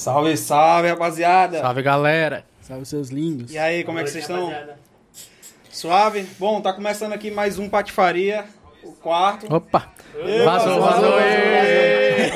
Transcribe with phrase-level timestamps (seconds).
[0.00, 1.60] Salve, salve, rapaziada.
[1.60, 2.46] Salve, galera.
[2.62, 3.52] Salve seus lindos.
[3.52, 4.78] E aí, como é que Boa vocês estão?
[5.70, 6.26] Suave?
[6.38, 8.46] Bom, tá começando aqui mais um Patifaria,
[8.82, 9.54] o quarto.
[9.54, 9.92] Opa.
[10.24, 11.20] Ê, Vazou, vazou.
[11.20, 12.30] ê.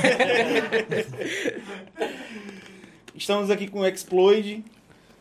[3.16, 4.62] Estamos aqui com o Exploid,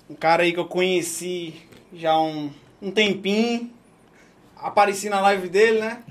[0.10, 1.55] um cara aí que eu conheci
[1.94, 2.52] já há um,
[2.82, 3.71] um tempinho.
[4.57, 6.04] Apareci na live dele, né?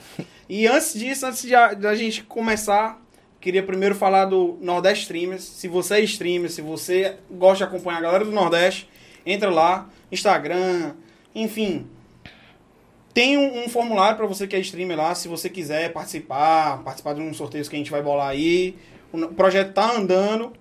[0.49, 3.02] E antes disso, antes de a, da gente começar,
[3.43, 5.43] queria primeiro falar do Nordeste Streamers.
[5.43, 8.89] Se você é streamer, se você gosta de acompanhar a galera do Nordeste,
[9.27, 10.95] entra lá, Instagram,
[11.35, 11.89] enfim.
[13.13, 17.15] Tem um, um formulário para você que é streamer lá, se você quiser participar, participar
[17.15, 18.77] de um sorteio que a gente vai bolar aí.
[19.13, 20.53] O projeto tá andando.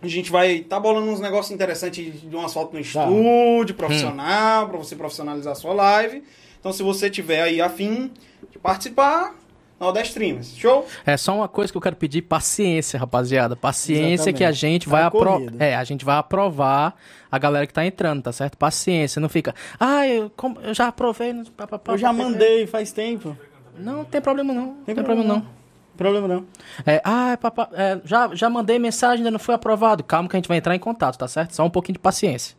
[0.00, 4.78] A gente vai tá bolando uns negócios interessantes de umas fotos no estúdio, profissional, para
[4.78, 6.22] você profissionalizar a sua live.
[6.58, 8.10] Então, se você tiver aí afim
[8.50, 9.34] de participar,
[9.78, 10.56] Nordeste Streamers.
[10.56, 10.86] Show?
[11.04, 13.54] É só uma coisa que eu quero pedir, paciência, rapaziada.
[13.54, 14.36] Paciência Exatamente.
[14.38, 15.20] que a gente Tá vai na apro...
[15.24, 15.64] corrida.
[15.64, 16.94] É, a gente vai aprovar
[17.30, 18.56] a galera que tá entrando, tá certo?
[18.56, 19.54] Paciência, não fica.
[19.78, 21.32] Ah, eu, como- eu já aprovei.
[21.32, 23.36] no- pá, pá, pá, Eu já mandei faz tempo.
[23.78, 24.66] Não tem problema não.
[24.66, 25.56] Não tem, Tem problema, problema não.
[25.96, 26.46] Problema não.
[26.86, 30.02] É, ah, papá, é, já, já mandei mensagem, ainda não foi aprovado.
[30.04, 31.54] Calma que a gente vai entrar em contato, tá certo?
[31.54, 32.54] Só um pouquinho de paciência.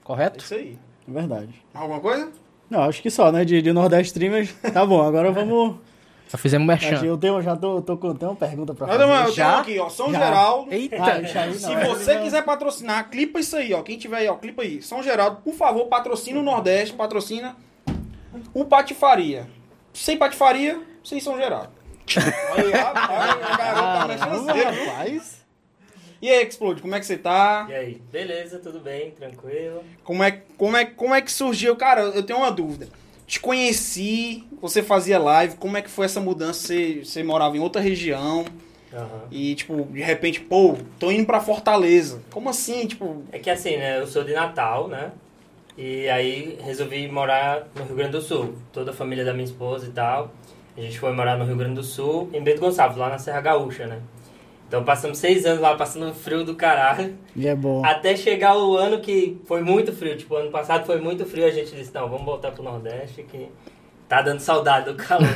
[0.00, 0.44] É Correto?
[0.44, 0.78] isso aí.
[1.08, 1.54] É verdade.
[1.74, 2.30] Alguma coisa?
[2.70, 3.44] Não, acho que só, né?
[3.44, 4.52] De, de Nordeste Streamers.
[4.72, 5.76] Tá bom, agora vamos.
[6.32, 7.04] Já fizemos merchan.
[7.04, 9.04] Eu tenho, já tô, tô com tem uma pergunta pra Eu fazer.
[9.04, 9.58] tenho, eu tenho Já?
[9.60, 9.90] aqui, ó.
[9.90, 10.18] São Já.
[10.18, 10.72] Geraldo.
[10.72, 10.96] Eita!
[10.96, 12.22] Ah, aí Se não, é você não.
[12.22, 13.82] quiser patrocinar, clipa isso aí, ó.
[13.82, 14.80] Quem tiver aí, ó, clipa aí.
[14.80, 17.54] São Geraldo, por favor, patrocina o Nordeste, patrocina
[18.54, 19.46] o Patifaria.
[19.92, 21.68] Sem Patifaria, sem São Geraldo.
[22.56, 24.64] Aí, rapaz, a garota viu?
[24.86, 25.42] rapaz.
[26.22, 27.66] E aí, Explode, como é que você tá?
[27.68, 28.02] E aí?
[28.10, 29.84] Beleza, tudo bem, tranquilo.
[30.02, 31.76] Como é, como é, como é que surgiu?
[31.76, 32.88] Cara, eu tenho uma dúvida.
[33.32, 36.66] Te conheci, você fazia live, como é que foi essa mudança?
[36.66, 38.44] Você, você morava em outra região
[38.92, 39.22] Aham.
[39.30, 42.20] e, tipo, de repente, pô, tô indo pra Fortaleza.
[42.30, 42.86] Como assim?
[42.86, 43.98] Tipo, É que assim, né?
[43.98, 45.12] Eu sou de Natal, né?
[45.78, 48.54] E aí resolvi morar no Rio Grande do Sul.
[48.70, 50.30] Toda a família da minha esposa e tal.
[50.76, 53.40] A gente foi morar no Rio Grande do Sul, em Bento Gonçalves, lá na Serra
[53.40, 53.98] Gaúcha, né?
[54.72, 57.14] Então passamos seis anos lá, passando um frio do caralho.
[57.36, 57.84] E é bom.
[57.84, 60.16] Até chegar o ano que foi muito frio.
[60.16, 61.44] Tipo, ano passado foi muito frio.
[61.44, 63.50] A gente disse, não, vamos voltar pro Nordeste que
[64.08, 65.28] tá dando saudade do calor.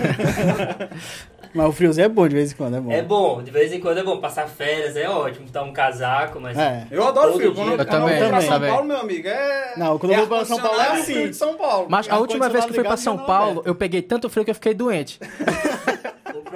[1.52, 2.90] Mas o friozinho é bom de vez em quando, é bom.
[2.90, 4.18] É bom, de vez em quando é bom.
[4.20, 6.56] Passar férias é ótimo, botar um casaco, mas...
[6.56, 6.86] É.
[6.90, 7.54] eu adoro frio.
[7.54, 8.48] Quando, Eu quando também, eu vou pra também.
[8.48, 9.74] São Paulo, meu amigo, é...
[9.76, 11.12] Não, quando eu é vou pra São Paulo é assim.
[11.12, 11.86] frio de São Paulo.
[11.90, 14.44] Mas a última vez que eu fui pra São janela Paulo, eu peguei tanto frio
[14.44, 15.20] que eu fiquei doente.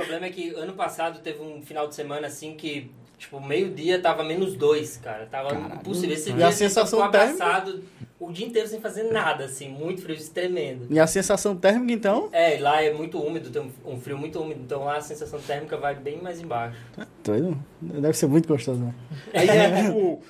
[0.01, 4.01] O problema é que ano passado teve um final de semana assim que, tipo, meio-dia
[4.01, 5.27] tava menos dois, cara.
[5.27, 6.15] Tava impossível.
[6.15, 7.85] Esse E dia a sensação ficou abraçado
[8.19, 10.87] o dia inteiro sem fazer nada, assim, muito frio, tremendo.
[10.91, 12.29] E a sensação térmica, então?
[12.33, 15.41] É, lá é muito úmido, tem um- um frio muito úmido, então lá a sensação
[15.41, 16.77] térmica vai bem mais embaixo.
[17.25, 17.57] Doido.
[17.81, 18.95] Deve ser muito gostoso, né?
[19.33, 20.21] Aí é, tipo,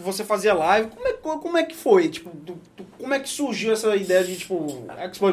[0.00, 2.08] você fazia live, como é, como é que foi?
[2.08, 4.86] Tipo, tu- tu- como é que surgiu essa ideia de, tipo,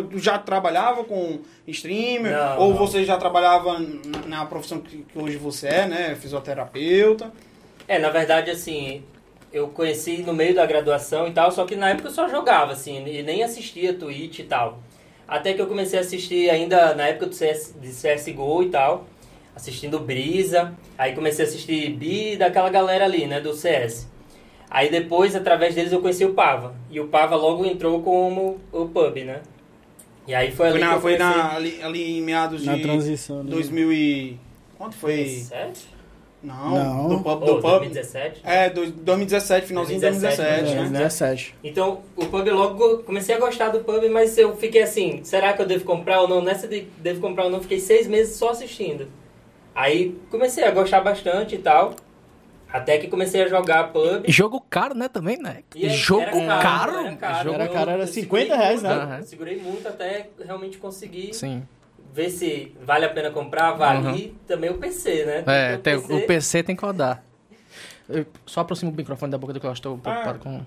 [0.10, 2.32] tu já trabalhava com streamer?
[2.34, 2.78] Não, ou não.
[2.78, 6.16] você já trabalhava na, na profissão que, que hoje você é, né?
[6.16, 7.32] Fisioterapeuta?
[7.88, 9.04] É, na verdade, assim,
[9.52, 12.74] eu conheci no meio da graduação e tal, só que na época eu só jogava,
[12.74, 14.80] assim, e nem assistia Twitch e tal.
[15.28, 19.06] Até que eu comecei a assistir ainda na época do CS, de CSGO e tal,
[19.56, 24.08] assistindo Brisa, aí comecei a assistir Bi daquela galera ali, né, do CS.
[24.70, 26.76] Aí depois, através deles, eu conheci o Pava.
[26.90, 29.42] E o Pava logo entrou como o pub, né?
[30.28, 32.76] E aí foi ali Foi, que na, eu foi na, ali, ali em meados Na
[32.76, 33.44] de transição.
[33.44, 33.50] Né?
[33.50, 34.38] 2000 e...
[34.78, 35.16] Quanto foi?
[35.16, 35.98] 2017?
[36.44, 37.10] Não, Não.
[37.10, 37.40] do pub.
[37.40, 37.62] Do pub.
[37.80, 38.42] 2017?
[38.44, 41.00] É, dois- 2017, finalzinho de 2017, 2017, É, né?
[41.00, 41.56] 17.
[41.64, 45.54] Então, o pub logo go- comecei a gostar do pub, mas eu fiquei assim, será
[45.54, 46.42] que eu devo comprar ou não?
[46.42, 49.08] Nessa de devo comprar ou não, fiquei seis meses só assistindo.
[49.74, 51.96] Aí comecei a gostar bastante e tal.
[52.72, 54.26] Até que comecei a jogar pub.
[54.28, 55.64] Jogo caro, né, também, né?
[55.74, 56.98] E aí, Jogo era caro?
[56.98, 58.14] Era caro, Jogo- Era caro, era eu 50
[58.46, 59.22] segurei reais, muito, né?
[59.24, 61.64] Segurei muito até realmente conseguir Sim.
[62.14, 64.18] ver se vale a pena comprar, vale.
[64.18, 65.44] E também o PC, né?
[65.48, 67.24] É, Tem tem- o PC tem que rodar.
[68.10, 70.62] Eu só aproximo o microfone da boca do que eu estou preocupado com.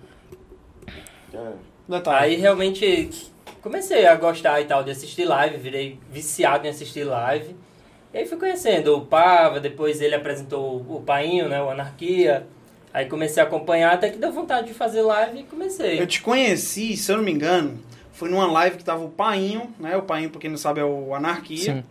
[1.89, 2.35] Detalhe.
[2.35, 3.11] Aí realmente
[3.63, 7.55] comecei a gostar e tal de assistir live, virei viciado em assistir live.
[8.13, 12.47] E aí fui conhecendo o Pava, depois ele apresentou o Painho, né, o Anarquia.
[12.93, 16.01] Aí comecei a acompanhar até que deu vontade de fazer live e comecei.
[16.01, 17.79] Eu te conheci, se eu não me engano,
[18.13, 19.97] foi numa live que tava o Painho, né?
[19.97, 21.75] O Painho, pra quem não sabe, é o Anarquia.
[21.75, 21.85] Sim.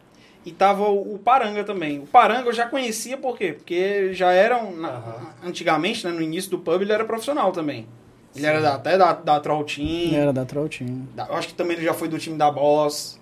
[0.45, 2.00] E tava o, o Paranga também.
[2.00, 3.54] O Paranga eu já conhecia por quê?
[3.54, 7.88] Porque já era, um- na- antigamente, né, no início do pub, ele era profissional também.
[8.36, 8.50] Ele Sim.
[8.50, 10.13] era da- até da, da Troll Team.
[10.16, 11.07] Era da Troll Team.
[11.16, 13.19] da- eu acho que também ele já foi do time da Boss.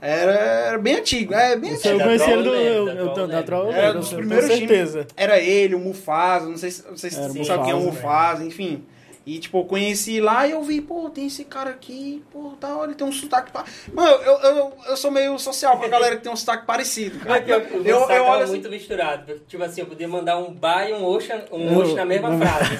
[0.00, 2.00] Era, era bem antigo, é bem Isso antigo.
[2.00, 2.54] eu conheci ele do.
[2.54, 5.06] eu Eu, eu, da eu Troll eu Era dos eu primeiros times.
[5.16, 7.72] Era ele, o Mufasa, não sei se, não sei se Era o você sabe quem
[7.72, 8.84] é o Mufasa, Mufasa, enfim.
[9.26, 12.74] E, tipo, eu conheci lá e eu vi, pô, tem esse cara aqui, pô, tá,
[12.82, 13.52] ele tem um sotaque...
[13.52, 13.64] Pa...
[13.92, 17.18] Mano, eu, eu, eu sou meio social com a galera que tem um sotaque parecido,
[17.20, 17.44] cara.
[17.44, 19.40] O Eu, eu, eu olho assim, muito misturado.
[19.46, 22.70] Tipo assim, eu podia mandar um ba e um oxa, um Eu- na mesma frase.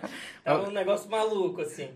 [0.42, 1.88] É um negócio maluco, assim.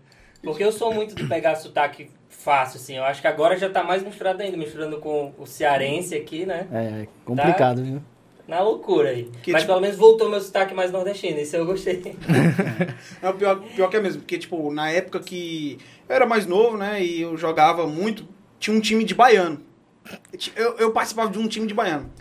[0.43, 2.11] Porque eu sou muito de pegar sotaque
[2.45, 2.95] fácil, assim.
[2.95, 6.67] Eu acho que agora já tá mais misturado ainda, misturando com o cearense aqui, né?
[6.71, 8.01] É, é complicado, viu?
[8.47, 9.31] Na loucura aí.
[9.41, 12.15] Que Mas tipo- pelo menos voltou meu sotaque mais nordestino, isso eu gostei.
[13.21, 16.45] É o pior, pior que é mesmo, porque, tipo, na época que eu era mais
[16.45, 18.27] novo, né, e eu jogava muito,
[18.59, 19.59] tinha um time de baiano.
[20.55, 22.11] Eu, eu participava de um time de baiano.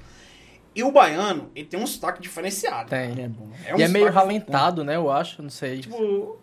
[0.74, 2.88] E o baiano, ele tem um sotaque diferenciado.
[2.88, 3.10] Tem.
[3.22, 3.46] É bom.
[3.74, 4.96] um e é meio ralentado, né?
[4.96, 5.80] Eu acho, não sei.
[5.80, 6.38] Tipo,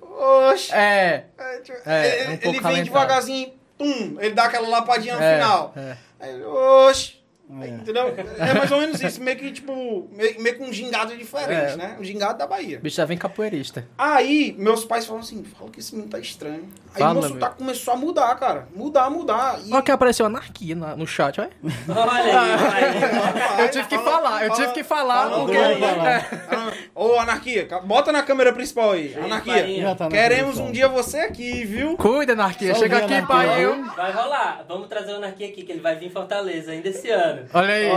[0.51, 0.71] oxe.
[0.73, 1.25] É.
[1.37, 2.85] É, tipo, É, ele, é um ele pouco vem ralentado.
[2.85, 5.73] devagarzinho, tum, ele dá aquela lapadinha no é, final.
[5.75, 5.97] é.
[6.19, 7.20] Aí, oxe.
[7.61, 7.67] É.
[7.67, 8.13] Entendeu?
[8.37, 11.75] É mais ou menos isso, meio que, tipo, meio, meio que um gingado diferente, É.
[11.75, 11.97] né?
[11.99, 12.77] Um gingado da Bahia.
[12.77, 13.85] O bicho já vem capoeirista.
[13.97, 16.69] Aí, meus pais falaram assim, fala que esse menino tá estranho.
[16.95, 18.67] Aí Fala, meu sotaque começou a mudar, cara.
[18.75, 19.59] Mudar, mudar.
[19.65, 19.71] E...
[19.73, 21.49] Olha que apareceu anarquia na- no chat, olha.
[21.87, 25.29] Olha aí, Eu tive que falar, eu tive que falar.
[25.29, 26.51] Fala, porque- fala, fala.
[26.71, 26.91] É.
[26.93, 29.15] Ô, Anarquia, bota na câmera principal aí.
[29.15, 31.95] Anarquia, tá queremos um dia você aqui, viu?
[31.97, 32.73] Cuida, anarquia.
[32.73, 33.47] Só Chega aqui, pai.
[33.95, 34.65] Vai rolar.
[34.67, 37.40] Vamos trazer o Anarquia aqui, que ele vai vir em Fortaleza ainda esse ano.
[37.53, 37.87] Olha aí.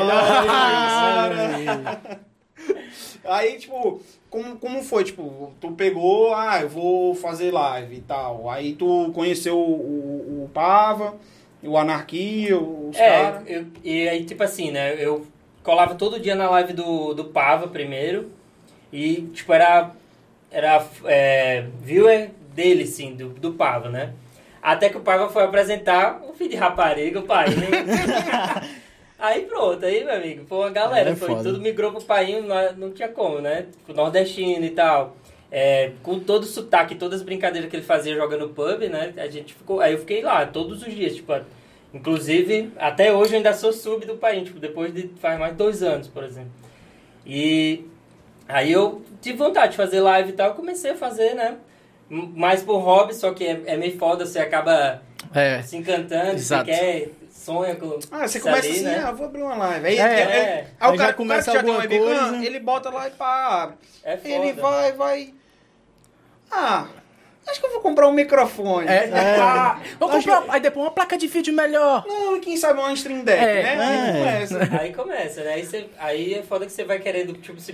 [3.25, 4.01] Aí, tipo,
[4.31, 5.05] como, como foi?
[5.05, 8.49] Tipo, tu pegou, ah, eu vou fazer live e tal.
[8.51, 9.73] Aí tu conheceu o,
[10.41, 11.15] o, o Pava,
[11.63, 13.43] o Anarquia, os É, caras.
[13.49, 14.95] eu- e aí, tipo assim, né?
[14.99, 15.27] Eu
[15.63, 18.31] colava todo dia na live do, do Pava primeiro.
[18.93, 19.91] E, tipo, era.
[20.51, 24.13] Era é, viewer dele, sim, do, do Pava, né?
[24.63, 27.47] Até que o Pava foi apresentar um filho de rapariga, o pai.
[29.19, 31.11] aí pronto, aí, meu amigo, foi uma galera.
[31.11, 31.43] É foi, foda.
[31.45, 33.67] tudo migrou pro pai, não, não tinha como, né?
[33.79, 35.17] Tipo, nordestino e tal.
[35.51, 39.13] É, com todo o sotaque, todas as brincadeiras que ele fazia jogando pub, né?
[39.17, 39.81] A gente ficou.
[39.81, 41.33] Aí eu fiquei lá todos os dias, tipo,
[41.95, 45.59] Inclusive, até hoje eu ainda sou sub do país, tipo, depois de faz mais de
[45.59, 46.51] dois anos, por exemplo.
[47.25, 47.85] E
[48.49, 51.57] aí eu tive vontade de fazer live e tal, eu comecei a fazer, né?
[52.11, 55.01] Mais por hobby, só que é, é meio foda, você acaba
[55.33, 55.63] É.
[55.63, 56.69] se encantando, Exato.
[56.69, 57.11] você quer,
[57.45, 57.99] sonha com.
[58.11, 59.03] Ah, você começa ali, assim, né?
[59.07, 59.87] ah, vou abrir uma live.
[59.87, 60.67] Aí, É, ele- é.
[60.81, 62.47] aí Aí o cara, começa cara que já tem uma alguma webcam, coisa.
[62.47, 63.77] ele bota lá e pá, abre.
[64.03, 64.29] É foda.
[64.29, 65.35] Ele vai, vai.
[66.51, 66.87] Ah,
[67.49, 68.87] acho que eu vou comprar um microfone.
[68.89, 69.11] É.
[69.41, 72.05] Ah, Vou comprar, aí depois uma placa de vídeo melhor.
[72.07, 73.63] não, quem sabe uma stream deck, É.
[73.77, 73.85] né?
[73.85, 74.19] Aí É.
[74.47, 74.79] começa.
[74.81, 75.53] Aí começa, né?
[75.55, 77.73] Aí, você, aí é foda que você vai querendo, tipo, se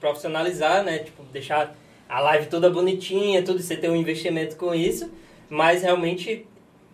[0.00, 0.98] profissionalizar, né?
[1.00, 1.74] Tipo, deixar
[2.08, 5.10] a live toda bonitinha, tudo, você tem um investimento com isso,
[5.48, 6.46] mas realmente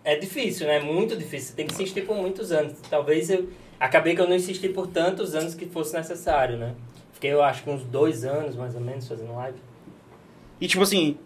[0.03, 0.79] é difícil, né?
[0.79, 1.49] Muito difícil.
[1.49, 2.73] Você tem que insistir por muitos anos.
[2.89, 3.49] Talvez eu...
[3.79, 6.73] Acabei que eu não insisti por tantos anos que fosse necessário, né?
[7.11, 9.57] Fiquei, eu acho, uns dois anos, mais ou menos, fazendo live.
[10.61, 11.17] E tipo assim,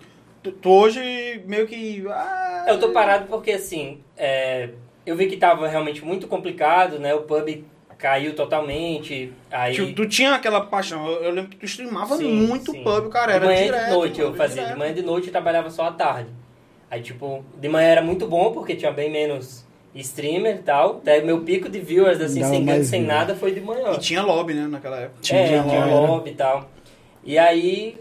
[0.42, 2.04] tu, tu hoje meio que.
[2.10, 4.70] Ah, Eu tô parado porque, assim, é,
[5.06, 7.14] eu vi que tava realmente muito complicado, né?
[7.14, 7.64] O pub
[7.98, 9.76] caiu totalmente, aí...
[9.76, 11.06] Tu, tu tinha aquela paixão.
[11.08, 12.84] Eu, eu lembro que tu streamava Sim, muito sim.
[12.84, 13.34] pub, cara.
[13.34, 13.86] de Era manhã e direto.
[13.86, 14.56] de noite eu fazia.
[14.64, 14.74] direto.
[14.74, 16.30] De manhã e de noite eu trabalhava só à tarde.
[16.90, 20.98] Aí, tipo, de manhã era muito bom porque tinha bem menos streamer e tal.
[20.98, 23.92] Até meu pico de viewers, assim, Dava sem ganho, sem nada, foi de manhã.
[23.94, 25.20] E tinha lobby, né, naquela época.
[25.22, 26.70] Tinha é, lobby, tinha lobby e tal.
[27.24, 27.98] E aí,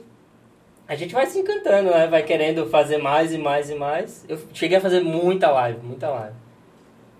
[0.86, 2.06] a gente vai se encantando, né?
[2.06, 4.24] Vai querendo fazer mais e mais e mais.
[4.28, 6.36] Eu cheguei a fazer muita live, muita live.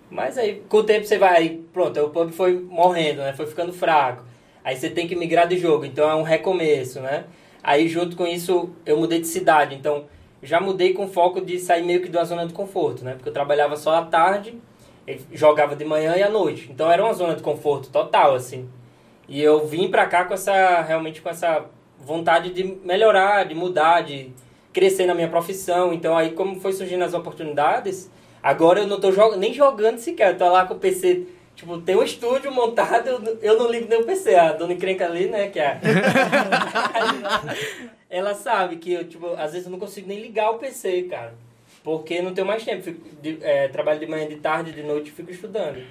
[0.09, 3.33] Mas aí, com o tempo você vai, aí, pronto, o pub foi morrendo, né?
[3.33, 4.23] Foi ficando fraco.
[4.63, 7.25] Aí você tem que migrar de jogo, então é um recomeço, né?
[7.61, 10.05] Aí junto com isso eu mudei de cidade, então
[10.41, 13.13] já mudei com foco de sair meio que de uma zona de conforto, né?
[13.13, 14.59] Porque eu trabalhava só à tarde,
[15.31, 16.69] jogava de manhã e à noite.
[16.71, 18.69] Então era uma zona de conforto total, assim.
[19.27, 21.65] E eu vim pra cá com essa, realmente com essa
[21.99, 24.31] vontade de melhorar, de mudar, de
[24.71, 25.93] crescer na minha profissão.
[25.93, 30.33] Então aí como foi surgindo as oportunidades, agora eu não tô jog nem jogando sequer,
[30.33, 31.25] eu tô lá com o PC,
[31.55, 34.35] tipo, tem um estúdio montado, eu não ligo nem o PC.
[34.35, 35.79] A dona encrenca ali, né, que é...
[38.09, 41.33] Ela sabe que eu, tipo, às vezes eu não consigo nem ligar o PC, cara.
[41.83, 42.83] Porque não tenho mais tempo.
[42.83, 45.81] Fico de- é, trabalho de manhã, de tarde, de noite fico estudando.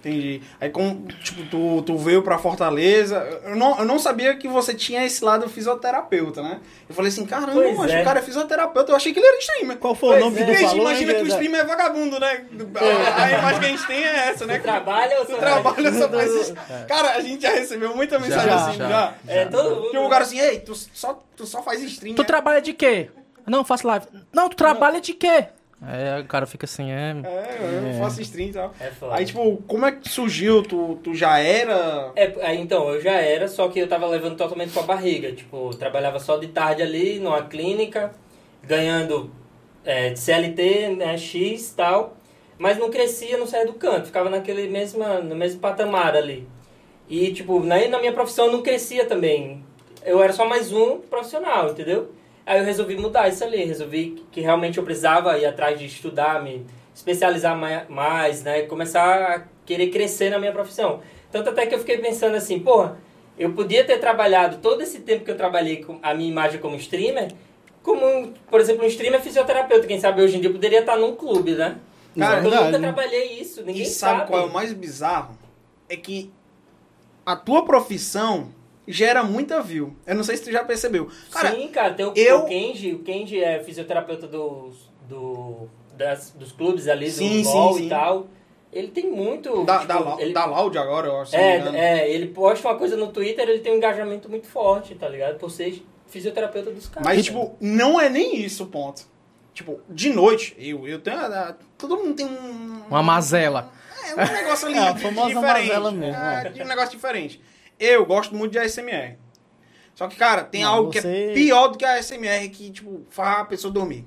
[0.00, 0.40] Entendi.
[0.58, 4.72] Aí, como, tipo, tu, tu veio pra Fortaleza, eu não, eu não sabia que você
[4.72, 6.58] tinha esse lado fisioterapeuta, né?
[6.88, 8.00] Eu falei assim, caramba, Pois mas é.
[8.00, 9.76] o cara é fisioterapeuta, eu achei que ele era streamer.
[9.76, 10.38] Qual foi Pois o nome é.
[10.38, 10.90] que tu Porque a gente falou?
[10.90, 12.44] imagina que o streamer é vagabundo, né?
[12.80, 14.58] A, a imagem que a gente tem é essa, né?
[14.58, 16.54] Tu trabalha ou Tu só trabalha só faz isso.
[16.88, 18.88] Cara, a gente já recebeu muita mensagem Já, assim, já.
[18.88, 19.14] já.
[19.28, 19.90] É, todo mundo.
[19.90, 22.26] Tipo, o cara assim, ei, tu só, tu só faz stream, Tu né?
[22.26, 23.10] trabalha de quê?
[23.46, 24.06] Não, faço live.
[24.32, 25.46] Não, tu trabalha de quê?
[25.82, 27.16] Aí o cara fica assim, é.
[27.24, 27.98] É, eu É.
[27.98, 28.74] faço stream e tal.
[28.78, 29.14] É foda.
[29.14, 30.62] Aí, tipo, como é que surgiu?
[30.62, 32.12] Tu, tu já era.
[32.14, 35.32] É, aí, então, eu já era, só que eu tava levando totalmente com a barriga.
[35.32, 38.12] Tipo, trabalhava só de tarde ali, numa clínica,
[38.62, 39.30] ganhando
[39.84, 42.16] é, de CLT, né, X e tal.
[42.58, 46.46] Mas não crescia, não saía do canto, ficava naquele mesmo, no mesmo patamar ali.
[47.08, 49.64] E, tipo, na, na minha profissão eu não crescia também.
[50.04, 52.10] Eu era só mais um profissional, entendeu?
[52.46, 56.42] Aí eu resolvi mudar isso ali, resolvi que, realmente eu precisava ir atrás de estudar,
[56.42, 58.62] me especializar mai- mais, né?
[58.62, 61.00] Começar a querer crescer na minha profissão.
[61.30, 62.98] Tanto até que eu fiquei pensando assim, porra,
[63.38, 66.76] eu podia ter trabalhado todo esse tempo que eu trabalhei com a minha imagem como
[66.76, 67.32] streamer,
[67.82, 69.86] como, por exemplo, um streamer fisioterapeuta.
[69.86, 71.78] Quem sabe hoje em dia eu poderia estar num clube, né?
[72.18, 72.78] Cara, eu nunca né?
[72.78, 75.38] trabalhei isso, ninguém e sabe, qual é o mais bizarro?
[75.88, 76.32] É que
[77.24, 78.48] a tua profissão
[78.90, 79.96] gera muita view.
[80.06, 81.08] Eu não sei se tu já percebeu.
[81.30, 86.30] Cara, Sim, cara, tem o, eu- o Kenji, o Kenji é fisioterapeuta dos, do, das,
[86.32, 87.86] dos clubes ali, do Sim, sim, sim.
[87.86, 88.26] e tal.
[88.72, 89.64] Ele tem muito.
[89.64, 91.34] da, tipo, da, ele, da Loud agora, eu acho.
[91.34, 95.08] é, é, ele posta uma coisa no Twitter, ele tem um engajamento muito forte, tá
[95.08, 95.38] ligado?
[95.38, 97.04] Por ser fisioterapeuta dos caras.
[97.04, 97.22] Mas, né?
[97.24, 99.02] tipo, não é nem isso o ponto.
[99.52, 101.18] Tipo, de noite, eu, eu tenho.
[101.18, 102.82] a- Todo mundo tem um.
[102.88, 103.72] Uma mazela.
[104.08, 105.42] É, um negócio ali É, a famosa diferente.
[105.68, 106.62] mazela mesmo, É, é.
[106.64, 107.40] um negócio diferente.
[107.80, 109.16] Eu gosto muito de ASMR.
[109.94, 112.70] Só que, cara, tem Não, algo que é você- pior do que a ASMR que,
[112.70, 114.06] tipo, faz a pessoa dormir.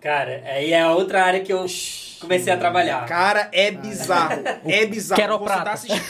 [0.00, 1.64] Cara, aí é a outra área que eu
[2.20, 3.06] comecei a trabalhar.
[3.06, 4.42] Cara, é bizarro.
[4.66, 5.20] É bizarro.
[5.20, 5.64] Quero Você prata.
[5.64, 6.04] tá assistindo.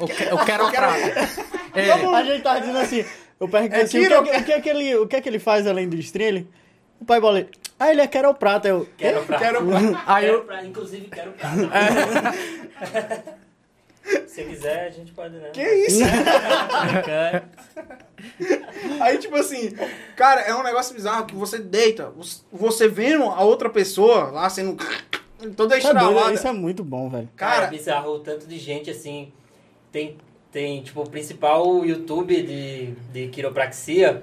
[0.00, 0.96] Eu, que- eu quero prata.
[1.76, 3.04] É, A gente tava dizendo assim,
[3.38, 5.16] eu perguntei É assim, o, que, é que- o, que é que ele, o que
[5.16, 6.28] é que ele faz além do stream?
[6.28, 6.48] Ele,
[6.98, 7.46] o pai bola,
[7.78, 8.66] ah, ele é queroprata.
[8.66, 9.38] Eu, Quero pra...
[9.38, 10.02] Quero prata.
[10.06, 10.64] aí Quero eu, pra...
[10.64, 11.50] Inclusive, quero pra...
[14.26, 15.50] Se quiser, a gente pode, né?
[15.50, 16.00] Que isso?
[19.00, 19.74] Aí, tipo assim,
[20.16, 22.12] cara, é um negócio bizarro que você deita,
[22.52, 24.76] você vendo a outra pessoa lá sendo
[25.54, 26.34] toda tá doido, estralada.
[26.34, 27.28] isso é muito bom, velho.
[27.36, 29.32] Cara, Cara, é bizarro o tanto de gente assim.
[29.92, 30.16] Tem,
[30.50, 34.22] tem tipo, o principal YouTube de, de quiropraxia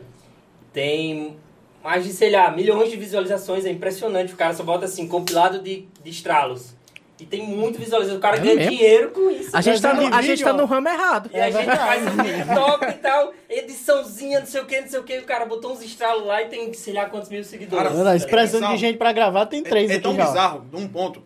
[0.72, 1.38] tem
[1.84, 3.66] mais de, sei lá, milhões de visualizações.
[3.66, 4.34] É impressionante.
[4.34, 6.76] O cara só bota assim, compilado de, de estralos.
[7.24, 8.18] E tem muito visualização.
[8.18, 8.72] O cara É ganha mesmo?
[8.72, 9.50] dinheiro com isso.
[9.56, 11.30] a gente tá no, a vídeo, gente tá no ramo errado.
[11.34, 15.00] E a gente faz um TikTok e tal, ediçãozinha, não sei o que, não sei
[15.00, 15.18] o que.
[15.20, 17.84] O cara botou uns estralos lá e tem, sei lá, quantos mil seguidores.
[17.84, 18.76] Cara, Verdade, se precisando bizarro.
[18.76, 20.26] de gente pra gravar, tem três é, é tão já.
[20.26, 21.24] bizarro, de um ponto,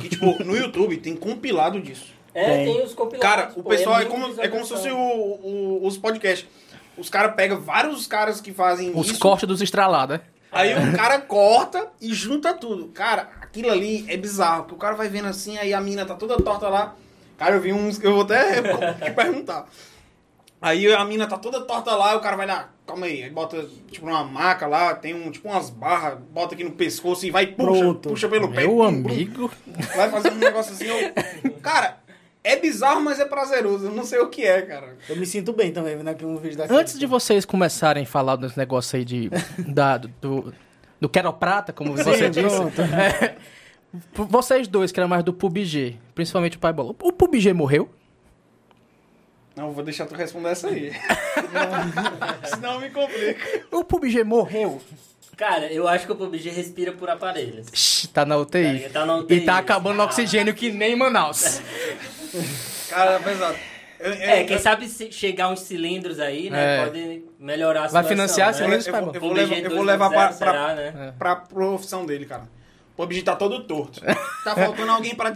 [0.00, 2.14] que, tipo, no YouTube tem compilado disso.
[2.34, 2.74] É, Tem.
[2.74, 3.20] tem os compilados.
[3.36, 6.46] Cara, o pô, pessoal é, como, é como se fosse o, o- os podcasts.
[6.98, 10.22] Os caras pegam vários caras que fazem Os isso, cortes dos estralados, né?
[10.52, 12.88] aí o cara corta e junta tudo.
[12.88, 16.14] Cara, aquilo ali é bizarro, que o cara vai vendo assim, aí a mina tá
[16.14, 16.94] toda torta lá.
[17.38, 18.62] Cara, eu vi uns, eu vou até
[19.04, 19.66] te perguntar.
[20.60, 23.30] Aí a mina tá toda torta lá, e o cara vai lá, calma aí, aí
[23.30, 27.30] bota tipo numa maca lá, tem um tipo umas barras, bota aqui no pescoço e
[27.30, 28.08] vai puxa, Pronto.
[28.08, 28.62] puxa pelo pé.
[28.62, 29.50] Meu amigo.
[29.94, 31.52] Vai fazer um negócio assim, eu...
[31.62, 31.98] cara,
[32.42, 33.86] é bizarro, mas é prazeroso.
[33.86, 34.96] Eu não sei o que é, cara.
[35.08, 36.78] Eu me sinto bem também vendo aqui um vídeo daquele.
[36.78, 40.54] Antes de vocês começarem a falar desse negócio aí de, da, do,
[41.00, 42.80] do, queroprata, como você Sim, disse, pronto.
[42.82, 43.36] é,
[44.14, 47.90] vocês dois que eram mais do PUBG, principalmente o Pai Bola, o PUBG morreu?
[49.54, 50.92] Não, vou deixar tu responder essa aí.
[52.44, 53.64] Senão me complica.
[53.72, 54.82] O PUBG morreu?
[55.36, 57.66] Cara, eu acho que o PUBG respira por aparelhos.
[57.72, 58.88] Shhh, tá na UTI.
[58.90, 59.36] Tá na UTI.
[59.36, 61.60] E tá acabando o oxigênio que nem em Manaus.
[62.88, 63.56] Cara, pesado.
[64.00, 66.78] É, quem eu- sabe se chegar uns cilindros aí, né?
[66.78, 66.84] É.
[66.84, 68.08] Pode melhorar a Vai situação.
[68.10, 68.52] financiar né?
[68.54, 71.14] cilindros, eu, pai eu vou levar, eu vou levar 2.0 pra, será, pra, né?
[71.18, 72.42] pra profissão dele, cara.
[72.92, 74.00] O PUBG tá todo torto.
[74.44, 75.32] Tá faltando alguém pra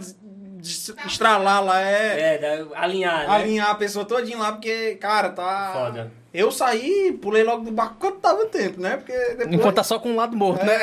[1.05, 3.33] estralar lá, é, É, alinhar, né?
[3.35, 5.71] alinhar a pessoa todinha lá, porque, cara, tá...
[5.73, 6.11] Foda.
[6.33, 8.95] Eu saí, pulei logo do barco quando tava tempo, né?
[8.95, 9.53] Porque depois...
[9.53, 10.79] Enquanto tá só com um lado morto, né?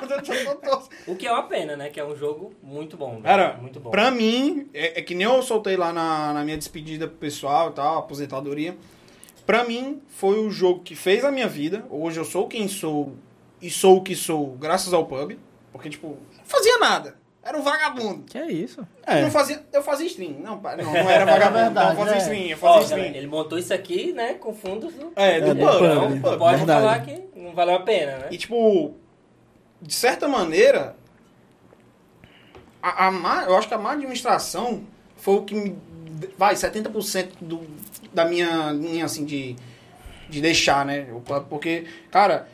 [0.00, 0.22] Todo
[0.62, 0.88] torto.
[1.08, 1.90] O que é uma pena, né?
[1.90, 3.14] Que é um jogo muito bom.
[3.14, 3.22] né?
[3.24, 3.90] Cara, muito bom.
[3.90, 7.70] pra mim, é, é que nem eu soltei lá na, na minha despedida pro pessoal
[7.70, 8.76] e tal, aposentadoria.
[9.44, 11.84] Pra mim, foi o jogo que fez a minha vida.
[11.90, 13.14] Hoje eu sou quem sou
[13.60, 15.36] e sou o que sou graças ao pub.
[15.72, 17.16] Porque, tipo, não fazia nada.
[17.50, 18.22] Era um vagabundo.
[18.24, 18.80] Que é isso?
[18.80, 19.22] Eu, É.
[19.22, 20.34] não fazia, eu fazia stream.
[20.38, 21.58] Não, não, não era vagabundo.
[21.64, 22.18] verdade, não, eu fazia é.
[22.18, 22.42] stream.
[22.46, 23.14] Eu Ó, fazia galera, stream.
[23.16, 24.34] ele montou isso aqui, né?
[24.34, 25.12] Com fundos do...
[25.16, 25.82] É, do É, do pub.
[25.82, 26.38] não, pub.
[26.38, 26.80] pode verdade.
[26.80, 28.28] falar que não valeu a pena, né?
[28.30, 28.94] E, tipo,
[29.82, 30.94] de certa maneira,
[32.82, 34.84] a, a má, eu acho que a má administração
[35.16, 35.76] foi o que me.
[36.38, 37.62] Vai, 70% do,
[38.12, 39.56] da minha linha, assim, de,
[40.28, 41.08] de deixar, né?
[41.12, 42.46] o pub, Porque, cara,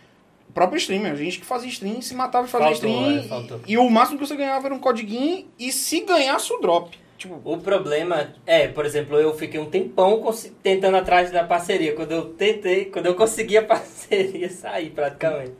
[0.56, 3.18] próprio streamer, a gente que fazia stream, se matava e fazia Faltou, stream.
[3.18, 3.60] é, faltou.
[3.66, 6.98] e, e o máximo que você ganhava era um codiguinho, e se ganhasse o drop.
[7.18, 10.22] Tipo, O problema é, por exemplo, eu fiquei um tempão
[10.62, 11.94] tentando atrás da parceria.
[11.94, 15.52] Quando eu tentei, quando eu consegui a parceria, saí praticamente.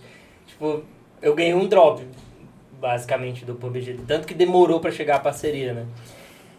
[0.46, 0.82] Tipo,
[1.20, 2.02] eu ganhei um drop.
[2.80, 3.98] basicamente, do PUBG.
[4.06, 5.86] Tanto que demorou pra chegar a parceria, né?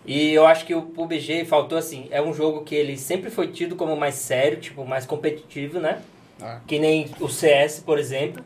[0.06, 3.48] E eu acho que o PUBG faltou assim, é um jogo que ele sempre foi
[3.48, 6.02] tido como mais sério, tipo, mais competitivo, né?
[6.42, 6.60] Ah.
[6.68, 8.44] Que nem o CS, por exemplo.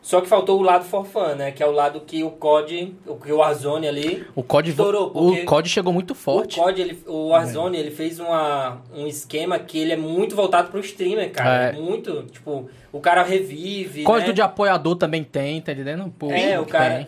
[0.00, 1.50] Só que faltou o lado for fun, né?
[1.50, 5.10] Que é o lado que o COD, o que o Warzone ali O COD, Estourou,
[5.12, 6.60] o COD chegou muito forte.
[6.60, 10.70] o COD, ele, o Warzone, ele fez uma, um esquema que ele é muito voltado
[10.70, 11.70] pro streamer, cara.
[11.70, 11.72] É.
[11.72, 14.34] Muito, tipo, o cara revive, Código né?
[14.34, 16.08] de apoiador também tem, tá entendendo?
[16.16, 17.06] Pô, É, o cara- Tem,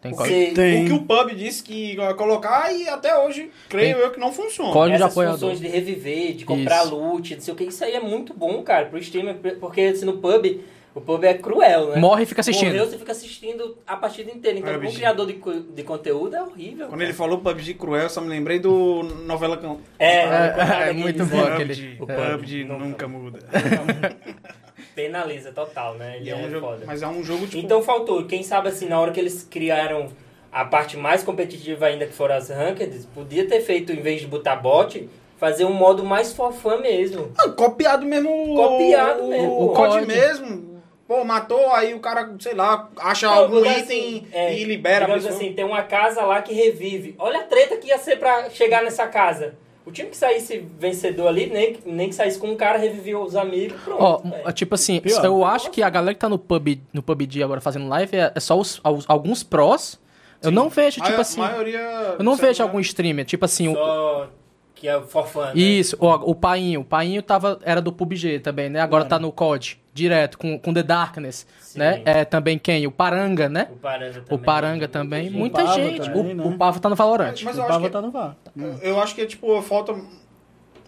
[0.00, 0.54] tem código.
[0.54, 0.84] Tem.
[0.84, 4.04] O que o pub disse que ia colocar e até hoje, creio Tem.
[4.04, 4.72] eu, que não funciona.
[4.72, 5.38] Código de Essas apoiador.
[5.38, 6.94] funções de reviver, de comprar Isso.
[6.94, 10.04] loot, não sei o que, isso aí é muito bom, cara, pro streamer, porque assim,
[10.04, 10.60] no pub,
[10.94, 11.96] o pub é cruel, né?
[11.98, 12.68] Morre e fica assistindo.
[12.68, 14.58] Morreu, você fica assistindo a partida inteira.
[14.58, 14.86] Então, PUBG.
[14.86, 16.86] como criador de, de conteúdo, é horrível.
[16.86, 17.04] Quando cara.
[17.04, 19.78] ele falou PUBG cruel, eu só me lembrei do novela Cão.
[19.98, 21.52] É, É, é muito eles, bom né?
[21.52, 23.38] aquele- PUBG, O PUBG nunca- nunca muda.
[24.96, 26.16] Penaliza total, né?
[26.16, 26.84] Ele é é, um jogo, foda.
[26.86, 27.58] mas é um jogo tipo.
[27.58, 28.24] Então faltou.
[28.24, 30.08] Quem sabe assim, na hora que eles criaram
[30.50, 34.26] a parte mais competitiva ainda, que foram as ranked, podia ter feito, em vez de
[34.26, 35.06] botar bot,
[35.38, 37.30] fazer um modo mais for fun mesmo.
[37.38, 38.30] Ah, copiado mesmo.
[38.30, 39.50] o- Copiado o, mesmo.
[39.52, 40.06] O O COD COD.
[40.06, 40.76] mesmo.
[41.06, 45.04] Pô, matou, aí o cara, sei lá, acha Não, algum item assim, é, e libera
[45.04, 45.40] a digamos pessoa.
[45.40, 47.14] assim, tem uma casa lá que revive.
[47.18, 49.54] Olha a treta que ia ser pra chegar nessa casa.
[49.86, 53.36] O time que saísse vencedor ali, nem, nem que saísse com um cara, revivia os
[53.36, 54.02] amigos, pronto.
[54.02, 54.52] Ó, velho.
[54.52, 55.24] tipo assim, Pior.
[55.24, 58.32] eu acho que a galera que tá no, pub, no PUBG agora fazendo live é,
[58.34, 59.98] é só os, alguns prós.
[60.42, 61.40] Eu não vejo, tipo a, assim.
[61.40, 61.78] maioria.
[62.18, 63.68] Eu não vejo algum streamer, tipo assim.
[63.68, 64.28] o- Só
[64.76, 65.52] que é for fun, né?
[65.54, 66.82] Isso, o, o Painho.
[66.82, 68.78] O Painho tava, era do PUBG também, né?
[68.80, 71.78] Agora tá no COD, direto, com, com The Darkness, Sim.
[71.78, 72.02] né?
[72.04, 72.86] É também quem?
[72.86, 73.68] O Paranga, né?
[73.72, 74.28] O Paranga também.
[74.30, 75.24] O Paranga também.
[75.24, 75.36] gente.
[75.36, 76.10] Muita Pava gente.
[76.10, 76.44] também, o, né?
[76.44, 77.34] o Pavo tá no Valorant.
[77.42, 78.36] Mas o eu acho Pava que- tá no VAR.
[78.82, 79.92] Eu acho que é tipo, falta.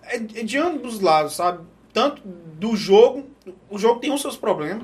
[0.05, 1.61] É é de ambos os lados, sabe?
[1.93, 3.27] Tanto do jogo.
[3.71, 4.83] O jogo tem os seus problemas.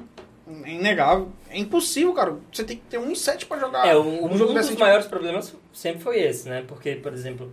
[0.64, 1.28] É inegável.
[1.50, 2.36] É impossível, cara.
[2.52, 3.86] Você tem que ter um em 7 pra jogar.
[3.86, 4.80] É, um, um jogo dos tipo.
[4.80, 6.64] maiores problemas sempre foi esse, né?
[6.66, 7.50] Porque, por exemplo,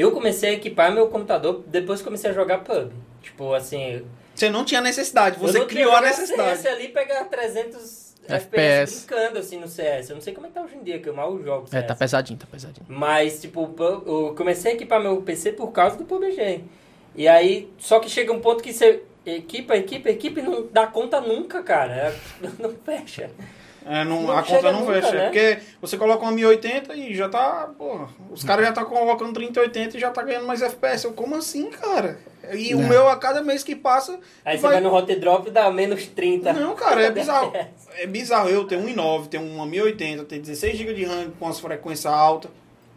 [0.00, 2.92] eu comecei a equipar meu computador depois que comecei a jogar pub.
[3.22, 4.04] Tipo, assim...
[4.34, 6.58] Você não tinha necessidade, você criou a necessidade.
[6.60, 9.06] CS ali pegar 300 FPS, FPS.
[9.06, 10.10] brincando, assim, no CS.
[10.10, 11.78] Eu não sei como é que tá hoje em dia, que eu mal jogo É,
[11.80, 11.86] CS.
[11.86, 12.86] tá pesadinho, tá pesadinho.
[12.88, 16.64] Mas, tipo, eu comecei a equipar meu PC por causa do PUBG.
[17.14, 20.86] E aí, só que chega um ponto que você equipa, equipa, equipa e não dá
[20.86, 22.14] conta nunca, cara.
[22.58, 23.30] Não fecha.
[23.86, 25.12] É, não, Não a conta não nunca, fecha.
[25.12, 25.24] né?
[25.24, 27.70] Porque você coloca uma 1080 e já tá.
[27.76, 31.04] Porra, os caras já tá colocando 3080 e já tá ganhando mais FPS.
[31.04, 32.18] Eu, como assim, cara?
[32.52, 32.88] E o Não.
[32.88, 34.18] meu, a cada mês que passa.
[34.44, 36.52] Aí você vai no hot drop e dá menos 30.
[36.54, 37.52] Não, cara, é bizarro.
[37.96, 38.48] É bizarro.
[38.48, 42.06] Eu tenho um i9, tenho uma 1080, tenho 16 GB de RAM com as frequências
[42.12, 42.50] altas.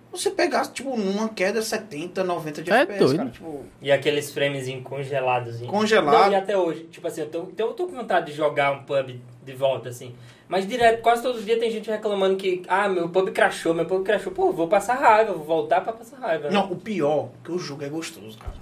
[0.10, 3.17] Você pegar, tipo, numa queda 70, 90 de É FPS, doido.
[3.17, 3.30] cara.
[3.30, 5.60] Tipo, E aqueles framezinhos congelados.
[5.67, 6.23] Congelado.
[6.26, 6.86] Não, e até hoje.
[6.86, 9.89] Tipo assim, eu tô, então eu tô com vontade de jogar um pub de volta,
[9.89, 10.15] assim.
[10.47, 13.86] Mas direto, quase todos os dias tem gente reclamando que, ah, meu pub crashou, meu
[13.86, 14.31] pub crashou.
[14.31, 16.45] Pô, vou passar raiva, vou voltar pra passar raiva.
[16.45, 16.53] né?
[16.53, 18.53] Não, o pior, que o jogo é gostoso, cara.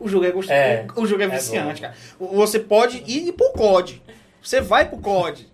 [0.00, 0.52] O jogo é gostoso.
[0.58, 0.86] É.
[0.96, 1.88] o jogo é É viciante, bom.
[1.88, 1.94] cara.
[2.18, 4.02] Você pode ir pro COD.
[4.42, 5.46] Você vai pro COD.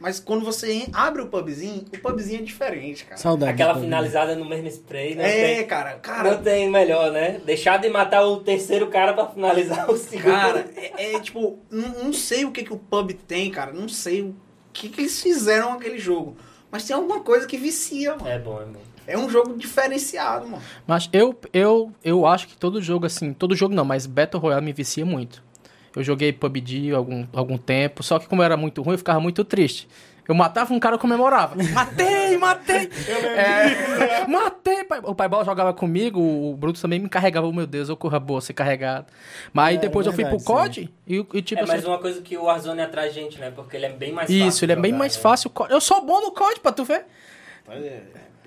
[0.00, 3.16] Mas quando você abre o pubzinho, o pubzinho é diferente, cara.
[3.16, 3.52] Saudade.
[3.52, 5.24] Aquela finalizada no mesmo spray, né?
[5.52, 5.92] É, Tem- cara.
[5.94, 7.40] Não Cara, tem melhor, né?
[7.44, 10.24] Deixar de matar o terceiro cara pra finalizar o segundo.
[10.32, 13.72] cara, é, é tipo, não, não sei o que, que o pub tem, cara.
[13.72, 14.36] Não sei o
[14.74, 16.36] que, que eles fizeram naquele jogo.
[16.70, 18.28] Mas tem alguma coisa que vicia, mano.
[18.28, 18.80] É bom, é bom.
[19.06, 20.62] É um jogo diferenciado, mano.
[20.86, 24.64] Mas eu, eu, eu acho que todo jogo, assim, todo jogo não, mas Battle Royale
[24.64, 25.42] me vicia muito.
[25.94, 29.44] Eu joguei PUBG algum, algum tempo, só que como era muito ruim, eu ficava muito
[29.44, 29.86] triste.
[30.26, 31.54] Eu matava um cara, eu comemorava.
[31.72, 32.90] Matei, matei!
[33.36, 34.84] É, matei!
[34.84, 35.00] pai.
[35.02, 37.46] O pai Bola jogava comigo, o Bruto também me carregava.
[37.46, 39.06] Oh, meu Deus, eu corra boa, ser carregado.
[39.52, 41.88] Mas aí É, depois eu fui pro verdade, COD e, e tipo é, mas assim,
[41.88, 43.50] uma coisa que o Warzone atrai gente, né?
[43.54, 44.48] Porque ele é bem mais fácil.
[44.48, 45.22] Isso, ele é bem mais né?
[45.22, 45.48] fácil.
[45.48, 45.72] o COD.
[45.72, 47.06] Eu sou bom no COD, pra tu ver.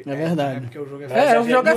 [0.05, 0.62] É verdade.
[0.62, 1.73] porque o jogo é É, o jogo é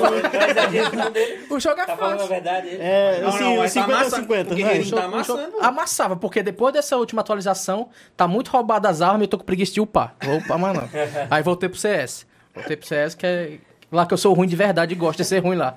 [1.10, 1.46] dele.
[1.50, 2.28] O jogo é Tá falando a fácil.
[2.34, 2.68] verdade.
[2.68, 2.78] ele.
[2.82, 4.74] É, Não, assim, não, o mas tá 50 massa, 50, porque vai.
[4.74, 5.56] ele- O Tá jogo amassando.
[5.60, 9.44] amassava, porque depois dessa última atualização, tá muito roubado as armas e eu tô com
[9.44, 10.14] preguiça de upar.
[10.22, 10.88] Vou upar mais não.
[11.30, 12.26] Aí voltei pro CS.
[12.54, 13.58] Voltei pro CS, que é
[13.92, 15.74] lá que eu sou ruim de verdade e gosto de ser ruim lá.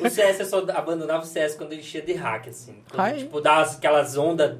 [0.00, 2.76] O CS eu só abandonava o CS quando ele enchia de hack, assim.
[2.92, 4.56] Quando, tipo, dava aquelas ondas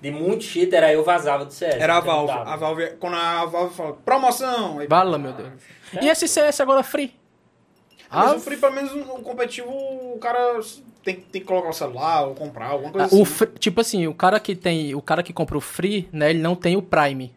[0.00, 1.74] de, muito cheater, aí eu vazava do CS.
[1.80, 2.32] Era a Valve.
[2.32, 4.78] A Valve, quando a Valve falou, promoção.
[4.78, 5.48] aí- Bala, meu Deus.
[6.00, 7.14] E esse CS agora free?
[8.10, 10.60] Mas Ah, o free, pelo menos, o competitivo, o cara
[11.04, 13.20] tem, tem que colocar o celular ou comprar, alguma coisa Ah, assim.
[13.20, 16.30] o free- tipo assim, o cara que tem, o cara que compra o free, né,
[16.30, 17.34] ele não tem o Prime,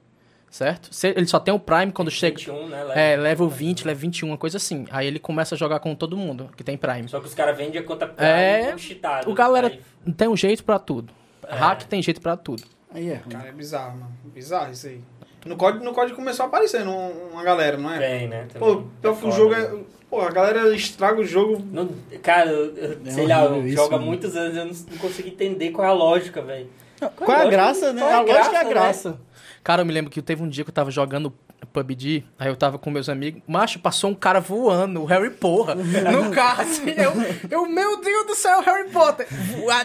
[0.50, 0.90] certo?
[1.06, 3.14] Ele só tem o Prime quando chega 21, né?
[3.14, 4.86] é, level 20, level 21, uma coisa assim.
[4.92, 7.10] Aí ele começa a jogar com todo mundo que tem Prime.
[7.10, 9.30] Só que os caras vendem a conta Prime É, com cheatado.
[9.30, 11.12] O galera Aí- tem um jeito pra tudo.
[11.48, 11.54] É.
[11.56, 12.64] Hack tem jeito pra tudo.
[12.94, 13.22] Aí é.
[13.30, 14.12] Cara, é bizarro, mano.
[14.34, 15.02] Bizarro isso aí.
[15.46, 17.98] No código, no código começou a aparecer um- uma galera, não é?
[18.00, 18.48] Tem, né?
[18.60, 19.62] Pô, pior que o foda, jogo né?
[19.64, 20.02] é.
[20.10, 21.64] Pô, a galera estraga o jogo.
[21.72, 21.90] Não-
[22.22, 24.06] cara, eu, eu- É sei lá, isso, jogo há mano.
[24.06, 26.68] muitos anos e eu não, não consigo entender qual é a lógica, velho.
[27.16, 28.02] Qual é a graça, né?
[28.02, 28.70] Qual é A a lógica é a graça, né?
[28.70, 29.20] graça.
[29.64, 31.34] Cara, eu me lembro que teve um dia que eu tava jogando
[31.66, 35.76] PUBG, aí eu tava com meus amigos, macho, passou um cara voando, o Harry Porra,
[35.76, 37.12] no carro, assim, eu,
[37.50, 39.28] eu, meu Deus do céu, Harry Potter,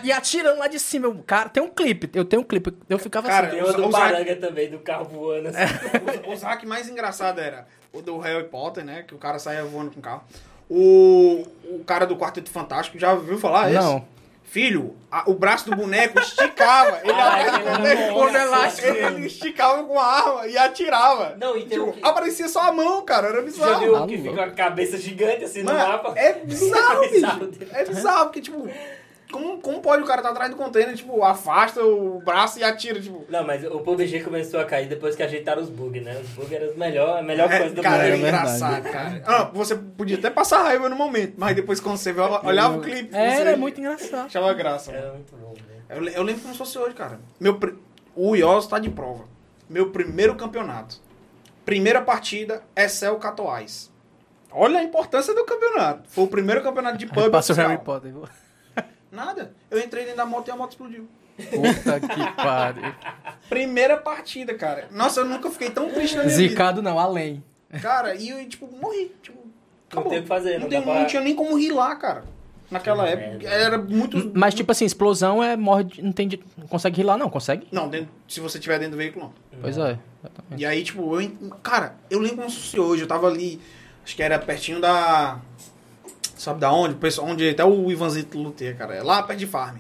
[0.02, 2.98] e atirando lá de cima, eu, cara, tem um clipe, eu tenho um clipe, eu
[2.98, 5.58] ficava Cara, assim, Tem uma do Baranga também, do carro voando assim.
[6.26, 9.04] Os, os hack mais engraçados era o do Harry Potter, né?
[9.06, 10.22] Que o cara saía voando com o carro.
[10.68, 14.02] O, o cara do Quarteto Fantástico, já ouviu falar esse?
[14.48, 17.00] Filho, a- o braço do boneco esticava.
[17.04, 21.36] Ele, Ai, ele- ele- elástico, ele esticava com a arma e atirava.
[21.38, 23.28] Não, e Tipo, que- aparecia só a mão, cara.
[23.28, 23.80] Era Já bizarro.
[23.80, 26.12] viu Ah, que fica com a cabeça gigante assim no Mano, mapa?
[26.16, 27.46] é bizarro, É bizarro.
[27.46, 27.70] bicho.
[27.74, 28.68] É bizarro, porque, tipo,
[29.30, 33.00] como, como pode o cara estar atrás do container, tipo, afasta o braço e atira,
[33.00, 33.24] tipo.
[33.28, 36.18] Não, mas o PUBG começou a cair depois que ajeitaram os bugs, né?
[36.20, 38.06] Os bugs eram os melhor, a melhor É, coisa do cara, mundo.
[38.06, 38.56] era é verdade.
[38.56, 39.22] engraçado, cara.
[39.26, 42.12] Ah, você podia até passar raiva no momento, mas depois quando você
[42.44, 44.26] olhava o clipe, era você muito engraçado.
[44.26, 44.92] achava graça.
[44.92, 45.02] mano.
[45.04, 45.76] Era muito bom, né?
[45.88, 47.18] Eu, eu lembro como se fosse hoje, cara.
[47.40, 47.58] Meu,
[48.14, 49.24] o Ios tá de prova.
[49.68, 50.96] Meu primeiro campeonato.
[51.64, 53.90] Primeira partida, Excel Catoais.
[54.52, 56.08] Olha a importância do campeonato.
[56.08, 57.56] Foi o primeiro campeonato de pub Passa o.
[57.56, 58.12] Harry Potter,
[59.16, 59.52] Nada.
[59.70, 61.08] Eu entrei dentro da moto e a moto explodiu.
[61.36, 62.94] puta que pariu.
[63.48, 64.88] Primeira partida, cara.
[64.90, 67.42] Nossa, eu nunca fiquei tão triste na minha Zicado não, além.
[67.70, 67.82] vida.
[67.82, 69.12] Cara, e eu, tipo, morri.
[69.22, 69.38] Tipo,
[69.90, 70.10] acabou.
[70.10, 72.24] tem o que fazer, Não, não tem- pra- não tinha nem como rir lá, cara.
[72.70, 73.28] Naquela Que época.
[73.28, 73.48] merda.
[73.48, 74.32] Era muito...
[74.34, 77.68] Mas tipo assim, explosão é morre, não tem, não consegue rilar não, consegue?
[77.70, 79.60] Não, dentro- se você tiver dentro do veículo, não.
[79.60, 79.98] Pois é.
[80.20, 80.60] exatamente.
[80.62, 81.30] E aí, tipo, eu,
[81.62, 83.02] cara, eu lembro como se hoje.
[83.02, 83.60] Eu tava ali,
[84.04, 85.38] acho que era pertinho da.
[86.46, 86.96] Sabe da onde?
[87.20, 88.94] Onde até o Ivanzito luteia, cara.
[88.94, 89.78] É lá perto de farm.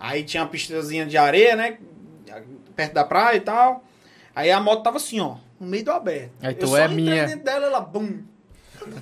[0.00, 1.78] Aí tinha uma pistazinha de areia, né?
[2.74, 3.84] Perto da praia e tal.
[4.34, 6.32] Aí a moto tava assim, ó, no meio do aberto.
[6.42, 7.26] Aí eu tu só é minha.
[7.26, 8.24] dentro dela, ela, bum.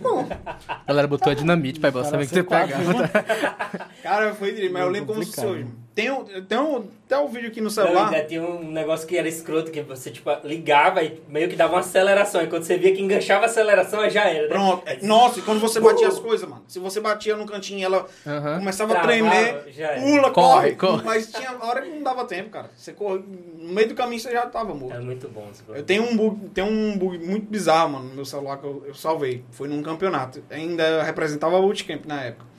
[0.02, 0.28] Bom,
[0.68, 2.76] A galera botou a dinamite pra você saber que você pega.
[4.02, 5.66] cara, foi direito, mas eu lembro como se fosse hoje.
[5.94, 8.07] Tem, um, tem um, até um vídeo aqui no Não, celular.
[8.07, 11.74] ainda tinha um negócio que era escroto, que você, tipo, ligava e meio que dava
[11.74, 12.42] uma aceleração.
[12.42, 14.42] E quando você via que enganchava a aceleração, aí já era.
[14.44, 14.48] né?
[14.48, 14.83] Pronto.
[15.02, 16.62] Nossa, e quando você batia as coisas, mano.
[16.66, 18.59] Se você batia no cantinho e ela Aham.
[18.61, 20.00] começava a Travava, tremer, já era.
[20.00, 21.05] pula, Corre, corre, corre.
[21.05, 22.70] Mas tinha hora que não dava tempo, cara.
[22.74, 23.20] Você corre,
[23.59, 24.96] no meio do caminho você já tava morto.
[24.96, 28.14] É muito bom esse Eu tenho um bug, tem um bug muito bizarro, mano, no
[28.14, 29.44] meu celular que eu, eu salvei.
[29.50, 30.42] Foi num campeonato.
[30.50, 32.51] Ainda representava o Bootcamp na época.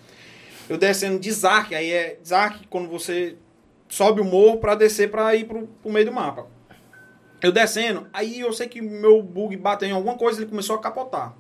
[0.69, 3.35] Eu descendo de Zark, aí é Zark quando você
[3.89, 6.47] sobe o morro pra descer pra ir pro, pro meio do mapa.
[7.41, 10.79] Eu descendo, aí eu sei que meu bug bateu em alguma coisa ele começou a
[10.81, 11.35] capotar.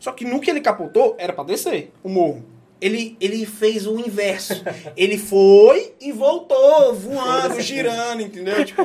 [0.00, 2.44] Só que no que ele capotou, era pra descer o morro.
[2.80, 4.54] Ele, ele fez o inverso.
[4.96, 8.62] ele foi e voltou, voando, girando, entendeu?
[8.64, 8.82] Tipo,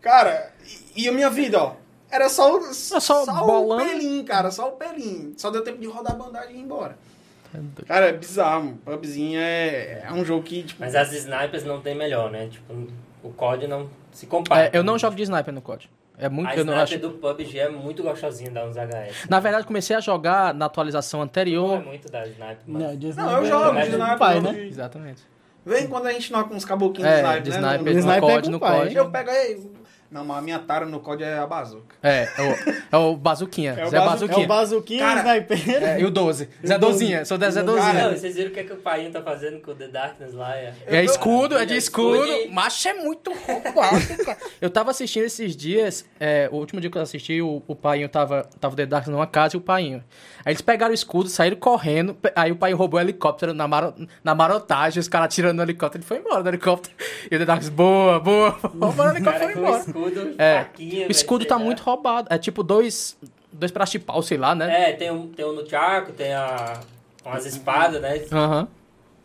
[0.00, 0.52] cara,
[0.96, 1.74] e, e a minha vida, ó.
[2.10, 2.72] Era só, o-
[3.24, 5.34] só o pelinho, cara, só o pelinho.
[5.36, 6.96] Só deu tempo de rodar a bandagem e ir embora.
[7.86, 8.64] Cara, é bizarro.
[8.64, 8.78] mano.
[8.84, 12.48] PUBGzinho é, é um jogo que, tipo, Mas as snipers não tem melhor, né?
[12.50, 12.72] Tipo,
[13.22, 14.66] o COD não se compara.
[14.66, 15.88] É, eu não jogo de sniper no COD.
[16.16, 16.98] É muito, A eu não sniper acho.
[16.98, 19.26] do PUBG é muito gostosinha, dá uns HS.
[19.28, 21.84] Na verdade, comecei a jogar na atualização Não é anterior.
[21.84, 22.82] muito da sniper, mas...
[22.82, 24.18] Não, de Não, eu jogo é de sniper.
[24.18, 24.52] pai, né?
[24.52, 25.22] de- Exatamente.
[25.66, 27.56] Vem quando a gente knoca uns caboquinhos É, de sniper, de né?
[27.56, 28.78] sniper No- no Sniper COD, com no pai.
[28.80, 28.96] COD.
[28.96, 29.60] Eu pego aí.
[30.14, 31.96] Não, mas a minha tara no COD é a bazuca.
[32.00, 33.74] É, é o, é o Bazuquinha.
[33.76, 34.44] É o Zé bazu- É Bazuquinha.
[34.44, 35.82] o bazuquinha Cara, sniper.
[35.84, 36.48] É, e o 12.
[36.64, 37.24] Zé Dozinha.
[37.24, 37.92] Sou da Zé Ah, Dozinha.
[38.08, 40.32] não, vocês viram o que, é que o pai tá fazendo com o The Darkness
[40.32, 40.54] lá?
[40.56, 40.72] É...
[40.86, 42.24] É escudo, é de É escudo.
[42.24, 42.52] escudo.
[42.54, 44.38] Macho é muito roubado, cara.
[44.60, 48.08] Eu tava assistindo esses dias, é, o último dia que eu assisti, o, o painho
[48.08, 50.04] tava, tava o The Dark numa casa e o painho.
[50.44, 53.92] Aí eles pegaram o escudo, saíram correndo, aí o pai roubou o helicóptero na, maro,
[54.22, 56.94] na marotagem, os caras tirando o helicóptero, ele foi embora do helicóptero.
[57.28, 60.03] E o The Dark, boa, boa, roubou o helicóptero e cara foi embora.
[60.08, 62.28] Escudo, É, faquinha, o escudo velho, tá muito roubado.
[62.30, 63.16] É tipo dois,
[63.52, 64.90] dois pedaços de pau, sei lá, né?
[64.90, 66.80] É, tem um, tem um no Tiago, tem a,
[67.24, 68.22] umas espadas, né?
[68.32, 68.68] Aham.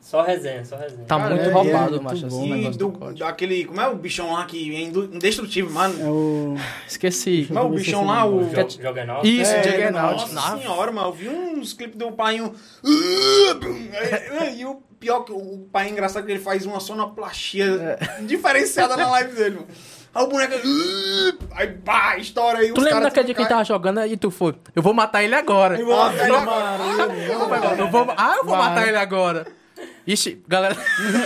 [0.01, 1.03] Só resenha, só resenha.
[1.05, 2.55] Tá Cara, muito é- roubado, é macho, assim, o bom.
[2.55, 3.19] E do, do COD.
[3.19, 3.65] daquele.
[3.65, 6.01] Como é o bichão lá que é indestrutível, mano?
[6.01, 6.55] É o...
[6.87, 7.45] Esqueci.
[7.47, 8.25] Como é o bichão lá?
[8.25, 8.43] O.
[8.49, 9.27] Jo- Juggernaut.
[9.27, 10.33] Isso, É, Juggernaut.
[10.33, 11.09] Nossa senhora, mano.
[11.09, 12.39] Eu vi uns clipes do pai.
[12.41, 12.51] Um...
[14.55, 19.09] E o pior que o pai é engraçado que ele faz uma sonoplastia diferenciada na
[19.11, 19.67] live dele, mano.
[20.13, 20.55] Aí o boneco.
[21.51, 22.73] Aí, pá, estoura aí.
[22.73, 24.55] Tu lembra daquele dia que a gente tava jogando e tu foi?
[24.75, 25.79] Eu vou matar ele agora.
[25.79, 27.75] Eu vou matar ele agora.
[27.77, 29.47] Eu vou, ah, eu vou matar ele agora.
[30.05, 30.75] Ixi, galera.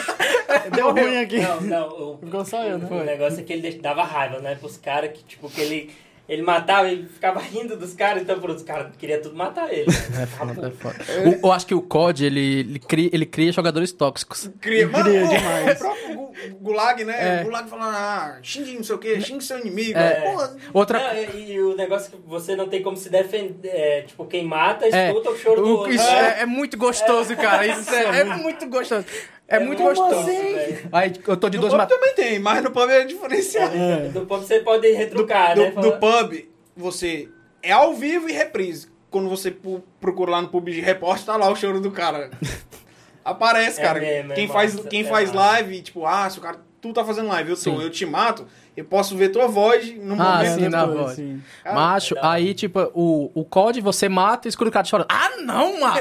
[0.75, 1.39] Deu ruim aqui.
[1.39, 2.87] Não, não, o, Ficou só eu, né?
[2.89, 4.55] o negócio é que ele dava raiva, né?
[4.55, 5.95] Pros caras que, tipo, que ele,
[6.27, 9.85] ele matava e ficava rindo dos caras, então pros caras queriam tudo matar ele.
[10.21, 10.95] É foda, é foda.
[11.43, 14.49] O- eu acho que o COD, ele, ele, cria, ele cria jogadores tóxicos.
[14.61, 15.75] Cria, mano, Cria demais.
[15.81, 17.39] O próprio, gulag, né?
[17.39, 17.41] É.
[17.41, 19.97] O gulag falando, ah, xingue não sei o quê, xingue seu inimigo.
[19.99, 20.31] É.
[20.31, 23.69] Porra, Outra Não, e, e o negócio que você não tem como se defender.
[23.69, 25.93] É, tipo, quem mata, É, escuta o choro do o- outro.
[25.93, 26.39] isso É.
[26.39, 27.65] é, é muito gostoso, cara.
[27.67, 29.05] Isso é, é muito gostoso.
[29.47, 30.25] É, muito muito gostoso.
[30.25, 30.87] velho.
[30.91, 31.89] Aí eu tô de no duas pub mat...
[31.89, 33.73] também tem, mas no pub é diferenciado.
[34.13, 35.71] Do pub você pode retrucar, do, né?
[35.71, 37.29] do Falar- pub, você
[37.61, 38.87] é ao vivo e reprise.
[39.11, 39.55] Quando você
[40.01, 42.31] procura lá no pub de repórter, tá lá o choro do cara.
[43.23, 43.99] Aparece, É cara.
[43.99, 46.59] mesmo, é quem faz, massa, quem é faz live, tipo, ah, se o cara.
[46.81, 47.81] Tu tá fazendo live, eu Sim.
[47.81, 48.45] eu te mato,
[48.75, 50.59] eu posso ver tua voz no Ah, momento.
[50.59, 51.15] sim, na voz.
[51.15, 51.41] sim.
[51.63, 52.35] Cara, Macho, é da hora.
[52.37, 55.07] aí, tipo, o, o COD você mata e escuta o cara chorando.
[55.09, 55.95] Ah, não, mano!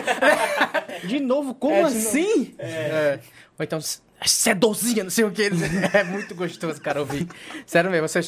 [1.05, 2.55] De novo, como É, de assim?
[2.59, 3.19] É.
[3.59, 3.79] Ou então,
[4.25, 5.51] sedozinha, não sei o que.
[5.93, 7.27] É muito gostoso, cara, ouvir.
[7.67, 8.21] Sério mesmo, você.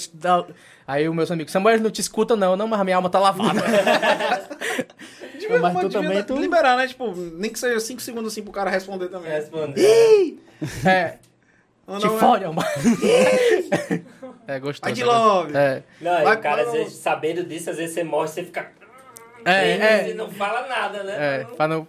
[0.87, 3.19] Aí os meus amigos, Samuel não te escuta não, não, mas a minha alma tá
[3.19, 3.61] lavada.
[5.39, 6.87] Devia, Mas tu também, tu- liberar, né?
[6.87, 9.31] Tipo, nem que seja 5 segundos assim pro cara responder também.
[9.31, 9.75] Responde.
[10.87, 11.19] é,
[11.87, 12.63] Não, te não, é- fode, mano.
[14.47, 14.89] É gostoso.
[14.89, 15.29] Ai, de é gostoso.
[15.29, 15.57] love.
[15.57, 18.45] É, Não, e Vai- o cara, às vezes, sabendo disso, às vezes você morre, você
[18.45, 18.71] fica.
[19.45, 20.11] É, é.
[20.11, 21.17] E não fala nada, né?
[21.41, 21.87] é, pra não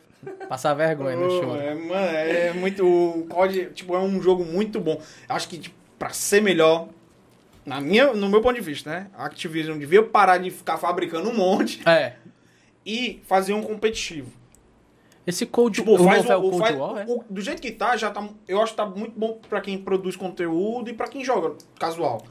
[0.50, 1.60] passar vergonha no choro.
[1.60, 2.86] É, mano, é muito.
[2.86, 5.02] O COD, tipo, é um jogo muito bom.
[5.30, 6.88] Acho que, tipo, pra ser melhor,
[7.66, 9.08] na minha, no meu ponto de vista, né?
[9.18, 12.14] A Activision devia parar de ficar fabricando um monte É.
[12.86, 14.32] e fazer um competitivo.
[15.26, 17.06] Esse Cold, Tipo, o faz é o o, Cold faz- War, é?
[17.08, 18.28] o- do jeito que tá, já tá.
[18.48, 22.22] Eu acho que tá muito bom pra quem produz conteúdo e pra quem joga casual.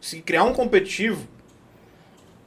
[0.00, 1.26] Se criar um competitivo.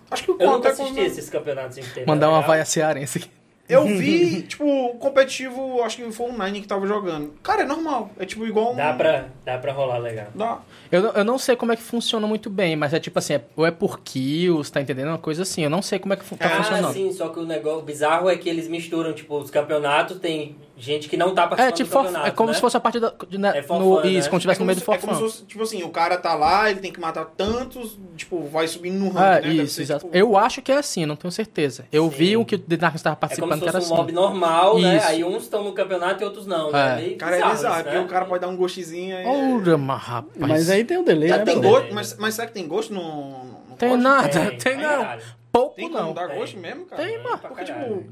[0.10, 2.06] Acho que o Eu nunca assisti quando- esses campeonatos inteiros.
[2.06, 3.30] Mandar uma vaia cearense aqui.
[3.70, 7.34] Eu vi, tipo, o competitivo, acho que foi o Nine que tava jogando.
[7.42, 8.10] Cara, é normal.
[8.20, 8.76] É tipo igual um.
[8.76, 10.28] Dá pra, dá pra rolar legal.
[10.36, 10.60] Dá.
[10.92, 13.36] Eu, não- eu não sei como é que funciona muito bem, mas é tipo assim,
[13.36, 15.08] é- ou é por kills, tá entendendo?
[15.08, 15.64] Uma coisa assim.
[15.64, 16.94] Eu não sei como é que tá ah, funcionando.
[16.94, 21.08] sim, só que o negócio bizarro é que eles misturam, tipo, os campeonatos, tem gente
[21.08, 22.56] que não tá participando É tipo, do campeonato, é como né?
[22.56, 24.08] se fosse a partida de, né, É for no, fun, né?
[24.10, 25.26] isso, quando tivesse no como meio do se- for é como se fun.
[25.30, 28.96] fosse, tipo assim, o cara tá lá, ele tem que matar tantos, tipo, vai subindo
[29.00, 29.64] no ranking, É, né?
[29.64, 30.06] Isso, ser, exato.
[30.06, 31.86] tipo, Eu acho que é assim, não tenho certeza.
[31.92, 32.18] Eu Sim.
[32.18, 33.94] vi o que o The Darkness estava É como participando, se que era fosse um
[33.96, 34.02] assim.
[34.04, 34.98] mob normal, né?
[34.98, 35.08] Isso.
[35.08, 36.94] Aí uns estão no campeonato e outros não, né?
[37.00, 37.02] É.
[37.02, 38.04] Meio Cara, é bizarro bizarro, isso, porque né?
[38.04, 39.26] o cara pode dar um gostezinho aí.
[39.26, 40.36] Ora, mas rapaz.
[40.38, 41.44] Mas aí tem o delay, Já né?
[41.46, 43.30] tem gosto, mas, mas será que tem gosto no.
[43.70, 45.06] no Tem nada, Tem, não.
[45.52, 46.14] Pouco Tem como não.
[46.14, 47.04] dar gosto mesmo, cara?
[47.04, 47.38] Tem, mano.
[47.40, 48.04] Porque, tipo.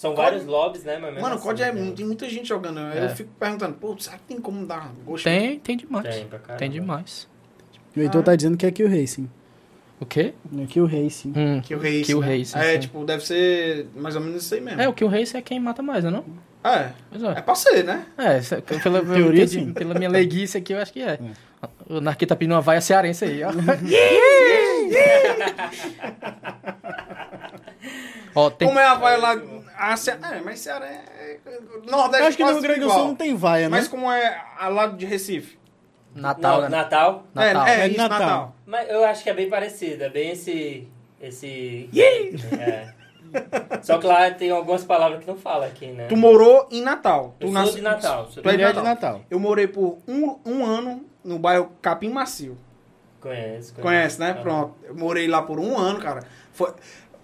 [0.00, 0.96] São Código- vários lobbies, né?
[0.96, 1.92] Mas Mano, o assim, COD é, tem.
[1.92, 2.76] tem muita gente jogando.
[2.80, 3.00] né?
[3.00, 3.04] É.
[3.04, 5.24] Eu fico perguntando, pô, será que tem como dar gosto?
[5.24, 6.16] Tem, tem demais.
[6.16, 6.26] Tem.
[6.56, 7.28] Tem demais.
[7.94, 9.28] O Heitor tá dizendo que é Kill Racing.
[10.00, 10.32] O quê?
[10.58, 11.34] É Kill Racing.
[11.36, 11.60] Hum.
[11.60, 12.04] Kill Race.
[12.04, 12.38] Kill né?
[12.38, 12.78] Race, É, sim.
[12.78, 14.80] tipo, deve ser mais ou menos isso aí mesmo.
[14.80, 16.24] É, o Kill Race é quem mata mais, né não?
[16.64, 16.92] É.
[17.12, 17.42] É é.
[17.42, 18.06] pra ser, né?
[18.16, 21.18] É, pela, pela, Teoria, entendi- pela minha leiguice aqui, eu acho que é.
[21.86, 23.50] O Narqui tá pedindo uma vaia cearense aí, ó.
[28.34, 28.66] ó, tem...
[28.66, 29.38] Como é a vai lá.
[29.80, 30.10] A Ce...
[30.10, 31.38] É, mas Ceará é.
[31.90, 32.90] Nordeste Eu acho que no Rio Grande do.
[32.90, 33.76] Sul não tem vaia, né?
[33.78, 35.58] Mas como é a lado de Recife?
[36.14, 36.76] Natal, Não, né?
[36.76, 37.24] Natal.
[37.34, 37.66] Natal.
[37.66, 38.18] É, é, É isso, Natal.
[38.18, 38.56] Natal.
[38.66, 40.88] Mas eu acho que é bem parecido, é bem esse.
[41.20, 41.88] Esse.
[42.58, 42.92] É.
[43.82, 46.06] Só que lá tem algumas palavras que não fala aqui, né?
[46.08, 47.36] Tu morou em Natal.
[47.38, 48.28] Tu Eu nas- sou de Natal.
[48.30, 48.82] Sou Tu é de é Natal.
[48.84, 49.20] Natal.
[49.30, 52.58] Eu morei por um, um ano no bairro Capim Macio.
[53.20, 54.34] Conhece, Conhece, né?
[54.36, 54.42] Ah.
[54.42, 54.74] Pronto.
[54.82, 56.24] Eu morei lá por um ano, cara.
[56.52, 56.72] Foi...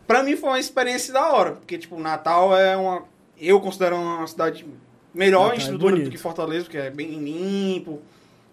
[0.06, 1.52] Pra mim foi uma experiência da hora.
[1.52, 3.02] Porque, tipo, Natal é uma...
[3.38, 4.64] Eu considero uma cidade
[5.12, 6.10] melhor Natal em é estrutura do bonito.
[6.10, 8.00] que Fortaleza, porque é bem limpo.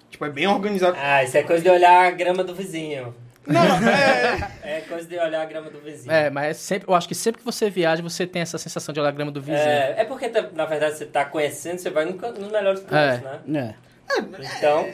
[0.10, 0.98] Tipo, é bem organizado.
[1.00, 3.16] Ah, isso é coisa de olhar a grama do vizinho.
[3.46, 4.52] Não, é...
[4.64, 6.12] É coisa de olhar a grama do vizinho.
[6.14, 8.94] É, mas é sempre, eu acho que sempre que você viaja, você tem essa sensação
[8.94, 9.58] de olhar a grama do vizinho.
[9.68, 12.96] É, é porque, tá- na verdade, você tá conhecendo, você vai no nos melhores pontos,
[12.98, 13.22] É.
[13.46, 13.76] né?
[14.18, 14.58] É.
[14.58, 14.88] Então,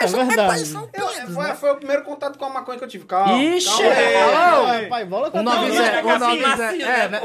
[0.00, 0.72] É verdade.
[0.92, 3.04] Eu- foi, foi o primeiro contato com a maconha que eu tive.
[3.06, 3.32] Calma.
[3.42, 4.84] Ixi, calma é, calma aí.
[4.84, 6.78] É, pai, bola zero, um Capim nove macio, zero.
[6.78, 7.20] né, É, né?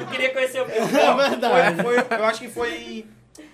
[0.00, 1.82] Eu queria conhecer o É verdade.
[1.82, 3.06] Foi, foi- eu acho que foi.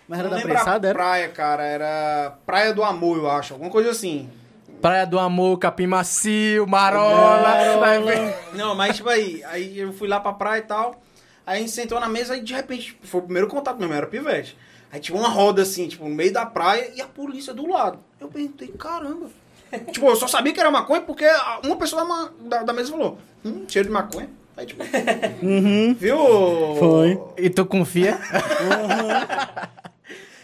[0.09, 0.93] Mas era da era?
[0.95, 1.63] praia, cara.
[1.65, 3.53] Era Praia do Amor, eu acho.
[3.55, 4.29] Alguma coisa assim.
[4.83, 7.55] Praia do Amor, Capim Macio, Marola.
[8.55, 11.01] Não, mas tipo aí, aí eu fui lá pra praia e tal.
[11.47, 14.07] Aí a gente sentou na mesa e de repente, foi o primeiro contato mesmo, era
[14.07, 14.57] pivete.
[14.93, 17.99] Aí tinha uma roda assim, tipo, no meio da praia e a polícia do lado.
[18.21, 19.27] Eu perguntei, caramba.
[19.93, 21.25] tipo, eu só sabia que era maconha porque
[21.65, 24.29] uma pessoa da, da, da mesa falou, hum, cheiro de maconha.
[24.57, 24.83] Aí tipo,
[25.43, 25.95] Uhum.
[25.95, 26.19] viu?
[26.79, 27.21] Foi.
[27.39, 28.19] E tu confia?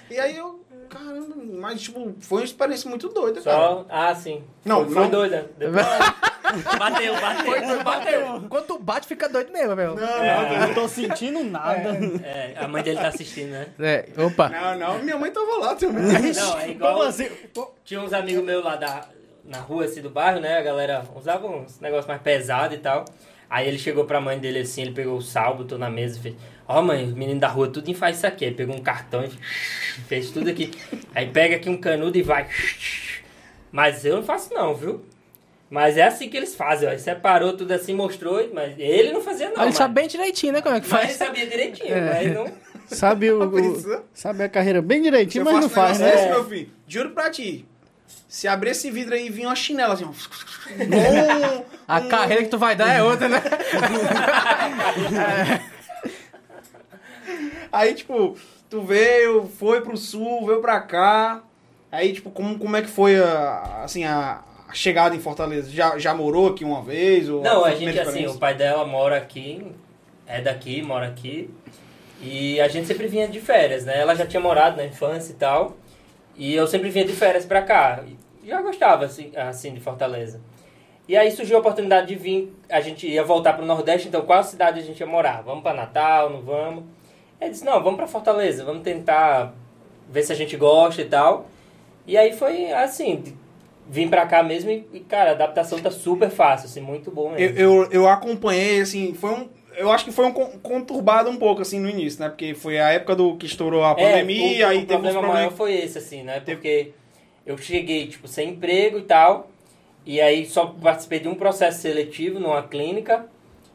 [0.08, 3.56] E aí eu, caramba, mas tipo, foi uma experiência muito doida, cara.
[3.56, 3.86] Só.
[3.88, 4.42] Ah, sim.
[4.64, 5.10] Não, foi, foi não.
[5.10, 5.50] doida.
[5.58, 5.84] Depois-
[6.78, 8.48] bateu, bateu, bateu.
[8.48, 9.94] Quando tu bate, fica doido mesmo, meu.
[9.94, 11.98] Não, Eu não tô sentindo nada.
[12.22, 13.66] É, a mãe dele tá assistindo, né?
[13.78, 14.48] É, opa.
[14.48, 16.02] não, não, minha mãe tava lá também.
[16.32, 16.92] Não, é igual.
[16.94, 17.28] Como assim?
[17.84, 19.06] Tinha uns amigos meus lá da,
[19.44, 20.58] na rua, assim, do bairro, né?
[20.58, 23.04] A galera usava uns negócios mais pesados e tal.
[23.48, 26.22] Aí ele chegou pra mãe dele assim, ele pegou o sal, botou na mesa e
[26.22, 26.34] fez:
[26.66, 28.44] Ó, mãe, o menino da rua tudo faz isso aqui.
[28.44, 29.30] Aí pegou um cartão e
[30.08, 30.72] fez tudo aqui.
[31.14, 32.48] Aí pega aqui um canudo e vai.
[33.70, 35.04] Mas eu não faço não, viu?
[35.68, 36.92] Mas é assim que eles fazem, ó.
[36.92, 39.56] Ele separou tudo assim, mostrou, mas ele não fazia não.
[39.56, 40.62] Ah, ele mas, sabe bem direitinho, né?
[40.62, 41.28] Como é que mas ele faz?
[41.28, 42.00] sabia direitinho, É.
[42.14, 42.66] mas não...
[42.86, 46.08] Sabe, o, o- sabe a carreira bem direitinho, mas não um faz, né?
[46.12, 46.70] desse, meu filho.
[46.86, 47.66] Juro pra ti.
[48.28, 50.10] Se abrir esse vidro aí e vir uma chinela assim, ó.
[50.10, 53.42] Um- A carreira que tu vai dar é outra, né?
[57.72, 58.36] Aí, tipo,
[58.70, 61.42] tu veio, foi pro sul, veio pra cá.
[61.90, 64.40] Aí, tipo, como, como é que foi a, assim, a
[64.72, 65.70] chegada em Fortaleza?
[65.70, 67.28] Já, já morou aqui uma vez?
[67.28, 69.66] Ou Não, a gente, assim, o pai dela mora aqui,
[70.26, 71.50] é daqui, mora aqui.
[72.20, 74.00] E a gente sempre vinha de férias, né?
[74.00, 75.76] Ela já tinha morado na infância e tal.
[76.34, 78.02] E eu sempre vinha de férias pra cá.
[78.42, 80.40] E já gostava, assim, assim, de Fortaleza.
[81.08, 84.42] E aí surgiu a oportunidade de vir, a gente ia voltar pro Nordeste, então qual
[84.42, 85.40] cidade a gente ia morar?
[85.42, 86.84] Vamos pra Natal, não vamos?
[87.40, 89.54] Ele disse, não, vamos pra Fortaleza, vamos tentar
[90.10, 91.46] ver se a gente gosta e tal.
[92.06, 93.36] E aí foi assim,
[93.88, 97.38] vim pra cá mesmo e, cara, a adaptação tá super fácil, assim, muito bom Eu,
[97.38, 97.58] mesmo.
[97.58, 99.48] eu, eu acompanhei, assim, foi um.
[99.76, 102.28] Eu acho que foi um con- conturbado um pouco, assim, no início, né?
[102.30, 105.22] Porque foi a época do que estourou a pandemia, É, o, aí o teve problema
[105.22, 106.40] maior foi esse, assim, né?
[106.40, 106.92] Porque
[107.44, 109.50] eu cheguei, tipo, sem emprego e tal,
[110.04, 113.26] e aí só participei de um processo seletivo numa clínica,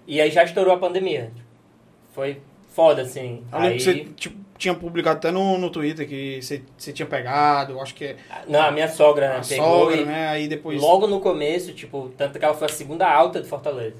[0.08, 1.32] e aí já estourou a pandemia.
[2.14, 2.42] Foi
[2.74, 3.44] foda, assim.
[3.52, 6.62] Eu Aí, você tipo, tinha publicado até no, no Twitter que você,
[6.94, 10.28] tinha pegado, acho que é não, a minha sogra, né, a pegou sogra, e né?
[10.28, 10.80] Aí depois.
[10.80, 13.98] logo no começo, tipo, tanto que ela foi a segunda alta de Fortaleza.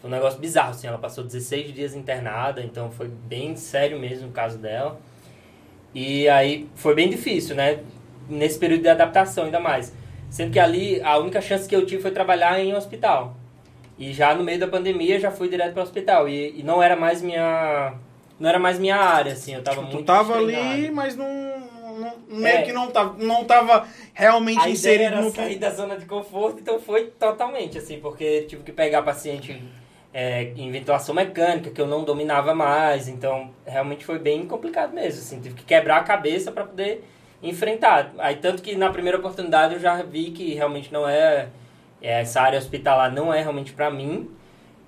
[0.00, 4.28] Foi um negócio bizarro, assim, ela passou 16 dias internada, então foi bem sério mesmo
[4.28, 4.98] o caso dela.
[5.94, 7.78] E aí foi bem difícil, né?
[8.28, 9.94] Nesse período de adaptação ainda mais.
[10.28, 13.36] Sendo que ali a única chance que eu tive foi trabalhar em um hospital.
[13.96, 16.28] E já no meio da pandemia já fui direto para o hospital.
[16.28, 17.94] E, e não era mais minha.
[18.38, 19.54] Não era mais minha área, assim.
[19.54, 20.04] Eu tava Tipo, muito.
[20.04, 21.26] tu tava ali, mas não.
[21.26, 22.62] não- meio É.
[22.62, 26.04] que não tava, não tava realmente A ideia inserido era no sair da zona de
[26.06, 29.62] conforto, então foi totalmente assim, porque tive que pegar paciente
[30.12, 35.20] é, em ventilação mecânica, que eu não dominava mais, então realmente foi bem complicado mesmo,
[35.20, 37.04] assim, tive que quebrar a cabeça para poder
[37.42, 38.12] enfrentar.
[38.18, 41.48] Aí tanto que na primeira oportunidade eu já vi que realmente não é,
[42.02, 44.28] é, essa área hospitalar não é realmente para mim,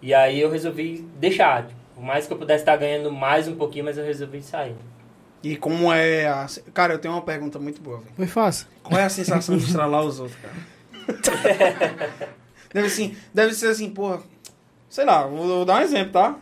[0.03, 1.69] e aí eu resolvi deixar.
[1.97, 4.77] Por mais que eu pudesse estar ganhando mais um pouquinho, mas eu resolvi sair.
[5.43, 6.27] E como é.
[6.27, 6.47] A...
[6.75, 8.13] Cara, eu tenho uma pergunta muito boa, velho.
[8.15, 8.67] Foi fácil.
[8.83, 10.55] Qual é a sensação de estralar os outros, cara?
[12.71, 14.21] deve, assim, deve ser assim, porra.
[14.91, 16.37] Sei lá, vou, vou dar um exemplo, tá?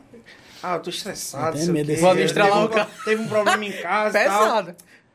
[0.61, 1.47] Ah, eu tô estressado.
[1.47, 1.93] Eu tenho sei o medo quê.
[1.93, 2.89] desse Vou estralar o um, cara.
[3.05, 4.67] teve um problema em casa e tal.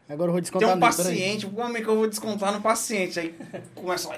[0.10, 1.13] Agora eu vou Tem descontar um nisso, peraí.
[1.15, 3.19] paciente, como é que eu vou descontar no paciente?
[3.19, 3.36] Aí
[3.76, 4.17] começa lá.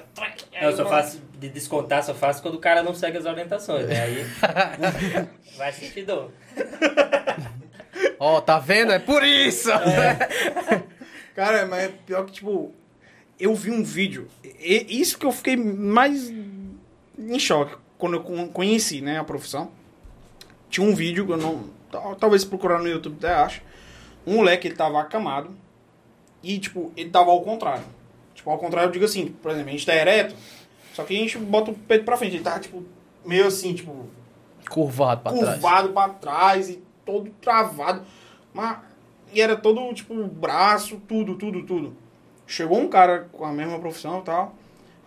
[0.62, 3.88] Eu só faço de descontar, só faço quando o cara não segue as orientações.
[3.88, 3.99] Né?
[4.01, 4.25] Aí
[5.58, 6.32] vai sentir dor.
[8.17, 8.93] Ó, tá vendo?
[8.93, 9.69] É por isso!
[11.36, 12.73] Cara, mas é pior que, tipo,
[13.39, 14.27] eu vi um vídeo.
[14.43, 19.71] e- isso que eu fiquei mais em choque quando eu con- conheci, né, a profissão.
[20.69, 21.65] Tinha um vídeo, eu não.
[21.91, 23.62] tal- Talvez procurar no YouTube até acho.
[24.25, 25.54] Um moleque, ele tava acamado.
[26.43, 27.84] E, tipo, ele tava ao contrário.
[28.34, 30.36] Tipo, ao contrário, eu digo assim, por exemplo, a gente tá ereto.
[30.93, 32.36] Só que a gente bota o peito pra frente.
[32.36, 32.84] Ele tava, tipo,
[33.25, 34.08] meio assim, tipo,
[34.69, 35.49] Curvado pra trás.
[35.54, 38.04] curvado pra trás e todo travado.
[38.54, 38.77] Mas,
[39.34, 41.95] e era todo, tipo, braço, tudo, tudo, tudo.
[42.47, 44.56] Chegou um cara com a mesma profissão e tal.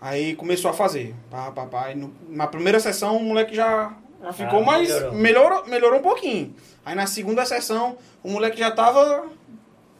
[0.01, 1.13] Aí começou a fazer.
[1.29, 1.91] Pá, pá, pá.
[1.91, 4.87] E no- na primeira sessão o moleque já, já ficou Ah, mais.
[4.89, 5.13] melhorou.
[5.13, 5.65] Melhorou.
[5.67, 6.53] melhorou um pouquinho.
[6.85, 9.27] Aí na segunda sessão o moleque já tava.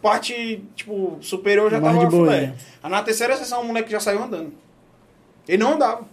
[0.05, 4.21] Parte, tipo, superior já Mais tava de boa, na terceira sessão o moleque já saiu
[4.21, 4.53] andando.
[5.47, 6.05] Ele não andava.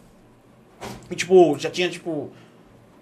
[1.11, 2.31] E, tipo, já tinha, tipo,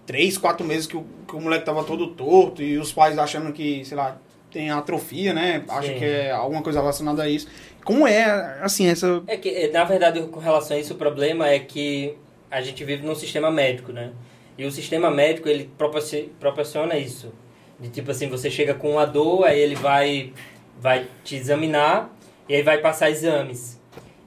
[0.05, 3.53] três, quatro meses que o, que o moleque tava todo torto e os pais achando
[3.53, 4.18] que, sei lá,
[4.50, 5.62] tem atrofia, né?
[5.68, 7.46] Acha que é alguma coisa relacionada a isso.
[7.85, 9.22] Como é, assim, essa.
[9.29, 12.16] É que, eh, na verdade, com relação a isso, o problema é que
[12.50, 14.11] a gente vive num sistema médico, né?
[14.59, 17.33] E o sistema médico, ele proporci- proporciona isso.
[17.79, 20.33] De tipo assim, você chega com uma dor, aí ele vai,
[20.81, 22.11] vai te examinar
[22.49, 23.79] e aí vai passar exames.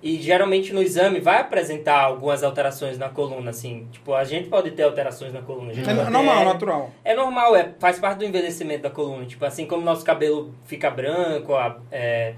[0.02, 3.88] E geralmente no exame vai apresentar algumas alterações na coluna, assim.
[3.90, 5.72] Tipo, a gente pode ter alterações na coluna.
[5.72, 6.92] É normal, ter- natural.
[7.06, 9.26] É normal, é, faz parte do envelhecimento da coluna.
[9.26, 12.34] Tipo, assim como nosso cabelo fica branco, a- é,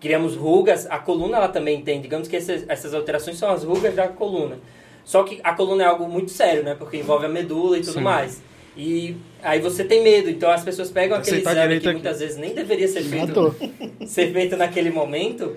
[0.00, 2.00] criamos rugas, a coluna ela também tem.
[2.00, 4.60] Digamos que essas, essas alterações são as rugas da coluna.
[5.04, 6.76] Só que a coluna é algo muito sério, né?
[6.78, 8.00] Porque envolve a medula e tudo Sim.
[8.00, 8.40] mais.
[8.78, 11.94] E aí você tem medo, então as pessoas pegam aquele Aceitar exame que aqui.
[11.96, 13.56] muitas vezes nem deveria ser feito
[14.06, 15.56] ser feito naquele momento.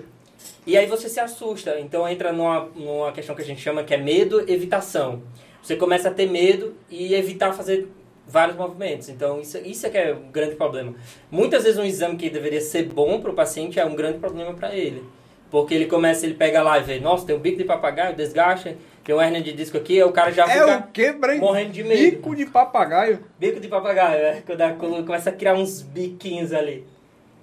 [0.66, 1.78] E aí você se assusta.
[1.78, 5.22] Então entra numa, numa questão que a gente chama que é medo, evitação.
[5.62, 7.88] Você começa a ter medo e evitar fazer
[8.26, 9.08] vários movimentos.
[9.08, 10.94] Então, isso, isso é que é o grande problema.
[11.30, 14.52] Muitas vezes um exame que deveria ser bom para o paciente é um grande problema
[14.54, 15.04] para ele.
[15.50, 18.76] Porque ele começa, ele pega lá e vê, nossa, tem um bico de papagaio, desgaste,
[19.04, 21.40] tem uma hernia de disco aqui, o cara já É fica o Breno?
[21.40, 22.00] morrendo de medo.
[22.16, 23.20] Bico de papagaio.
[23.38, 24.42] Bico de papagaio, é,
[24.78, 26.86] quando começa a criar uns biquinhos ali.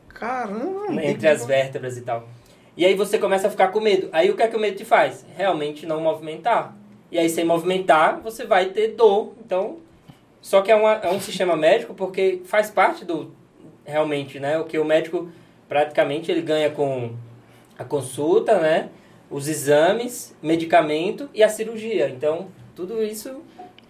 [0.10, 1.03] Caramba.
[1.03, 2.28] entre as vértebras e tal.
[2.76, 4.10] E aí você começa a ficar com medo.
[4.12, 5.26] Aí o que é que o medo te faz?
[5.36, 6.76] Realmente não movimentar.
[7.12, 9.34] E aí sem movimentar, você vai ter dor.
[9.45, 9.78] Então,
[10.41, 13.34] só que é, uma, é um sistema médico porque faz parte do
[13.86, 14.57] realmente, né?
[14.60, 15.30] O que o médico
[15.68, 17.14] praticamente ele ganha com
[17.78, 18.89] a consulta, né?
[19.30, 22.09] Os exames, medicamento e a cirurgia.
[22.09, 23.41] Então, tudo isso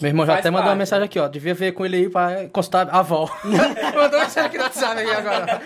[0.02, 0.78] Meu irmão já até mandou uma parte.
[0.80, 1.28] mensagem aqui, ó.
[1.28, 3.30] Devia ver com ele aí pra consultar a avó.
[3.44, 5.60] mandou mensagem aqui no WhatsApp aí agora.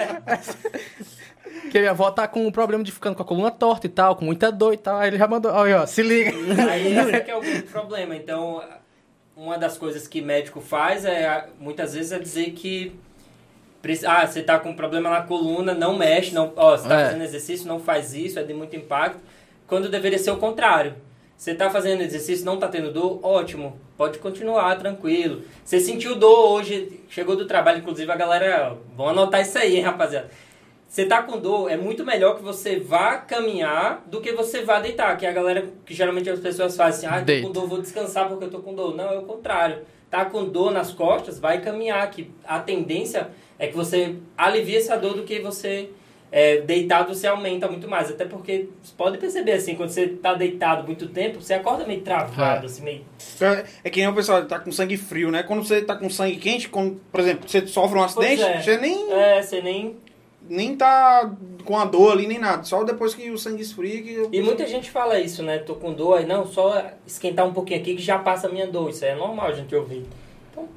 [1.71, 4.15] que minha avó tá com um problema de ficando com a coluna torta e tal,
[4.15, 4.97] com muita dor e tal.
[4.99, 6.31] Aí ele já mandou, aí, ó, se liga.
[6.69, 8.15] Aí esse é que é o grande problema.
[8.15, 8.63] Então,
[9.35, 12.95] uma das coisas que médico faz é, muitas vezes, é dizer que
[14.07, 17.05] ah, você tá com um problema na coluna, não mexe, não, ó, você tá É.
[17.05, 19.19] fazendo exercício, não faz isso, é de muito impacto.
[19.67, 20.95] Quando deveria ser o contrário.
[21.35, 25.41] Você tá fazendo exercício, não tá tendo dor, ótimo, pode continuar tranquilo.
[25.65, 29.81] Você sentiu dor hoje, chegou do trabalho, inclusive a galera, vão anotar isso aí, hein,
[29.81, 30.29] rapaziada.
[30.93, 34.79] Você tá com dor, é muito melhor que você vá caminhar do que você vá
[34.79, 35.17] deitar.
[35.17, 37.81] Que é a galera, que geralmente as pessoas fazem assim, ah, tô com dor, vou
[37.81, 38.95] descansar porque eu tô com dor.
[38.95, 39.79] Não, é o contrário.
[40.07, 42.11] Tá com dor nas costas, vai caminhar.
[42.11, 45.89] Que a tendência é que você alivie essa dor do que você
[46.35, 48.09] é, deitado, você aumenta muito mais.
[48.09, 52.01] Até porque, você pode perceber assim, quando você tá deitado muito tempo, você acorda meio
[52.01, 52.65] travado, É.
[52.65, 53.05] assim, meio...
[53.39, 55.43] É, é que nem o pessoal tá com sangue frio, né?
[55.43, 58.59] Quando você tá com sangue quente, quando, por exemplo, você sofre um acidente, é.
[58.59, 59.95] você nem, É, você nem...
[60.49, 61.31] nem tá
[61.63, 62.63] com a dor ali, nem nada.
[62.63, 64.29] Só depois que o sangue esfria que...
[64.31, 65.59] E muita gente fala isso, né?
[65.59, 68.65] Tô com dor, aí não, só esquentar um pouquinho aqui que já passa a minha
[68.65, 68.89] dor.
[68.89, 70.03] Isso aí é normal a gente ouvir.
[70.51, 70.67] Então,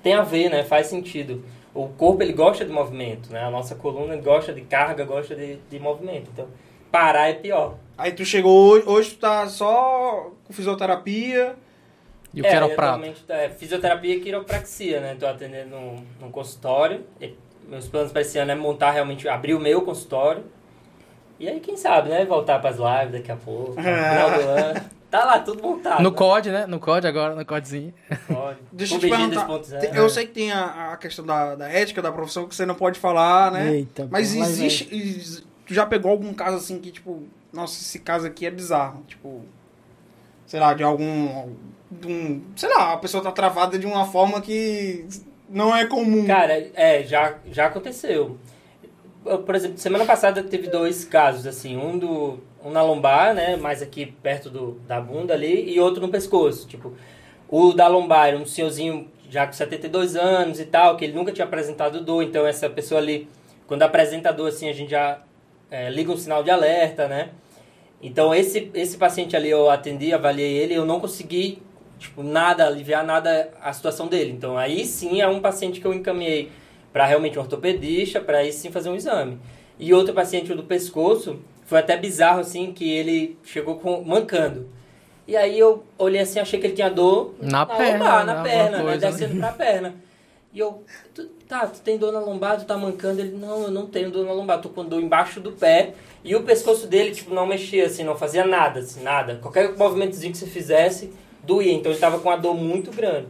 [0.00, 0.62] tem a ver, né?
[0.62, 1.44] Faz sentido.
[1.74, 3.42] O corpo, ele gosta de movimento, né?
[3.42, 6.28] A nossa coluna gosta de carga, gosta de, de movimento.
[6.32, 6.46] Então,
[6.90, 7.76] parar é pior.
[7.96, 11.56] Aí tu chegou hoje, hoje tu tá só com fisioterapia.
[12.34, 12.96] E o é, que era eu o prato?
[12.96, 15.16] atualmente, é, fisioterapia e quiropraxia, né?
[15.18, 17.04] Tô atendendo num, num consultório.
[17.20, 17.34] E
[17.68, 20.44] meus planos para esse ano é montar realmente, abrir o meu consultório.
[21.40, 22.24] E aí, quem sabe, né?
[22.24, 24.90] Voltar pras lives daqui a pouco, no final do ano.
[25.12, 26.02] Tá lá, tudo montado.
[26.02, 26.16] No né?
[26.16, 26.66] COD, né?
[26.66, 27.92] No COD agora, no CODzinho.
[28.26, 28.58] Pode.
[28.72, 29.46] Deixa eu te perguntar.
[29.46, 29.78] 2.0.
[29.80, 32.64] te- Eu sei que tem a, a questão da, da ética da profissão que você
[32.64, 33.74] não pode falar, né?
[33.74, 34.88] Eita, Mas pô, mas existe.
[34.90, 39.04] ex- Tu já pegou algum caso assim que, tipo, nossa, esse caso aqui é bizarro.
[39.06, 39.42] Tipo,
[40.46, 41.54] sei lá, de algum.
[41.90, 45.06] de um- sei lá, a pessoa tá travada de uma forma que
[45.46, 46.26] não é comum.
[46.26, 48.38] Cara, é, já, já aconteceu.
[49.22, 53.82] Por exemplo, semana passada teve dois casos, assim, um do um na lombar, né, mais
[53.82, 56.92] aqui perto do, da bunda ali, e outro no pescoço, tipo,
[57.48, 61.32] o da lombar era um senhorzinho já com 72 anos e tal, que ele nunca
[61.32, 63.28] tinha apresentado dor, então essa pessoa ali,
[63.66, 65.20] quando apresenta dor, assim, a gente já
[65.70, 67.30] é, liga um sinal de alerta, né,
[68.00, 71.62] então esse, esse paciente ali eu atendi, avaliei ele, eu não consegui,
[71.98, 75.94] tipo, nada, aliviar nada a situação dele, então aí sim é um paciente que eu
[75.94, 76.50] encaminhei
[76.92, 79.38] para realmente um ortopedista, para aí sim fazer um exame.
[79.78, 84.68] E outro paciente do pescoço, foi até bizarro assim, que ele chegou com, mancando.
[85.26, 88.78] E aí eu olhei assim, achei que ele tinha dor Na perna, lombar, na perna,
[88.78, 88.84] né?
[88.84, 89.12] coisa, né?
[89.12, 89.94] Descendo pra perna.
[90.52, 90.84] E eu,
[91.14, 93.20] tu, tá, tu tem dor na lombar, tu tá mancando?
[93.20, 95.94] Ele, não, eu não tenho dor na lombar, tô com dor embaixo do pé.
[96.22, 99.36] E o pescoço dele, tipo, não mexia assim, não fazia nada, assim, nada.
[99.40, 101.10] Qualquer movimentozinho que você fizesse,
[101.42, 101.72] doía.
[101.72, 103.28] Então ele tava com uma dor muito grande.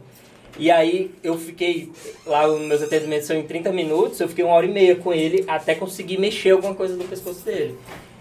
[0.57, 1.91] E aí eu fiquei,
[2.25, 5.11] lá os meus atendimentos são em 30 minutos, eu fiquei uma hora e meia com
[5.11, 7.77] ele até conseguir mexer alguma coisa no pescoço dele.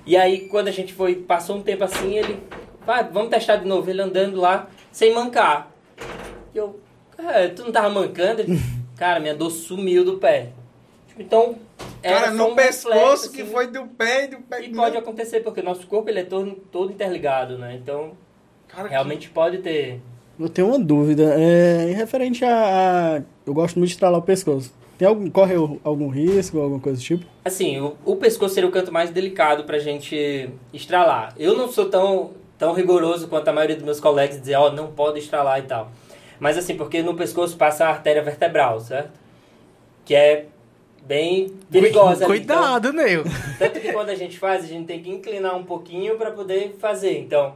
[0.07, 2.39] E aí quando a gente foi, passou um tempo assim, ele,
[2.87, 5.71] vai, vamos testar de novo, ele andando lá, sem mancar.
[6.55, 6.81] E eu,
[7.17, 8.41] cara, tu não tava mancando?
[8.41, 8.59] Ele,
[8.97, 10.49] cara, minha dor sumiu do pé.
[11.19, 11.57] Então,
[12.03, 13.53] era Cara, só no um pescoço reflexo, que assim.
[13.53, 14.63] foi do pé e do pé.
[14.65, 17.79] E pode acontecer, porque o nosso corpo ele é todo, todo interligado, né?
[17.81, 18.13] Então,
[18.69, 20.01] Cara, que- realmente pode ter
[20.43, 21.35] Eu tenho uma dúvida.
[21.39, 24.73] É, em referente a, a- Eu gosto muito de estralar o pescoço.
[24.99, 27.25] Tem algum, corre algum risco, alguma coisa do tipo?
[27.45, 31.35] Assim, o, o pescoço seria o canto mais delicado pra gente estralar.
[31.39, 34.89] Eu não sou tão, tão rigoroso quanto a maioria dos meus colegas dizer, ó, não
[34.93, 35.91] pode estralar e tal.
[36.39, 39.11] Mas assim, porque no pescoço passa a artéria vertebral, certo?
[40.05, 40.47] Que é
[41.05, 42.25] bem perigosa.
[42.27, 42.39] ali.
[42.41, 43.25] Então, Cuidado, Neil.
[43.59, 46.77] tanto que quando a gente faz, a gente tem que inclinar um pouquinho para poder
[46.79, 47.19] fazer.
[47.19, 47.55] Então,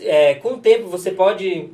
[0.00, 1.68] é, com o tempo você pode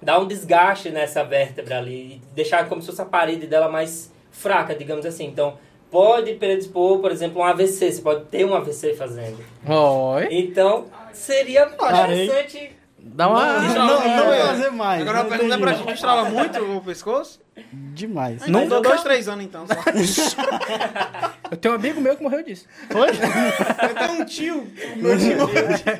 [0.00, 4.12] dar um desgaste nessa vértebra ali e deixar como se fosse a parede dela mais
[4.30, 5.26] fraca, digamos assim.
[5.26, 5.58] Então,
[5.90, 7.92] pode predispor, por exemplo, um AVC.
[7.92, 9.38] Você pode ter um AVC fazendo.
[9.66, 10.28] Oi.
[10.30, 13.60] Então, seria interessante Dá uma.
[13.60, 14.46] Não, não, não é.
[14.46, 15.02] fazer mais.
[15.02, 17.40] Agora a não pergunta é pra gente estrala muito o pescoço?
[17.72, 18.46] Demais.
[18.46, 19.66] Não dou dois, três anos então.
[19.66, 19.74] Só.
[21.50, 22.66] Eu tenho um amigo meu que morreu disso.
[22.90, 23.08] Foi?
[23.08, 24.66] Eu tenho um tio.
[24.96, 25.38] Meu tio.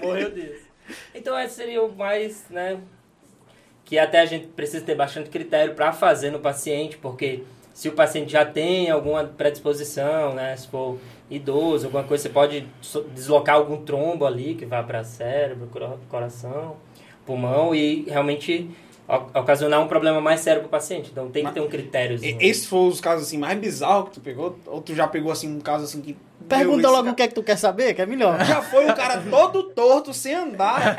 [0.02, 0.68] Morreu disso.
[1.14, 2.78] Então esse seria o mais, né?
[3.88, 7.92] Que até a gente precisa ter bastante critério para fazer no paciente, porque se o
[7.92, 10.54] paciente já tem alguma predisposição, né?
[10.56, 10.98] Se for
[11.30, 12.66] idoso, alguma coisa, você pode
[13.14, 16.76] deslocar algum trombo ali que vá para cérebro, cora- coração,
[17.24, 18.68] pulmão e realmente
[19.34, 21.08] ocasionar um problema mais sério para o paciente.
[21.10, 22.22] Então tem que ter um critério.
[22.22, 24.58] E- Esse foi os casos assim mais bizarros que tu pegou?
[24.66, 26.14] Ou tu já pegou assim um caso assim que.
[26.46, 28.38] Pergunta logo o que é que tu quer saber, que é melhor.
[28.44, 30.94] Já foi um cara todo torto, sem andar.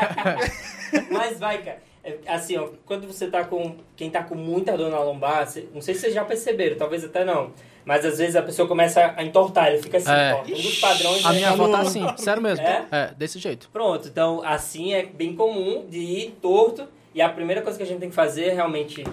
[1.11, 1.87] Mas vai, cara.
[2.03, 3.75] É, Assim, ó, quando você tá com.
[3.95, 7.03] Quem tá com muita dor na lombar, cê- não sei se vocês já perceberam, talvez
[7.03, 7.51] até não.
[7.85, 10.33] Mas às vezes a pessoa começa a entortar, ele fica assim, É.
[10.33, 10.41] ó.
[10.41, 12.65] Um dos padrões A é- minha avó tá assim, sério mesmo.
[12.65, 12.85] É?
[12.91, 13.69] É, desse jeito.
[13.73, 16.87] Pronto, então assim é bem comum de ir torto.
[17.15, 19.03] E a primeira coisa que a gente tem que fazer é realmente.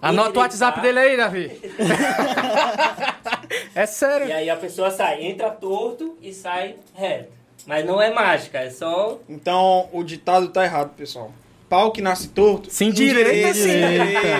[0.00, 0.42] Anota o.
[0.42, 1.50] WhatsApp dele aí, Davi.
[3.74, 4.34] é E sério.
[4.34, 7.30] aí a pessoa sai, entra torto e sai reto.
[7.66, 9.18] Mas não é mágica, é só.
[9.28, 11.32] Então o ditado tá errado, pessoal.
[11.72, 12.70] Pau que nasce torto.
[12.70, 13.70] Se endireita, sim.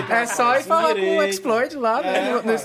[0.07, 1.23] É só ir falar com o.
[1.23, 2.59] Exploit lá, É, né?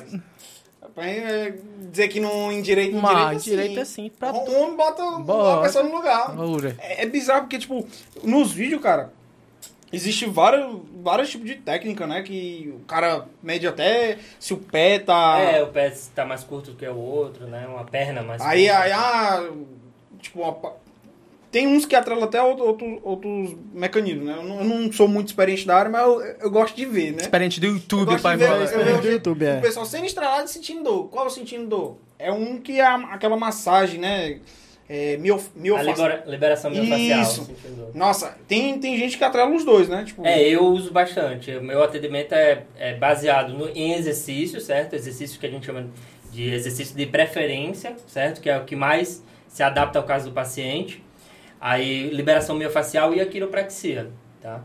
[0.98, 1.54] é,
[1.90, 4.52] dizer que não endireita, Mas endireita direita sim, pra tu.
[4.52, 5.60] homem bota Bota.
[5.60, 6.34] a pessoa no lugar.
[6.80, 7.88] É, é bizarro porque, tipo,
[8.22, 9.10] nos vídeos, cara,
[9.90, 12.20] existe vários, vários tipos de técnica, né?
[12.20, 15.38] Que o cara mede até se o pé tá.
[15.40, 17.66] É, o pé tá mais curto do que o outro, né?
[17.66, 18.82] Uma perna mais Aí, curta.
[18.82, 19.48] aí, ah,
[20.20, 20.52] tipo, uma
[21.51, 24.34] tem uns que atrelam até outro, outro- outros mecanismos, né?
[24.36, 27.12] Eu não, eu não sou muito experiente da área, mas eu, eu gosto de ver,
[27.12, 27.22] né?
[27.22, 29.59] Experiente do YouTube, pai ver, Experiente do YouTube, é.
[29.59, 31.09] O pessoal sendo estralado e sentindo dor.
[31.09, 31.96] Qual é o sentindo dor?
[32.18, 34.40] É um que é a- aquela massagem, né?
[34.90, 35.94] É, miof, A miofacial.
[35.96, 37.20] libera- liberação miofascial.
[37.22, 37.51] Isso.
[37.94, 40.03] Nossa, tem, tem gente que atrela os dois, né?
[40.07, 41.51] Tipo, É, eu uso bastante.
[41.57, 44.94] O meu atendimento é, é baseado no, em exercícios, certo?
[44.94, 45.88] Exercícios que a gente chama
[46.32, 48.40] de exercício de preferência, certo?
[48.40, 51.05] Que é o que mais se adapta ao caso do paciente.
[51.61, 54.61] Aí, liberação miofascial e a quiropraxia, tá?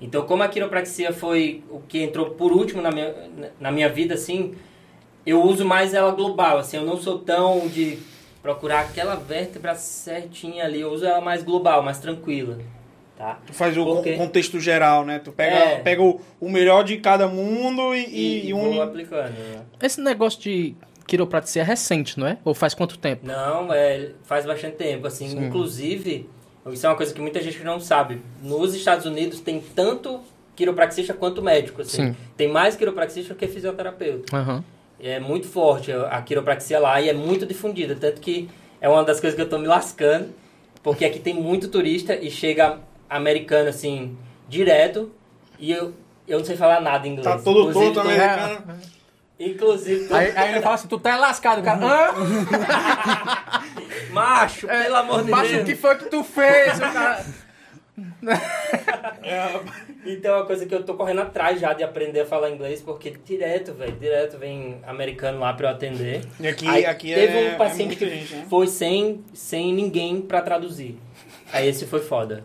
[0.00, 3.14] Então, como a quiropraxia foi o que entrou por último na minha,
[3.60, 4.54] na minha vida, assim,
[5.26, 7.98] eu uso mais ela global, assim, eu não sou tão de
[8.40, 12.58] procurar aquela vértebra certinha ali, eu uso ela mais global, mais tranquila,
[13.16, 13.40] tá?
[13.44, 14.12] Tu faz o Por con- quê?
[14.16, 15.18] contexto geral, né?
[15.18, 15.76] Tu pega, É.
[15.80, 18.06] pega o, o melhor de cada mundo e, e,
[18.44, 18.80] E, e vou une.
[18.80, 19.62] aplicando, né?
[19.82, 20.76] Esse negócio de
[21.06, 22.38] quiropraxia é recente, não é?
[22.44, 23.26] Ou faz quanto tempo?
[23.26, 25.46] Não, é, faz bastante tempo, assim, Sim.
[25.46, 26.30] inclusive,
[26.66, 28.20] isso é uma coisa que muita gente não sabe.
[28.42, 30.20] Nos Estados Unidos tem tanto
[30.56, 32.08] quiropraxista quanto médico, assim.
[32.08, 32.16] Sim.
[32.36, 34.36] Tem mais quiropraxista que fisioterapeuta.
[34.36, 34.64] Aham.
[35.00, 38.50] É muito forte a quiropraxia lá e é muito difundida, tanto que
[38.80, 40.28] é uma das coisas que eu tô me lascando,
[40.82, 42.78] porque aqui tem muito turista e chega
[43.08, 44.16] americano, assim,
[44.48, 45.12] direto,
[45.58, 45.94] e eu,
[46.26, 47.24] eu não sei falar nada em inglês.
[47.28, 48.80] Tá todo Inclusive, torto tô- americano.
[49.40, 51.78] Inclusive, Aí, aí ele fala assim, tu tá lascado, cara.
[51.86, 52.10] Hã?
[54.10, 55.62] macho, pelo amor de Macho, Deus.
[55.62, 57.24] o que foi que tu fez, o cara?
[60.06, 62.80] Então é uma coisa que eu tô correndo atrás já de aprender a falar inglês,
[62.80, 66.22] porque direto, velho, direto vem americano lá pra eu atender.
[66.40, 68.46] E aqui, Aí aqui teve é, um paciente é que gente, né?
[68.48, 70.96] foi sem, sem ninguém pra traduzir.
[71.52, 72.44] Aí esse foi foda.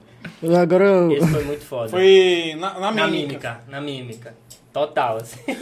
[0.59, 1.11] Agora eu...
[1.11, 1.89] Esse foi muito foda.
[1.89, 3.09] Foi na, na na mímica.
[3.09, 4.35] mímica, na mímica.
[4.73, 5.39] Total, assim.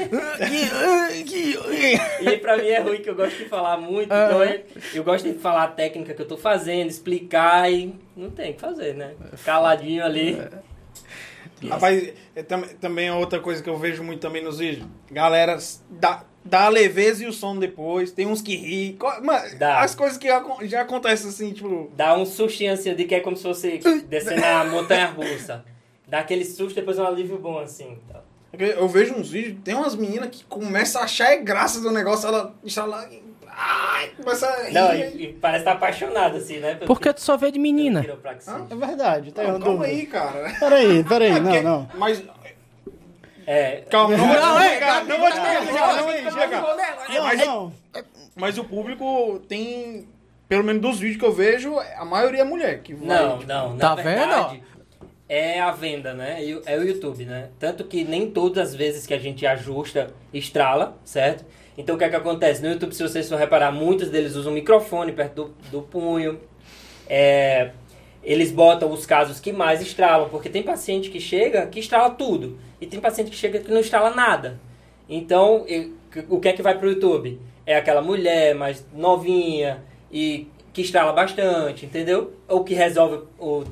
[2.21, 4.61] E pra mim é ruim que eu gosto de falar muito, então eu,
[4.93, 8.53] eu gosto de falar a técnica que eu tô fazendo, explicar e não tem o
[8.53, 9.13] que fazer, né?
[9.43, 10.37] Caladinho ali.
[11.69, 14.87] Rapaz, é tam- também é outra coisa que eu vejo muito também nos vídeos.
[15.11, 15.57] Galera,
[15.89, 18.11] dá, dá a leveza e o som depois.
[18.11, 18.97] Tem uns que ri.
[19.21, 19.81] Mano, Dá.
[19.81, 21.91] as coisas que acon- já acontecem assim, tipo.
[21.95, 23.77] Dá um sustinho assim, de que é como se fosse
[24.09, 25.63] descer na montanha russa.
[26.07, 27.99] Dá aquele susto, depois um alívio bom assim.
[28.11, 28.21] Tá?
[28.57, 32.27] Eu vejo uns vídeos, tem umas meninas que começam a achar é graça do negócio,
[32.27, 33.07] ela está lá.
[33.47, 34.73] Ai, começa a rir.
[34.73, 36.75] Não, e, e parece estar apaixonado assim, né?
[36.75, 38.01] pelo Por que tu só vê de menina?
[38.01, 38.53] quiropraxia.
[38.69, 40.53] É verdade, tá Não, calma aí, cara.
[40.59, 41.89] Peraí, peraí, É não, porque- não.
[41.95, 42.23] Mas.
[43.47, 46.13] É, Calma, não, Não, vou te ei, explicar, não vou te explicar, não vou
[47.07, 47.73] te Mas- não.
[48.35, 50.07] Mas o público tem.
[50.47, 52.81] Pelo menos dos vídeos que eu vejo, a maioria é mulher.
[52.81, 53.73] Que vai, Não, tipo, não.
[53.73, 54.63] Na Tá vendo, verdade,
[55.33, 56.43] é a venda, né?
[56.65, 57.51] É o YouTube, né?
[57.57, 61.45] Tanto que nem todas as vezes que a gente ajusta, estrala, certo?
[61.77, 62.61] Então o que é que acontece?
[62.61, 66.37] No YouTube, se vocês for reparar, muitos deles usam microfone perto do, do punho.
[67.07, 67.71] É,
[68.21, 72.59] eles botam os casos que mais estralam, porque tem paciente que chega que estrala tudo.
[72.81, 74.59] E tem paciente que chega que não estrala nada.
[75.07, 75.65] Então,
[76.27, 77.39] o que é que vai pro YouTube?
[77.65, 82.33] É aquela mulher mais novinha e que estrala bastante, entendeu?
[82.49, 83.63] Ou que resolve o,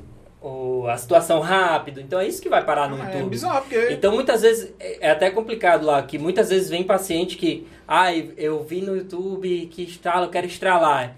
[0.42, 2.00] o, a situação rápido.
[2.00, 3.30] Então é isso que vai parar no É YouTube.
[3.30, 3.88] bizarro, porque...
[3.92, 8.30] Então muitas vezes é é até complicado lá, que muitas vezes vem paciente que, ai,
[8.36, 11.14] eu vi no YouTube que estrala, eu quero estralar.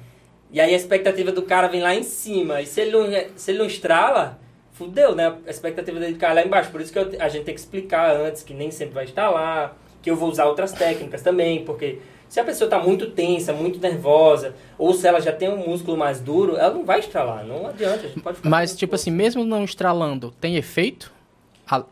[0.50, 2.60] E aí a expectativa do cara vem lá em cima.
[2.60, 3.06] E se ele não,
[3.36, 4.38] se ele não estrala,
[4.72, 5.34] fudeu, né?
[5.46, 6.70] A expectativa dele cai lá embaixo.
[6.70, 9.30] Por isso que eu- a gente tem que explicar antes que nem sempre vai estar
[9.30, 11.98] lá, que eu vou usar outras técnicas também, porque
[12.32, 15.98] se a pessoa está muito tensa, muito nervosa, ou se ela já tem um músculo
[15.98, 18.94] mais duro, ela não vai estralar, não adianta, a gente pode ficar Mas, tipo dor.
[18.94, 21.12] assim, mesmo não estralando, tem efeito?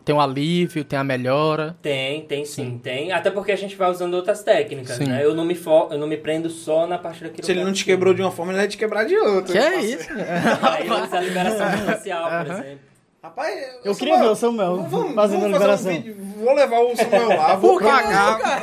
[0.03, 1.77] Tem um alívio, tem a melhora?
[1.83, 3.13] Tem, tem sim, tem.
[3.13, 5.05] Até porque a gente vai usando outras técnicas, Sim.
[5.05, 5.23] né?
[5.23, 7.73] Eu não, me fo eu não me prendo só na parte da Se ele não
[7.73, 9.53] te quebrou de uma forma, ele vai te quebrar de outra.
[9.53, 10.09] Que é isso?
[10.13, 12.90] Aí a liberação facial, por exemplo.
[13.23, 13.55] Rapaz,
[13.85, 15.93] Eu queria ver o Samuel vamos, fazendo vamos liberação.
[15.93, 16.17] um vídeo.
[16.39, 18.63] Vou levar o Samuel lá, vou Por que pagar.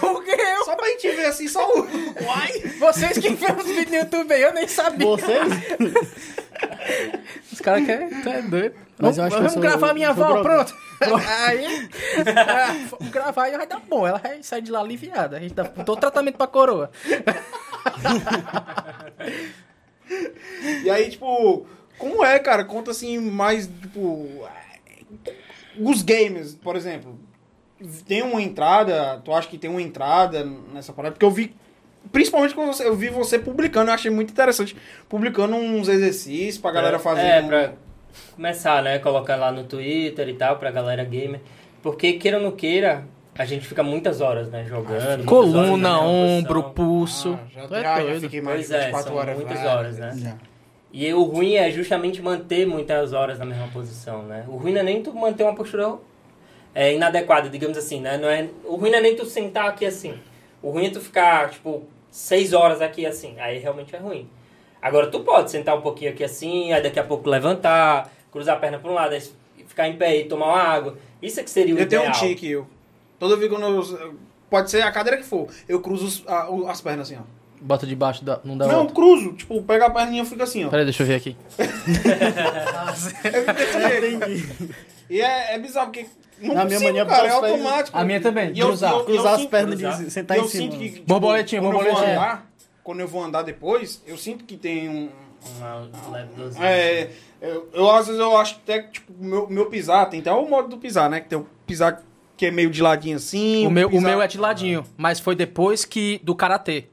[0.00, 0.64] Por que eu?
[0.64, 1.82] Só pra gente ver assim, só o.
[2.24, 2.60] Uai!
[2.80, 5.06] Vocês que viram os vídeos no YouTube aí, eu nem sabia.
[5.06, 5.48] Vocês?
[7.52, 8.08] Os caras querem.
[8.20, 8.74] Tu é doido.
[8.98, 10.64] Mas vamos eu acho que eu vamos gravar minha sou avó, droga.
[10.64, 10.74] pronto.
[11.28, 11.88] aí.
[12.26, 14.04] é, vamos gravar e vai dar bom.
[14.04, 15.36] Ela vai sair de lá aliviada.
[15.36, 16.90] A gente dá todo tratamento pra coroa.
[20.82, 21.66] E aí, tipo,
[21.98, 22.64] como é, cara?
[22.64, 24.28] Conta assim, mais, tipo.
[25.78, 27.18] Os games, por exemplo.
[28.06, 31.12] Tem uma entrada, tu acha que tem uma entrada nessa parada?
[31.12, 31.54] Porque eu vi.
[32.10, 34.76] Principalmente quando você, eu vi você publicando, eu achei muito interessante.
[35.08, 37.20] Publicando uns exercícios pra galera fazer.
[37.20, 37.72] É, um- pra
[38.34, 38.98] começar, né?
[38.98, 41.40] Colocar lá no Twitter e tal, pra galera gamer.
[41.82, 43.04] Porque, queira ou não queira,
[43.36, 44.64] a gente fica muitas horas, né?
[44.64, 44.88] Jogando.
[44.98, 47.38] muitas horas Coluna, mesma ombro, pulso.
[47.40, 48.20] Ah, já, é já, já doido.
[48.22, 49.36] fiquei mais Pois de é, 24 são horas.
[49.36, 49.70] muitas velho.
[49.70, 50.12] horas, né?
[50.16, 50.36] Já.
[50.92, 54.44] E o ruim é justamente manter muitas horas na mesma posição, né?
[54.48, 55.96] O ruim não é nem tu manter uma postura
[56.74, 58.16] é, inadequada, digamos assim, né?
[58.16, 60.18] Não é, o ruim não é nem tu sentar aqui assim.
[60.62, 63.38] O ruim é tu ficar, tipo, seis horas aqui assim.
[63.38, 64.28] Aí realmente é ruim.
[64.80, 68.60] Agora, tu pode sentar um pouquinho aqui assim, aí daqui a pouco levantar, cruzar a
[68.60, 69.22] perna para um lado, aí
[69.66, 70.96] ficar em pé e tomar uma água.
[71.20, 72.16] Isso é que seria o Eu tenho ideal.
[72.16, 72.66] um tique, eu.
[73.18, 74.14] Toda vez quando eu.
[74.48, 76.24] Pode ser a cadeira que for, eu cruzo
[76.66, 77.37] as pernas assim, ó.
[77.60, 78.40] Bota debaixo da.
[78.44, 78.94] Não dá Não, outra.
[78.94, 79.32] cruzo.
[79.32, 80.68] Tipo, pega a perninha e fica assim, ó.
[80.68, 81.36] Peraí, deixa eu ver aqui.
[81.58, 81.64] É.
[85.10, 86.06] E é, é bizarro, porque.
[86.40, 87.96] Não Na minha consigo, mania, cara, é automático.
[87.98, 88.92] A minha também, E eu, cruzar.
[88.92, 90.02] eu- eu Cruzar as sinto- pernas cruzar.
[90.06, 90.62] e sentar eu em cima.
[90.70, 90.90] sinto que.
[90.90, 92.16] tipo, Borboletinha, quando Eu vou borboletinha.
[92.16, 92.50] andar,
[92.84, 95.08] quando eu vou andar depois, eu sinto que tem um.
[95.56, 96.30] Uma leve.
[96.60, 97.08] É,
[97.40, 100.30] eu, eu, às vezes eu acho até que, tipo, o meu, meu pisar, tem até
[100.30, 101.20] o modo do pisar, né?
[101.20, 102.02] Que tem o pisar
[102.36, 103.66] que é meio de ladinho assim.
[103.66, 106.84] O meu, o pisar- meu é de ladinho, mas foi depois que do karatê.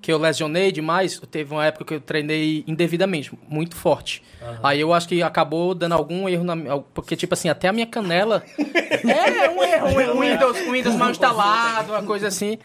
[0.00, 4.22] Que eu lesionei demais, teve uma época que eu treinei indevidamente, muito forte.
[4.62, 6.78] Aí eu acho que acabou dando algum erro na minha.
[6.94, 8.44] Porque, tipo assim, até a minha canela.
[8.58, 12.58] é, um erro, um, erro, um Windows, um Windows mal instalado, uma coisa assim.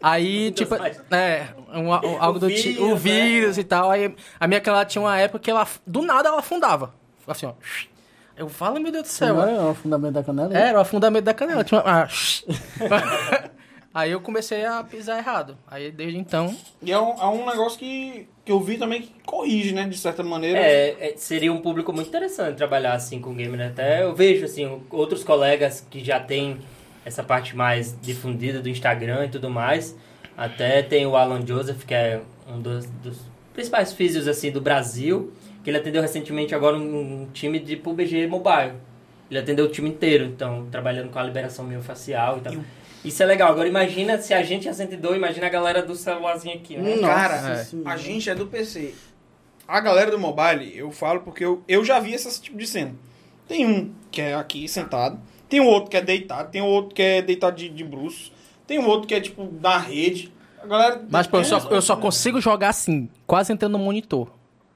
[0.00, 0.74] Aí, tipo,
[1.10, 2.84] é, um, um- algo do tipo.
[2.84, 3.62] O vírus, né?
[3.62, 3.90] e tal.
[3.90, 6.94] Aí a minha canela tinha uma época que ela, do nada, ela afundava.
[7.26, 7.52] Assim, ó.
[8.36, 9.34] Eu falo, meu Deus do céu.
[9.34, 10.56] Não é o fundamento da canela?
[10.56, 11.64] Era o afundamento da canela.
[11.64, 12.06] Tinha uma...
[13.96, 15.56] Aí eu comecei a pisar errado.
[15.66, 16.54] Aí desde então.
[16.82, 19.88] E é um, é um negócio que, que eu vi também que corrige, né?
[19.88, 20.58] De certa maneira.
[20.58, 23.68] É, é, seria um público muito interessante trabalhar assim com game, né?
[23.68, 26.58] Até eu vejo assim outros colegas que já têm
[27.06, 29.96] essa parte mais difundida do Instagram e tudo mais.
[30.36, 33.18] Até tem o Alan Joseph, que é um dos, dos
[33.54, 35.32] principais físios assim do Brasil,
[35.64, 38.74] que ele atendeu recentemente agora um, um time de PUBG Mobile.
[39.30, 42.52] Ele atendeu o time inteiro, então trabalhando com a liberação miofascial e tal.
[43.04, 43.50] Isso é legal.
[43.52, 46.96] Agora imagina se a gente é 102, imagina a galera do celularzinho aqui, né?
[46.96, 47.90] Nossa Cara, Senhora.
[47.90, 48.94] a gente é do PC.
[49.68, 52.94] A galera do mobile, eu falo porque eu, eu já vi esse tipo de cena.
[53.48, 55.18] Tem um que é aqui sentado,
[55.48, 57.86] tem um outro que é deitado, tem um outro que é deitado de, de
[58.66, 60.32] tem um outro que é tipo na rede.
[60.62, 61.02] A galera.
[61.08, 61.96] Mas pô, eu, só, eu só É.
[61.96, 64.28] consigo jogar assim, quase entrando no monitor.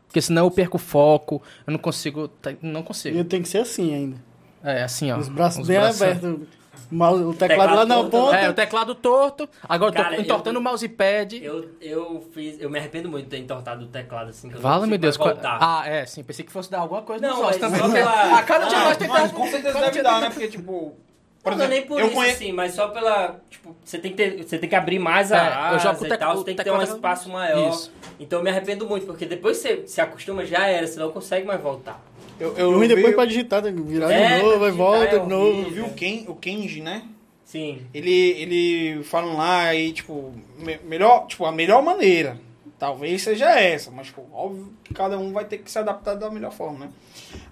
[0.07, 2.27] Porque senão eu perco o foco, eu não consigo.
[2.29, 3.25] tá- Não E consigo.
[3.25, 4.17] tem que ser assim ainda.
[4.63, 5.17] É, assim, ó.
[5.19, 6.49] Os braços Os bem braços- abertos.
[6.91, 8.37] O mouse- O teclado Teclado lá na todo, ponta.
[8.37, 9.49] É, o teclado torto.
[9.69, 11.41] Agora eu Cara, tô eu- entortando o mousepad.
[11.45, 12.61] Eu, eu fiz.
[12.61, 14.49] Eu me arrependo muito de ter entortado o teclado assim.
[14.51, 15.17] Eu consigo meu Deus.
[15.17, 15.37] qual-.
[15.43, 16.23] Ah, é, sim.
[16.25, 17.81] Pensei que fosse dar alguma coisa Não, ossos mas também.
[17.81, 19.33] só pela- A cada dia Ah, nós Mas tentamos.
[19.33, 20.31] com certeza deve dia dar, né?
[20.31, 20.95] Porque, tipo.
[21.43, 22.35] Por não, não é nem exemplo, por eu isso, conheço.
[22.37, 23.41] assim, mas só pela.
[23.49, 26.05] Tipo, você tem que, ter, você tem que abrir mais a É, eu asa jogo
[26.05, 27.71] e tec- tal, você tem que ter um espaço maior.
[27.71, 27.91] Isso.
[28.19, 31.47] Então eu me arrependo muito, porque depois você se acostuma, já era, você não consegue
[31.47, 31.99] mais voltar.
[32.41, 35.17] Eu, O eu, ruim vi, depois pra digitar, que virar É, de novo, digitar volta
[35.17, 35.63] é de novo.
[35.63, 37.03] eu vi o, Ken, o Kenji, né?
[37.45, 37.83] Sim.
[37.93, 42.39] Ele, ele falando lá e, tipo, me- melhor, tipo, a melhor maneira.
[42.79, 46.31] Talvez seja essa, mas, tipo, óbvio que cada um vai ter que se adaptar da
[46.31, 46.93] melhor forma, né?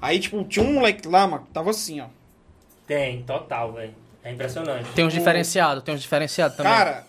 [0.00, 2.06] Aí, tipo, tinha um moleque lá, mano, que tava assim, ó.
[2.86, 3.92] Tem, total, velho.
[4.24, 4.88] É impressionante.
[4.94, 6.72] Tem uns diferenciados, tem uns diferenciados também.
[6.72, 7.06] Cara,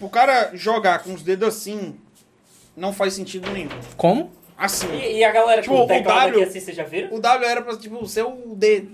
[0.00, 1.94] o cara jogar com os dedos assim,
[2.76, 3.70] não faz sentido nenhum.
[3.96, 4.30] Como?
[4.56, 4.88] Assim.
[4.94, 7.14] E, e a galera Tipo, com o teclado W- aqui assim, vocês já viram?
[7.14, 8.84] O W era pra, tipo, ser o D,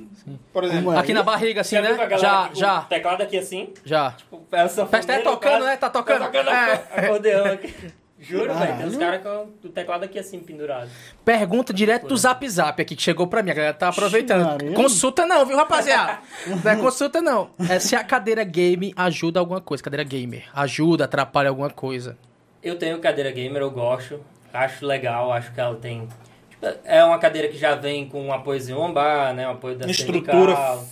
[0.52, 0.92] por exemplo.
[0.92, 0.98] É?
[0.98, 2.08] Aqui na barriga, assim, viu né?
[2.18, 3.72] Já, aqui já, O teclado aqui assim.
[3.84, 4.14] já.
[4.30, 5.76] O é o sanfoneiro, Parece que tá tocando, o cara- né?
[5.76, 6.18] Tá tocando.
[6.20, 7.04] Tá tocando É.
[7.06, 7.74] acordeão aqui.
[8.22, 8.76] Juro, velho.
[8.76, 10.90] Tem uns caras com o teclado aqui assim, pendurado.
[11.24, 13.50] Pergunta direto do Zap Zap aqui que chegou pra mim.
[13.50, 14.74] A galera tá aproveitando.
[14.74, 16.18] Consulta não, viu, rapaziada?
[16.62, 17.48] Não é consulta não.
[17.66, 19.82] É se a cadeira game ajuda alguma coisa.
[19.82, 20.44] Cadeira gamer.
[20.54, 22.18] Ajuda, atrapalha alguma coisa.
[22.62, 24.20] Eu tenho cadeira gamer, eu gosto.
[24.52, 26.08] Acho legal, acho que ela tem.
[26.50, 29.46] tipo, é uma cadeira que já vem com um apoiozinho lombar, né?
[29.48, 30.84] Um apoio da Estrutura cervical.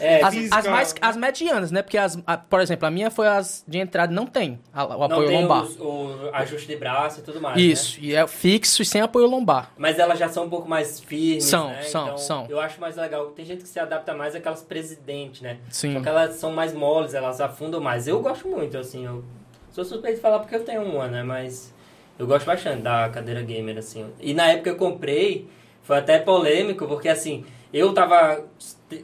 [0.00, 1.82] É, As, física- as mais, as medianas, né?
[1.82, 4.88] Porque, as, a- por exemplo, a minha foi as de entrada, não tem a- o
[4.90, 5.64] não apoio tem lombar.
[5.64, 7.56] os- o ajuste de braço e tudo mais.
[7.56, 7.62] né?
[7.62, 9.72] Isso, e é fixo e sem apoio lombar.
[9.76, 11.82] Mas elas já são um pouco mais firmes, São, né?
[11.82, 12.46] são, então, são.
[12.48, 13.26] Eu acho mais legal.
[13.30, 15.58] Tem gente que se adapta mais àquelas presidentes, né?
[15.68, 15.94] Sim.
[15.94, 18.06] Só que elas são mais moles, elas afundam mais.
[18.06, 19.04] Eu gosto muito, assim.
[19.04, 19.24] Eu
[19.72, 21.24] sou suspeito de falar porque eu tenho uma, né?
[21.24, 21.74] Mas
[22.18, 24.06] eu gosto bastante da cadeira gamer, assim.
[24.20, 25.48] E na época que eu comprei,
[25.82, 28.44] foi até polêmico, porque assim, eu tava.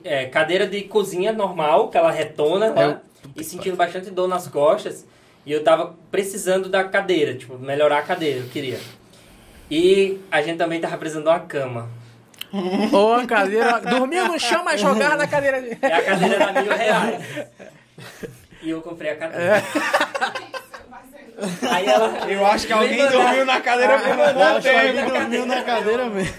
[0.03, 2.97] é, cadeira de cozinha normal, que ela retona lá, Eu-
[3.37, 5.07] e sentindo bastante dor nas costas.
[5.47, 8.79] E eu tava precisando da cadeira, tipo, melhorar a cadeira, eu queria.
[9.71, 11.89] E a gente também tava precisando de uma cama.
[12.93, 13.81] Ou a cadeira.
[13.81, 15.61] Dormia no chão, mas jogava na cadeira.
[15.61, 17.47] de- E a cadeira era mil reais.
[18.63, 19.63] E eu comprei a cadeira.
[21.71, 22.31] Aí ela.
[22.31, 25.11] Eu acho que alguém dormiu na cadeira por um bom Acho que alguém tempo.
[25.11, 26.35] dormiu na cadeira mesmo.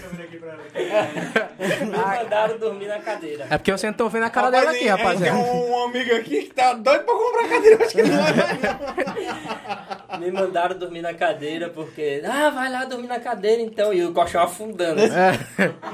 [1.58, 3.46] Me mandaram dormir na cadeira.
[3.50, 5.38] É porque vocês não estão vendo a cara dela aqui, é, rapaziada.
[5.42, 7.84] Tem um, um amigo aqui que tá doido pra comprar cadeira.
[7.84, 10.20] Acho que não vai mais.
[10.20, 12.22] Me mandaram dormir na cadeira porque.
[12.26, 13.92] Ah, vai lá dormir na cadeira então.
[13.92, 15.00] E o colchão afundando.
[15.02, 15.38] É.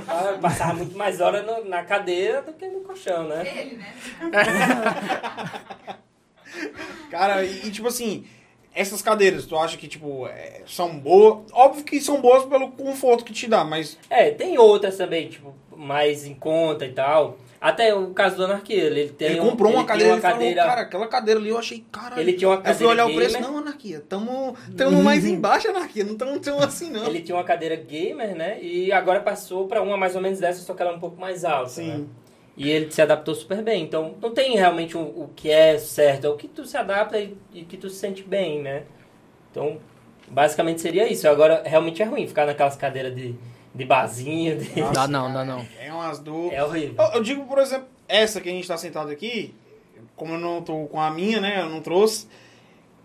[0.09, 3.42] Ah, eu passava muito mais horas no- na cadeira do que no colchão, né?
[3.46, 3.94] Ele, né?
[7.11, 8.26] Cara, e, e, tipo assim,
[8.75, 11.41] essas cadeiras, tu acha que, tipo, é, são boas?
[11.53, 15.55] Óbvio que são boas pelo conforto que te dá, mas É, tem outras também, tipo,
[15.77, 17.39] mais em conta e tal.
[17.61, 20.20] Até o caso do Anarquia, ele tem ele um- comprou uma ele tinha cadeira uma
[20.20, 22.20] falou, cadeira cara, aquela cadeira ali eu achei, cara.
[22.20, 23.51] Ele tinha uma Aí eu fui cadeira olhar o preço, gamer.
[23.51, 27.07] não, Anarquia, tamo, tamo mais embaixo, Anarquia, não tamo tão assim, não.
[27.07, 28.61] Ele tinha uma cadeira gamer, né?
[28.61, 31.20] E agora passou pra uma mais ou menos dessa, só que ela é um pouco
[31.20, 31.68] mais alta.
[31.68, 31.87] Sim.
[31.89, 32.05] né?
[32.57, 33.82] E ele se adaptou super bem.
[33.82, 37.18] Então, não tem realmente um- o que é certo, é o que tu se adapta
[37.18, 38.82] e, e que tu se sente bem, né?
[39.50, 39.78] Então,
[40.28, 41.26] basicamente seria isso.
[41.28, 43.34] Agora, realmente é ruim ficar naquelas cadeiras de,
[43.74, 44.59] de barzinho.
[44.59, 45.64] de- Dá não, dá não.
[45.80, 46.53] É umas dor.
[46.53, 46.94] É horrível.
[46.98, 49.55] Eu, eu digo, por exemplo, essa que a gente tá sentado aqui,
[50.14, 51.61] como eu não tô com a minha, né?
[51.62, 52.28] Eu não trouxe.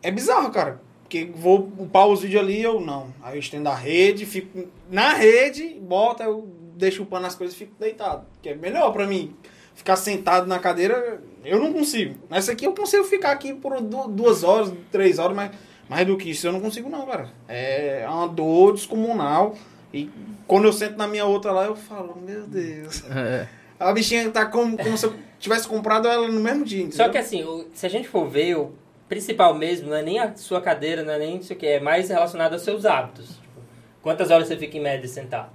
[0.04, 0.82] É bizarro, cara.
[1.04, 3.14] Porque vou upar os vídeos ali, eu não.
[3.24, 6.46] Aí eu estendo a rede, fico na rede, bota, eu
[6.78, 8.26] deixo upando as coisas e fico deitado.
[8.42, 9.36] Que é melhor pra mim.
[9.76, 12.16] Ficar sentado na cadeira, eu não consigo.
[12.30, 15.52] Nessa aqui eu consigo ficar aqui por du- duas horas, três horas, mas
[15.88, 17.30] mais do que isso eu não consigo não, cara.
[17.48, 19.56] É uma dor descomunal.
[19.94, 20.10] E
[20.48, 23.04] quando eu sento na minha outra lá, eu falo, meu Deus.
[23.10, 23.48] É.
[23.80, 26.84] A bichinha tá como, como se eu tivesse comprado ela no mesmo dia.
[26.92, 27.12] Só entendeu?
[27.12, 28.72] que assim, se a gente for ver, o
[29.08, 32.10] principal mesmo não é nem a sua cadeira, não é nem isso que é mais
[32.10, 33.28] relacionado aos seus hábitos.
[33.36, 33.62] Tipo,
[34.02, 35.52] quantas horas você fica em média sentado?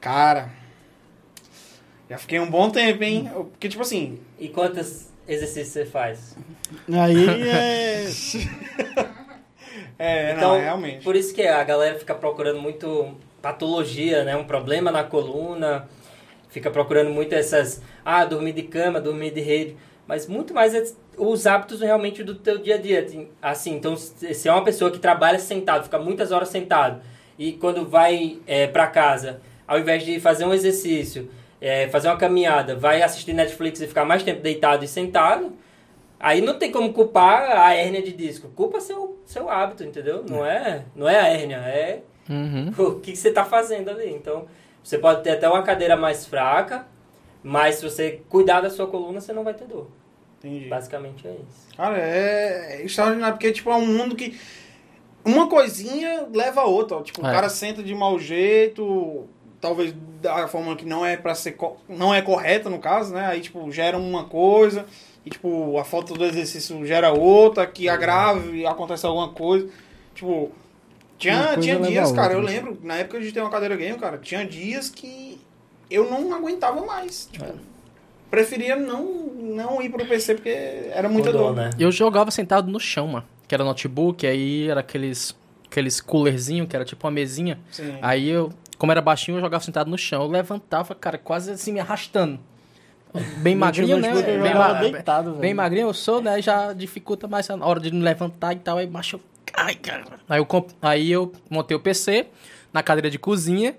[0.00, 0.50] Cara,
[2.08, 3.30] já fiquei um bom tempo, hein?
[3.32, 6.36] Porque, tipo assim, E quantos exercícios você faz?
[6.92, 8.06] Aí é.
[9.98, 11.04] é, Então, não, realmente.
[11.04, 14.34] Por isso que a galera fica procurando muito patologia, né?
[14.34, 15.88] Um problema na coluna.
[16.48, 17.80] Fica procurando muito essas...
[18.04, 19.76] Ah, dormir de cama, dormir de rede.
[20.04, 20.82] Mas muito mais é
[21.16, 23.06] os hábitos realmente do teu dia a dia.
[23.40, 27.00] Assim, então, se se é uma pessoa que trabalha sentado, fica muitas horas sentado,
[27.38, 29.40] e quando vai é, para casa,
[29.70, 34.04] ao invés de fazer um exercício, é, fazer uma caminhada, vai assistir Netflix e ficar
[34.04, 35.52] mais tempo deitado e sentado,
[36.22, 38.48] Aí não tem como culpar a hérnia de disco.
[38.54, 40.22] Culpa seu, seu hábito, entendeu?
[40.28, 42.70] Não é, não é a hérnia, é Uhum.
[42.76, 44.10] o que, você está fazendo ali.
[44.10, 44.44] Então,
[44.84, 46.86] você pode ter até uma cadeira mais fraca,
[47.42, 49.88] mas se você cuidar da sua coluna, você não vai ter dor.
[50.40, 50.68] Entendi.
[50.68, 51.74] Basicamente é isso.
[51.74, 54.38] Cara, é extraordinário, porque, tipo, é um mundo que...
[55.24, 56.98] Uma coisinha leva a outra.
[56.98, 57.02] ó.
[57.02, 57.32] Tipo, o É.
[57.32, 59.26] cara senta de mau jeito,
[59.60, 61.56] talvez da forma que não é para ser...
[61.88, 63.26] Não é correta, no caso, né?
[63.26, 64.86] Aí, tipo, gera uma coisa...
[65.22, 69.68] E, tipo, a falta do exercício gera outra, que agrava e acontece alguma coisa.
[70.14, 70.50] Tipo,
[71.18, 72.54] tinha, tinha dias, cara, eu outra.
[72.54, 75.38] lembro, na época de ter uma cadeira game, cara, tinha dias que
[75.90, 77.28] eu não aguentava mais.
[77.30, 77.52] Tipo, É.
[78.30, 80.48] preferia não, não ir pro PC porque
[80.90, 81.54] era muita Com dor.
[81.54, 81.68] né?
[81.78, 83.26] Eu jogava sentado no chão, mano.
[83.46, 85.36] Que era notebook, aí era aqueles,
[85.66, 87.58] aqueles coolerzinho, que era tipo uma mesinha.
[87.70, 87.98] Sim.
[88.00, 88.50] Aí eu,
[88.80, 90.22] como era baixinho, eu jogava sentado no chão.
[90.22, 92.40] Eu levantava, cara, quase assim me arrastando.
[93.42, 94.10] Bem magrinho, né?
[94.22, 95.40] Bem, ma- deitado, velho.
[95.42, 96.40] bem magrinho eu sou, né?
[96.40, 98.78] Já dificulta mais a hora de me levantar e tal.
[98.78, 99.20] Aí macho,
[99.52, 100.04] ai, cara.
[100.26, 102.26] Aí eu, comp- aí eu montei o PC.
[102.72, 103.76] na cadeira de cozinha.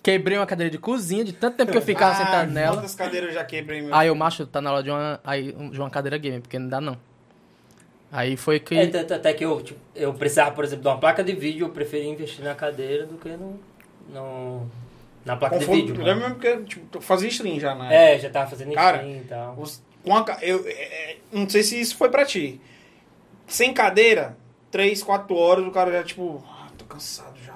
[0.00, 2.76] Quebrei uma cadeira de cozinha, de tanto tempo que eu ficava Ah, sentado nela.
[2.76, 3.92] Quantas cadeiras eu já quebrei, meu?
[3.92, 6.68] Aí o macho tá na hora de uma, aí, de uma cadeira gamer, porque não
[6.68, 6.96] dá não.
[8.12, 8.76] Aí foi que.
[8.76, 11.70] É, até que eu, tipo, eu precisava, por exemplo, de uma placa de vídeo, eu
[11.70, 13.58] preferi investir na cadeira do que no,
[14.08, 14.68] no-
[15.24, 16.00] na placa de Confundo- vídeo.
[16.02, 18.14] Eu lembro mesmo que tipo, fazia stream já, né?
[18.14, 19.54] É, já tava fazendo Cara, stream e tal.
[19.58, 22.60] Os- com a eu, é, é, não sei se isso foi pra ti.
[23.46, 24.36] Sem cadeira,
[24.70, 27.54] 3, 4 horas, o cara já, tipo, ah, tô cansado já.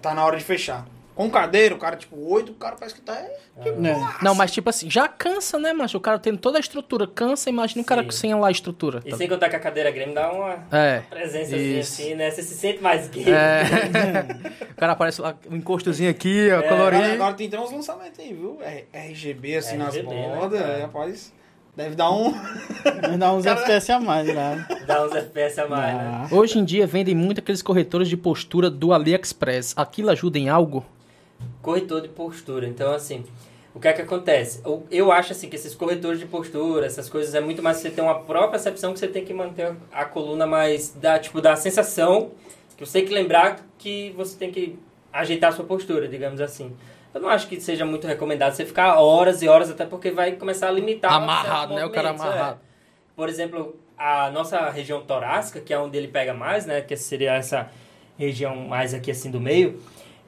[0.00, 0.86] Tá na hora de fechar.
[1.18, 3.20] Com cadeira, o cara, tipo, 8, o cara parece que tá.
[3.60, 3.92] Que Né?
[4.22, 5.96] Não, mas tipo assim, já cansa, né, macho?
[5.98, 9.02] O cara tendo toda a estrutura, cansa, imagina o cara sem lá a estrutura.
[9.04, 11.00] E tá- sem contar que a cadeira game dá uma É.
[11.10, 12.30] presença assim, né?
[12.30, 13.24] Você se sente mais gay.
[13.32, 13.62] É.
[14.70, 17.02] o cara aparece lá, um encostozinho aqui, ó, É, colorido.
[17.02, 18.56] Agora, agora tem, tem uns lançamentos aí, viu?
[18.92, 20.72] RGB assim nas RGB, né, bordas, cara?
[20.74, 21.32] é, rapaz.
[21.76, 22.32] Deve dar um.
[23.02, 24.66] Mas dá uns FPS a mais lá.
[24.86, 26.28] Dá uns FPS a mais, né?
[26.30, 29.74] Hoje em dia vendem muito aqueles corretores de postura do AliExpress.
[29.76, 30.86] Aquilo ajuda em algo?
[31.62, 32.66] Corretor de postura.
[32.66, 33.24] Então, assim,
[33.74, 34.60] o que é que acontece?
[34.64, 37.90] Eu- Eu acho assim que esses corretores de postura, essas coisas, é muito mais você
[37.90, 41.56] ter uma própria percepção que você tem que manter a coluna mais da, tipo, da
[41.56, 42.30] sensação
[42.76, 44.78] que você tem que lembrar que você tem que
[45.12, 46.76] ajeitar a sua postura, digamos assim.
[47.12, 50.32] Eu não acho que seja muito recomendado você ficar horas e horas, até porque vai
[50.32, 51.84] começar a limitar Amarrado, né?
[51.84, 52.10] O cara é.
[52.12, 52.60] amarrado.
[53.16, 56.80] Por exemplo, a nossa região torácica, que é onde ele pega mais, né?
[56.82, 57.68] Que seria essa
[58.16, 59.80] região mais aqui assim do meio,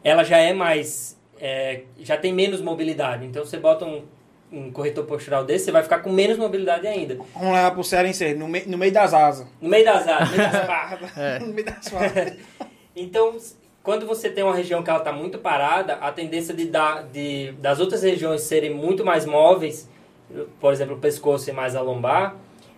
[0.02, 1.16] ela já é mais.
[1.40, 3.24] É, já tem menos mobilidade.
[3.24, 4.02] Então você bota um,
[4.52, 7.16] um corretor postural desse, você vai ficar com menos mobilidade ainda.
[7.34, 9.46] Vamos levar pro Ceará em série, no, mei- no meio das asas.
[9.60, 11.10] No meio das asas, no meio das barras.
[11.40, 12.32] no meio das asas.
[12.96, 13.36] Então,
[13.84, 17.52] quando você tem uma região que ela está muito parada, a tendência de, dar, de
[17.52, 19.88] das outras regiões serem muito mais móveis,
[20.60, 22.36] por exemplo, o pescoço e mais a lombar,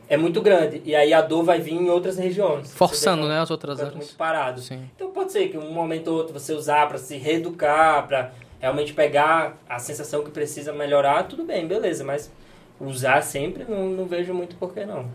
[0.09, 0.83] é muito grande.
[0.85, 2.73] E aí a dor vai vir em outras regiões.
[2.75, 3.95] Forçando, deixa né, as outras áreas.
[3.97, 4.61] muito parado.
[4.61, 4.83] Sim.
[4.95, 8.33] Então pode ser que um momento ou outro você usar para se reeducar, para
[8.63, 12.31] realmente pegar a sensação que precisa melhorar, tudo bem, beleza, mas
[12.81, 15.07] usar sempre não, não vejo muito por que não.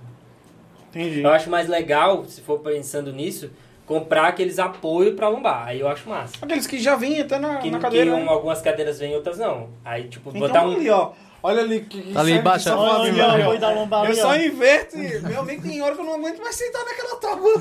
[0.89, 1.21] Entendi.
[1.23, 3.49] Eu acho mais legal, se for pensando nisso,
[3.85, 5.65] comprar aqueles apoios para lombar.
[5.67, 6.33] Aí eu acho massa.
[6.41, 8.11] Aqueles que já vinham até na, Que, na cadeira.
[8.11, 8.23] que né?
[8.23, 9.69] um- algumas cadeiras vêm, outras não.
[9.83, 10.73] Aí, tipo, Então, botar um.
[10.75, 11.11] ali, ó.
[11.43, 11.81] Olha ali.
[11.81, 14.97] Que, que Tá ali embaixo, olha ali, ó, apoio da lombar Eu ali, só inverto
[14.97, 17.53] e, meu amigo, tem hora que eu não aguento mais sentar naquela tábua.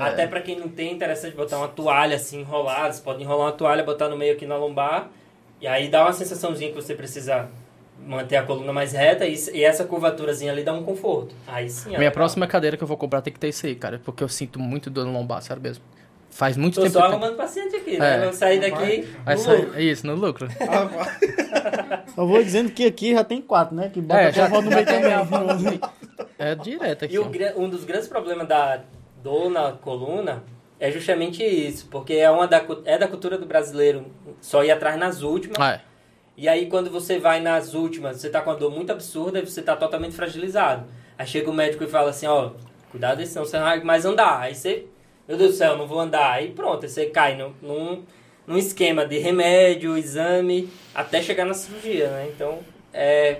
[0.08, 2.92] Até pra quem não tem, é interessante botar uma toalha assim enrolada.
[2.92, 5.10] Você pode enrolar uma toalha, botar no meio aqui na lombar.
[5.60, 7.48] E aí dá uma sensaçãozinha que você precisa
[8.06, 9.26] manter a coluna mais reta.
[9.26, 11.34] E, e essa curvaturazinha ali dá um conforto.
[11.46, 11.94] Aí sim.
[11.94, 14.00] é Minha próxima cadeira que eu vou comprar tem que ter isso aí, cara.
[14.04, 15.82] Porque eu sinto muito dor no lombar, sério mesmo.
[16.30, 17.98] Faz muito Tô tempo só que eu tenho- arrumando paciente aqui, É.
[17.98, 18.24] né?
[18.24, 19.08] Vou sair daqui.
[19.24, 19.78] Vai no sair- lucro.
[19.78, 20.48] é isso, no lucro.
[22.16, 23.88] eu vou dizendo que aqui já tem quatro, né?
[23.92, 25.80] Que bota É, já- a avó no meio também.
[26.38, 27.14] É direto aqui.
[27.14, 28.80] E o um dos grandes problemas da
[29.22, 30.42] dor na coluna
[30.80, 34.06] é justamente isso, porque é uma da, é da cultura do brasileiro
[34.40, 35.58] só ir atrás nas últimas.
[35.58, 35.80] Ah, é.
[36.36, 39.46] E aí quando você vai nas últimas, você tá com uma dor muito absurda e
[39.46, 40.86] você tá totalmente fragilizado.
[41.18, 42.52] Aí chega o médico e fala assim, ó,
[42.92, 44.40] cuidado desse não, você não vai mais andar.
[44.40, 44.86] Aí você,
[45.26, 46.30] meu Deus do céu, não vou andar.
[46.30, 48.04] Aí pronto, aí você cai num, num,
[48.46, 52.30] num esquema de remédio, exame, até chegar na cirurgia, né?
[52.32, 52.60] Então,
[52.94, 53.38] é,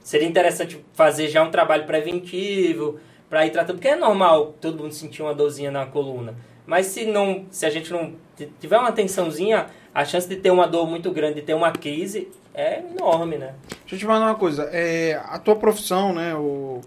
[0.00, 3.00] seria interessante fazer já um trabalho preventivo
[3.30, 6.34] para ir tratando, porque é normal todo mundo sentir uma dorzinha na coluna.
[6.66, 8.14] Mas se não, se a gente não
[8.60, 12.28] tiver uma atençãozinha, a chance de ter uma dor muito grande, de ter uma crise,
[12.52, 13.54] é enorme, né?
[13.80, 14.68] Deixa eu te falar uma coisa.
[14.72, 16.34] É, a tua profissão, né?
[16.34, 16.80] O,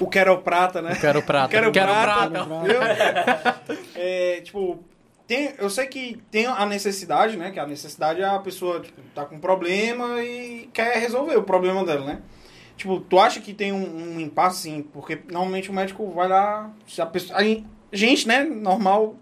[0.00, 0.96] o Quero Prata, né?
[1.00, 1.48] Quero prata.
[1.48, 2.30] Quero Quero prata.
[2.30, 2.46] prata.
[2.64, 3.76] Viu?
[3.94, 4.84] É, tipo,
[5.26, 7.50] tem, eu sei que tem a necessidade, né?
[7.50, 11.84] Que a necessidade é a pessoa tipo, tá com problema e quer resolver o problema
[11.84, 12.22] dela, né?
[12.76, 14.82] Tipo, tu acha que tem um, um impasse, sim?
[14.82, 16.70] Porque normalmente o médico vai lá.
[16.86, 17.42] Se a pessoa, a
[17.96, 18.44] gente, né?
[18.44, 19.16] Normal,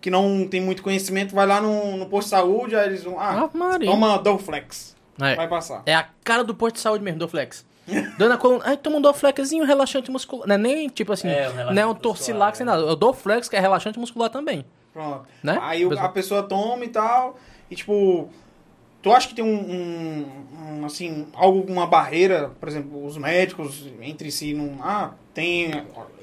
[0.00, 3.18] que não tem muito conhecimento, vai lá no, no posto de saúde, aí eles vão.
[3.18, 3.90] Ah, Ah, Maria.
[3.90, 4.94] toma Dorflex.
[5.20, 5.34] É.
[5.34, 5.82] Vai passar.
[5.86, 7.64] É a cara do posto de saúde mesmo, Dorflex.
[8.18, 10.46] Dona coluna, ai, toma um Dorflexzinho relaxante muscular.
[10.46, 12.70] Não é nem tipo assim, É, um não é um muscular, torcilax nem é.
[12.70, 12.82] nada.
[12.82, 14.64] É o Dorflex que é relaxante muscular também.
[14.92, 15.24] Pronto.
[15.42, 15.58] Né?
[15.62, 17.38] Aí o- a pessoa toma e tal.
[17.70, 18.28] E tipo,
[19.06, 20.26] tu acha que tem um, um-
[20.80, 24.78] um, assim, alguma barreira, por exemplo, os médicos entre si não.
[24.82, 25.70] Ah, tem.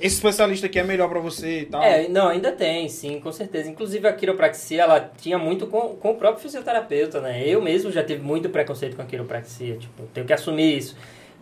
[0.02, 1.82] Esse especialista aqui é melhor pra você e tal.
[1.82, 3.70] É, não, ainda tem, sim, com certeza.
[3.70, 7.42] Inclusive a quiropraxia, ela tinha muito com, com o próprio fisioterapeuta, né?
[7.48, 10.98] Eu mesmo já tive muito preconceito com a quiropraxia, tipo, tenho que assumir isso.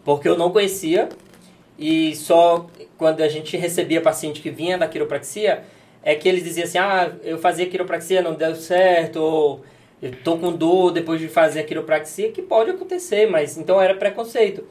[0.05, 1.09] Porque eu não conhecia
[1.79, 2.67] e só
[2.99, 5.63] quando a gente recebia paciente que vinha da quiropraxia,
[6.03, 9.61] é que eles diziam assim, ah, eu fazia quiropraxia, não deu certo, ou
[10.01, 13.93] eu tô com dor depois de fazer a quiropraxia, que pode acontecer, mas então era
[13.95, 14.63] preconceito.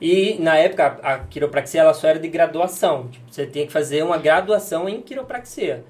[0.00, 3.72] E na época a, a quiropraxia ela só era de graduação, tipo, você tinha que
[3.72, 5.84] fazer uma graduação em quiropraxia.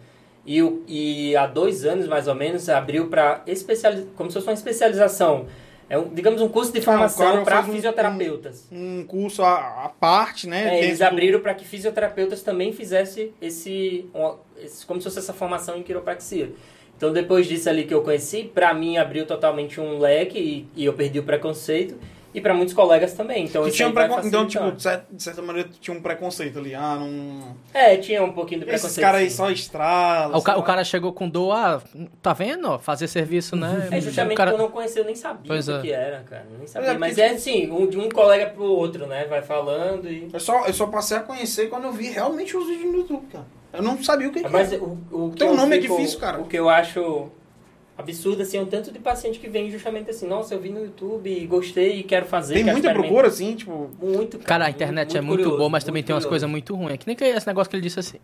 [0.45, 4.07] E, o- e há dois anos, mais ou menos, abriu para especializ...
[4.17, 5.47] como se fosse uma especialização.
[5.89, 8.67] É um, digamos, um curso de Ah, formação para faz um- fisioterapeutas.
[8.73, 10.79] Um curso à, à parte, né?
[10.79, 14.09] É, eles abriram para que fisioterapeutas também fizessem esse,
[14.57, 16.51] esse- como se fosse essa formação em quiropraxia.
[17.01, 20.85] Então, depois disso ali que eu conheci, para mim abriu totalmente um leque e, e
[20.85, 21.95] eu perdi o preconceito.
[22.35, 23.47] E para muitos colegas também.
[23.47, 24.21] Então, tinha um precon...
[24.23, 24.83] Então, tipo, de
[25.21, 26.75] certa, maneira, tu tinha um preconceito ali.
[26.75, 27.57] Ah, não.
[27.73, 28.91] É, tinha um pouquinho de preconceito.
[28.93, 30.39] Esses caras aí só estralam.
[30.39, 31.83] O, ca- o cara chegou com dor, ah,
[32.21, 32.69] tá vendo?
[32.69, 33.89] ó, Fazer serviço, né?
[33.91, 34.51] É justamente o cara...
[34.53, 35.81] eu não conhecia, eu nem sabia Pois o é.
[35.81, 36.47] que era, cara.
[36.57, 36.89] Nem sabia.
[36.91, 39.25] porque, Mas tipo- é assim, um, de um colega pro outro, né?
[39.25, 40.29] Vai falando e.
[40.33, 43.27] Eu só, eu só passei a conhecer quando eu vi realmente os vídeos no YouTube,
[43.33, 43.47] cara.
[43.73, 44.83] Eu não sabia o que, que Mas era.
[44.83, 46.41] o, o que nome é fico- difícil, cara.
[46.41, 47.29] O que eu acho
[47.97, 50.81] absurdo, assim, é um tanto de paciente que vem justamente assim, nossa, eu vi no
[50.81, 52.55] YouTube gostei e quero fazer.
[52.55, 53.91] Tem quero muita experimentar." procura, assim, tipo.
[54.03, 56.29] Muito, Cara, a muito, internet é muito curioso, boa, mas também tem umas curioso.
[56.47, 56.99] coisas muito ruins.
[56.99, 58.19] Que nem que esse negócio que ele disse assim.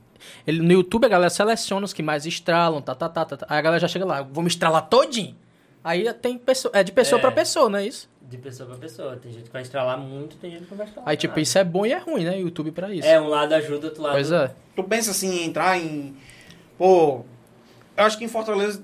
[0.47, 3.37] Ele, no YouTube a galera seleciona os que mais estralam, tá, tá, tá, tá.
[3.37, 3.47] tá.
[3.49, 5.37] Aí a galera já chega lá, vou me estralar todinho.
[5.85, 7.23] Aí tem pessoa, é de pessoa É.
[7.23, 8.09] pra pessoa, não é isso?
[8.29, 9.17] De pessoa pra pessoa.
[9.17, 11.09] Tem gente que vai estralar muito, tem gente que não vai estralar.
[11.11, 11.41] Aí, tipo, nada.
[11.43, 12.39] isso é bom e é ruim, né?
[12.41, 13.07] YouTube pra isso.
[13.07, 14.15] É, um lado ajuda, outro lado.
[14.15, 14.53] Pois é.
[14.75, 16.17] Tu pensa assim, em entrar em.
[16.77, 17.25] Pô.
[17.97, 18.83] Eu acho que em Fortaleza.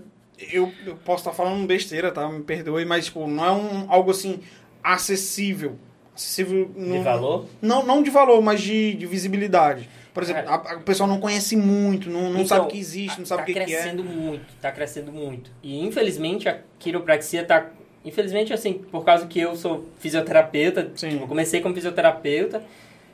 [0.51, 2.28] Eu, eu posso estar falando besteira, tá?
[2.28, 4.40] Me perdoe, mas, tipo, não é um, algo assim.
[4.82, 5.76] acessível.
[6.14, 6.70] Acessível.
[6.74, 7.47] De no- valor?
[7.61, 9.88] Não, não de valor, mas de, de visibilidade.
[10.12, 10.47] Por exemplo, É.
[10.47, 13.38] a- a- o pessoal não conhece muito, não, não Então, sabe que existe, não sabe
[13.38, 13.64] tá o que, que é.
[13.64, 15.51] crescendo muito, tá crescendo muito.
[15.62, 17.70] E infelizmente a quiropraxia tá.
[18.05, 21.11] Infelizmente, assim, por causa que eu sou fisioterapeuta, Sim.
[21.11, 22.62] tipo, eu comecei como fisioterapeuta,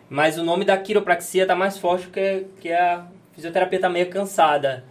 [0.09, 4.85] mas o nome da quiropraxia tá mais forte que, que a fisioterapia tá meio cansada.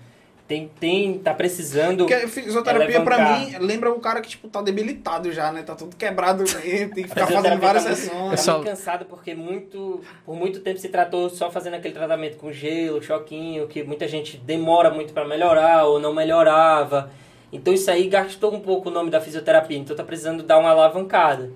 [0.48, 2.06] Tem, tem, tá precisando.
[2.06, 3.60] Porque a fisioterapia, pra levantar.
[3.60, 5.62] mim, lembra o cara que, tipo, tá debilitado já, né?
[5.62, 8.32] Tá tudo quebrado, tem que ficar fazendo fisioterapia várias tá sessões.
[8.32, 12.38] Tá Só- muito cansada porque muito, por muito tempo se tratou só fazendo aquele tratamento
[12.38, 17.12] com gelo, choquinho, que muita gente demora muito para melhorar ou não melhorava.
[17.52, 20.70] Então isso aí gastou um pouco o nome da fisioterapia, então tá precisando dar uma
[20.70, 21.52] alavancada.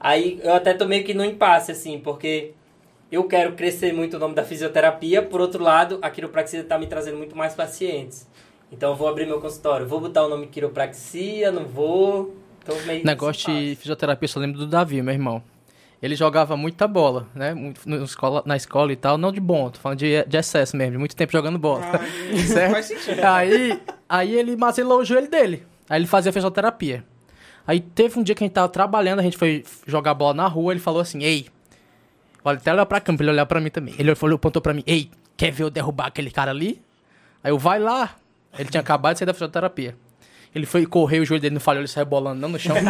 [0.00, 2.52] Aí eu até tô meio que no impasse, assim, porque
[3.10, 6.86] eu quero crescer muito o nome da fisioterapia, por outro lado, a quiropraxia tá me
[6.86, 8.26] trazendo muito mais pacientes.
[8.72, 12.34] Então eu vou abrir meu consultório, vou botar o nome quiropraxia, não vou.
[12.64, 15.42] Tô meio Negócio de fisioterapia, eu só lembro do Davi, meu irmão.
[16.04, 17.54] Ele jogava muita bola, né?
[17.54, 19.16] Muito, no escola, na escola e tal.
[19.16, 21.80] Não de bom, tô falando de, de excesso mesmo, de muito tempo jogando bola.
[21.82, 21.98] Ah,
[22.46, 22.72] Certo?
[22.72, 23.24] Faz sentido.
[23.24, 25.64] Aí, aí ele mazelou o joelho dele.
[25.88, 27.02] Aí ele fazia fisioterapia.
[27.66, 30.46] Aí teve um dia que a gente tava trabalhando, a gente foi jogar bola na
[30.46, 31.46] rua, ele falou assim, ei,
[32.44, 33.94] olha, até olhar pra câmera, ele olhar pra mim também.
[33.98, 36.82] Ele falou, apontou pra mim, ei, quer ver eu derrubar aquele cara ali?
[37.42, 38.10] Aí eu, vai lá.
[38.58, 39.96] Ele tinha acabado de sair da fisioterapia.
[40.54, 42.76] Ele foi correr, o joelho dele não falhou, ele saiu bolando não no chão.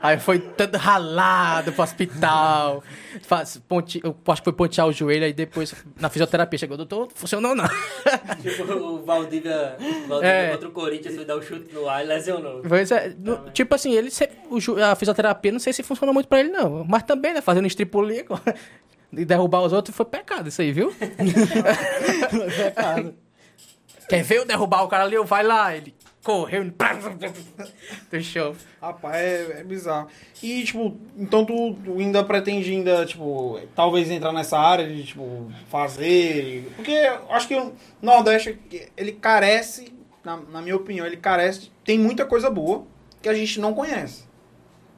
[0.00, 2.82] Aí foi todo ralado pro hospital.
[3.22, 7.08] Faz, ponte, eu acho que foi pontear o joelho, aí depois na fisioterapia chegou, doutor,
[7.14, 7.64] funcionou não.
[8.42, 9.76] Tipo, o Valdívia,
[10.06, 10.50] Valdívia É.
[10.52, 12.62] contra o Corinthians foi dar um chute no ar e lesionou.
[12.68, 14.10] Pois é, no- tipo assim, ele
[14.50, 17.66] o a fisioterapia não sei se funcionou muito pra ele não, mas também, né, fazendo
[17.66, 18.24] estripulia
[19.12, 20.92] e derrubar os outros foi pecado isso aí, viu?
[22.56, 23.14] Pecado.
[24.08, 25.94] Quer ver eu derrubar o cara ali, eu vai lá, ele
[26.26, 26.64] correu,
[28.10, 28.56] do show.
[28.82, 30.08] Rapaz, é, é bizarro.
[30.42, 36.68] E, tipo, então tu, ainda pretende ainda, tipo, talvez entrar nessa área de, tipo, fazer...
[36.74, 37.72] Porque eu acho que o
[38.02, 38.58] Nordeste,
[38.96, 39.92] ele carece,
[40.24, 41.70] na, na minha opinião, ele carece...
[41.84, 42.84] Tem muita coisa boa
[43.22, 44.24] que a gente não conhece.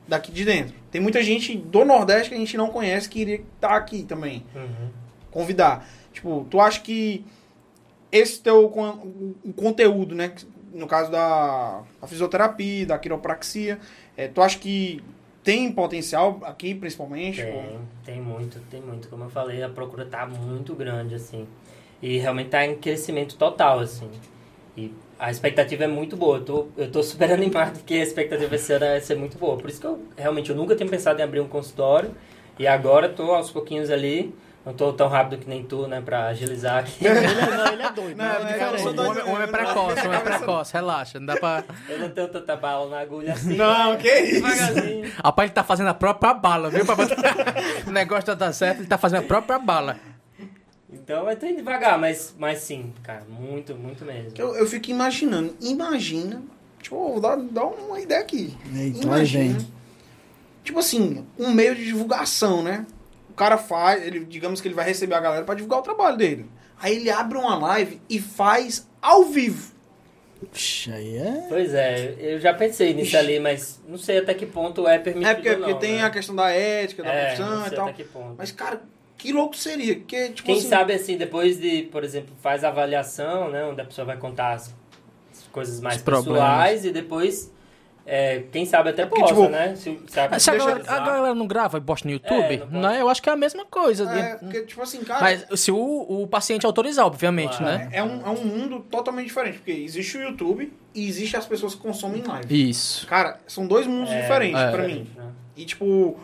[0.09, 0.75] Daqui de dentro.
[0.91, 4.47] Tem muita gente do Nordeste que a gente não conhece que iria estar aqui também.
[5.31, 5.87] Convidar.
[6.11, 7.27] Tipo, tu acha que
[8.11, 10.33] esse teu con- o conteúdo, né?
[10.79, 13.79] No caso da, da fisioterapia, da quiropraxia,
[14.17, 15.03] é, tu acha que
[15.43, 17.43] tem potencial aqui, principalmente?
[17.43, 19.09] Tem, tem muito, tem muito.
[19.09, 21.47] Como eu falei, a procura tá muito grande, assim.
[22.01, 24.11] E realmente tá em crescimento total, assim.
[24.77, 26.39] E a expectativa é muito boa.
[26.39, 29.57] Eu tô, eu tô super animado porque a expectativa esse ano vai ser muito boa.
[29.57, 32.15] Por isso que eu realmente eu nunca tinha pensado em abrir um consultório.
[32.59, 34.35] E agora tô aos pouquinhos ali.
[34.69, 35.99] Não tô tão rápido que nem tu, né?
[36.03, 36.99] Pra agilizar aqui.
[37.07, 37.23] Ele é,
[37.57, 38.17] não, ele é doido.
[38.19, 38.39] Não, né?
[38.39, 38.83] não, é eu diferente.
[38.83, 39.11] sou O doido.
[39.11, 41.65] homem, o homem é precoce, o homem é precoce, relaxa, não dá pra...
[41.89, 43.57] Eu não tenho tanta bala na agulha assim.
[43.57, 44.35] Não, que isso?
[44.43, 45.13] Devagarzinho.
[45.25, 46.85] Rapaz, ele tá fazendo a própria bala, viu?
[46.85, 46.97] Pra
[47.87, 49.97] o negócio tá dando certo, ele tá fazendo a própria bala.
[50.93, 53.23] Então eu tô indo devagar, mas, mas sim, cara.
[53.27, 54.33] Muito, muito mesmo.
[54.37, 55.57] Eu, eu fico imaginando.
[55.63, 56.43] Imagina.
[56.83, 58.55] Tipo, vou dar, dar uma ideia aqui.
[58.75, 59.55] Eita, Imagina.
[59.55, 59.73] gente.
[60.63, 62.85] Tipo assim, um meio de divulgação, né?
[63.39, 66.17] O cara faz, ele, digamos que ele vai receber a galera pra divulgar o trabalho
[66.17, 66.47] dele.
[66.81, 69.73] Aí ele abre uma live e faz ao vivo.
[70.51, 71.47] Puxa, aí é...
[71.49, 75.29] Pois é, eu já pensei nisso ali, mas não sei até que ponto é permitido
[75.31, 76.03] É porque, não, porque tem né?
[76.03, 77.87] a questão da ética, da é, profissão não e sei tal.
[77.89, 78.35] até que ponto.
[78.39, 78.81] Mas, cara,
[79.17, 79.97] Que louco seria?
[79.97, 83.65] Que, tipo Quem assim, sabe assim, depois de, por exemplo, faz a avaliação, né?
[83.65, 84.75] Onde a pessoa vai contar as,
[85.33, 86.41] as coisas mais Os problemas.
[86.41, 87.53] pessoais e depois,
[88.11, 89.77] é, quem sabe até porque, possa, tipo, né?
[89.77, 92.13] Se, se a, Se a, Deixa galera, eu a galera não grava e posta no
[92.15, 92.77] YouTube, É, não pode.
[92.95, 93.01] né?
[93.03, 94.11] eu acho que é a mesma coisa.
[94.11, 95.21] É, porque, tipo assim, cara.
[95.21, 95.77] Mas se o,
[96.23, 97.79] o paciente autorizar, obviamente, Claro.
[97.79, 97.89] né?
[97.93, 101.75] É um, é um mundo totalmente diferente, porque existe o YouTube e existe as pessoas
[101.75, 102.71] que consomem live.
[102.71, 103.07] Isso.
[103.07, 104.71] Cara, são dois mundos É, diferentes é.
[104.71, 105.07] pra mim.
[105.15, 105.25] né?
[105.57, 106.17] E tipo,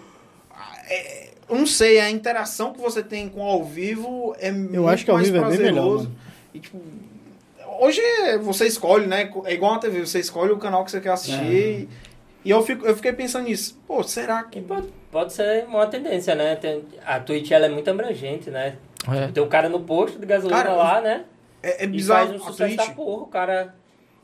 [0.88, 5.04] é, eu não sei, a interação que você tem com ao vivo é muito acho
[5.04, 6.04] que ao mais vivo é bem melhor, prazeroso.
[6.04, 6.16] mano.
[6.54, 6.80] E tipo,
[7.80, 8.00] hoje
[8.42, 9.30] você escolhe, né?
[9.44, 11.88] É igual na TV, você escolhe o canal que você quer assistir.
[12.44, 13.80] E eu, fico, eu fiquei pensando nisso.
[13.86, 14.58] Pô, será que.
[14.58, 16.56] E pode, pode ser uma tendência, né?
[16.56, 18.76] Tem- a Twitch ela é muito abrangente, né?
[19.10, 19.28] É.
[19.28, 21.24] Tem um cara no posto de gasolina Cara, lá, né?
[21.62, 22.28] É, é E bizarro.
[22.28, 22.96] faz um a sucesso da Twitch.
[22.96, 23.74] porra, o cara...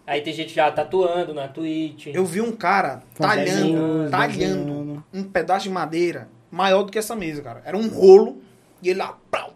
[0.07, 2.09] Aí tem gente já tatuando na Twitch.
[2.09, 7.41] Eu vi um cara talhando, talhando um pedaço de madeira maior do que essa mesa,
[7.43, 7.63] cara.
[7.65, 8.43] Era um rolo
[8.83, 9.53] e ele lá, prau,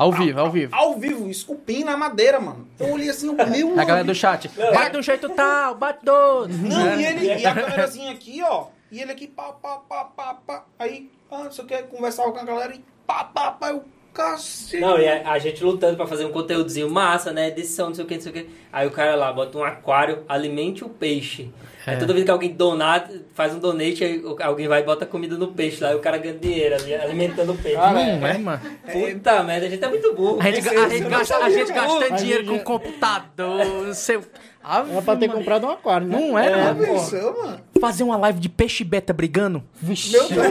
[0.00, 0.74] Ao vivo, ao vivo.
[0.74, 2.66] Ao vivo, esculpindo na madeira, mano.
[2.78, 3.78] Eu olhei assim, o meu.
[3.78, 4.48] A galera do chat.
[4.48, 6.58] Bate de um jeito tal, bate dois.
[6.58, 8.68] Não, e, ele, e a câmerazinha aqui, ó.
[8.90, 10.64] E ele aqui, pá, pá, pá, pá, pá.
[10.78, 13.72] Aí, ah, você quer conversar com a galera e pá, pá, pá.
[13.72, 13.84] Eu,
[14.14, 14.80] cacete.
[14.80, 17.48] Não, e a, a gente lutando pra fazer um conteúdozinho massa, né?
[17.48, 18.50] Edição, não sei o que, não sei o que.
[18.72, 21.50] Aí o cara lá bota um aquário, alimente o peixe.
[21.86, 21.98] Aí É.
[21.98, 25.48] toda vez que alguém donar, faz um donate, aí alguém vai e bota comida no
[25.48, 27.76] peixe lá, e o cara ganha dinheiro ali, alimentando o peixe.
[27.76, 28.60] Cara, Não é, mano?
[28.92, 30.38] Puta merda, a gente é muito burro.
[30.40, 34.16] A gente, a gente gasta, a gente gasta A dinheiro gente- com computador, não sei.
[34.16, 34.24] o-
[34.62, 35.40] Ave Era pra ter Maria.
[35.40, 36.18] comprado um aquário, né?
[36.20, 36.84] Não é, Já mano.
[36.84, 37.60] pensou, mano?
[37.80, 39.62] Fazer uma live de peixe beta brigando?
[39.80, 40.12] Vixe.
[40.12, 40.46] Meu Deus.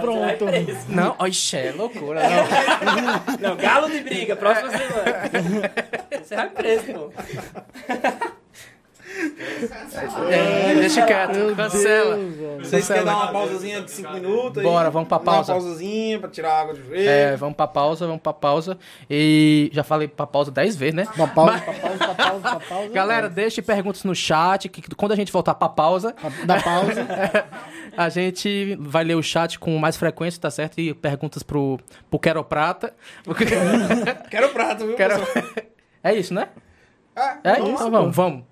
[0.00, 0.46] Pronto.
[0.88, 2.22] Não, oxe, é loucura.
[3.38, 3.50] Não.
[3.50, 5.70] Não, galo de briga, próxima semana.
[6.24, 7.12] Você vai preso, pô.
[10.30, 12.16] É, deixa quieto, cancela.
[12.58, 12.86] Vocês Cancela.
[12.86, 14.58] querem dar uma pausazinha de 5 minutos?
[14.58, 14.64] aí?
[14.64, 15.52] Bora, vamos pra pausa.
[15.52, 17.08] Uma pausazinha pra tirar a água de joelho.
[17.08, 18.78] É, vamos pra pausa, vamos pra pausa.
[19.08, 21.06] E já falei pra pausa 10 vezes, né?
[21.14, 22.88] Pra pausa, pra pausa, pra pausa, pra pausa.
[22.92, 27.06] Galera, deixe perguntas no chat, que quando a gente voltar pra pausa, Da pausa.
[27.96, 30.78] a gente vai ler o chat com mais frequência, tá certo?
[30.80, 32.94] E perguntas pro, pro Quero Prata.
[34.30, 34.96] Quero prato, viu?
[34.96, 35.14] Quero...
[36.02, 36.48] É isso, né?
[37.14, 37.98] É, É, vamos então lá.
[38.00, 38.44] vamos, vamos.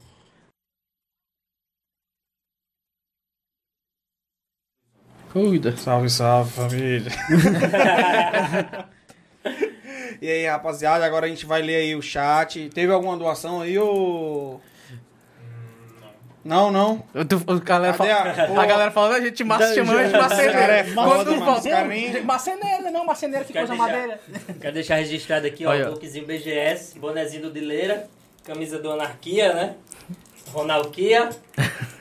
[5.32, 5.76] Cuida.
[5.76, 7.10] Salve, salve, família.
[10.20, 12.68] e aí, rapaziada, agora a gente vai ler aí o chat.
[12.74, 14.60] Teve alguma doação aí ou...
[16.44, 17.02] Não, não.
[17.12, 20.12] Eu tô- A galera, fala, a- a galera falando, a gente massa Da- chamando de
[20.16, 20.58] marceneiro.
[20.58, 21.24] É Quando
[21.88, 24.18] nem- Marceneiro, não, marceneiro que coisa madeira.
[24.58, 28.08] Quero deixar registrado aqui, ó, o lookzinho BGS, bonezinho do Dileira,
[28.44, 29.74] camisa do Anarquia, né?
[30.52, 31.30] Ronalquia.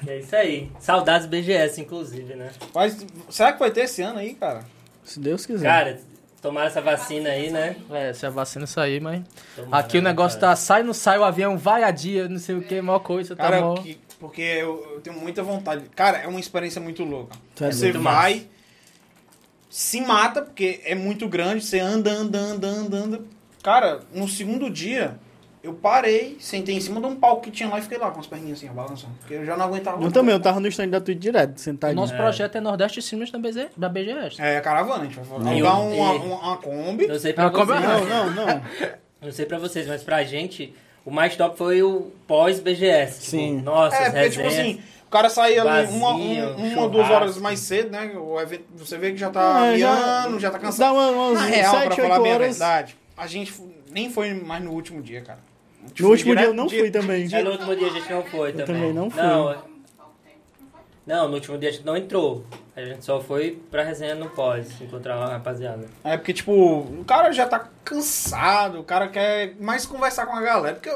[0.08, 0.72] é isso aí.
[0.80, 2.52] Saudades BGS, inclusive, né?
[2.74, 4.64] Mas, será que vai ter esse ano aí, cara?
[5.04, 5.68] Se Deus quiser.
[5.68, 6.00] Cara,
[6.42, 7.76] tomaram essa vacina aí, né?
[7.92, 9.22] É, se a vacina sair, mas...
[9.56, 10.52] Tomara, Aqui o né, negócio cara?
[10.52, 13.36] tá, sai, não sai, o avião vai a dia, não sei o que, maior coisa,
[13.36, 13.76] tá Cara, mó...
[13.76, 15.84] que- porque eu, eu tenho muita vontade.
[15.96, 17.36] Cara, é uma experiência muito louca.
[17.56, 18.48] Tá Você muito vai,
[19.70, 23.22] se mata, porque é muito grande, você anda, anda, anda, anda, anda.
[23.62, 25.20] Cara, no segundo dia,
[25.68, 28.20] eu parei, sentei em cima de um palco que tinha lá e fiquei lá com
[28.20, 29.14] as perninhas assim, balançando.
[29.20, 31.60] Porque eu já não aguentava Eu também, eu tava no stand da Twitch direto, O
[31.60, 32.00] sentadinho.
[32.00, 34.42] nosso projeto é Nordeste Cinemas da, BZ, da BGS.
[34.42, 37.08] É, a caravana, a gente vai alugar o- uma, e- uma, uma Kombi.
[37.08, 37.84] Não sei pra como vocês.
[37.84, 37.88] é?
[37.88, 38.62] Não, não, não.
[39.20, 43.20] Não sei pra vocês, mas pra gente, o mais top foi o pós-BGS.
[43.20, 43.62] Tipo, Sim.
[43.62, 47.60] Nossa, É, porque, tipo assim, o cara saía ali uma, um- uma duas horas mais
[47.60, 48.12] cedo, né?
[48.16, 50.80] O evento, você vê que já tá É, já- miando, já, tá cansado.
[50.80, 53.54] Dá uma, umas Na real, 7, pra 8 falar bem a verdade, a gente
[53.92, 55.40] nem foi mais no último dia, cara.
[56.00, 57.28] No último dia eu não fui também.
[57.32, 58.66] É, no último dia a gente não foi também.
[58.66, 59.22] também não fui.
[59.22, 59.58] Não, é-
[61.06, 62.44] não, no último dia a gente não entrou.
[62.76, 65.88] A gente só foi pra resenha no pós, encontrar uma rapaziada.
[66.04, 70.42] É porque, tipo, o cara já tá cansado, o cara quer mais conversar com a
[70.42, 70.76] galera.
[70.76, 70.94] Porque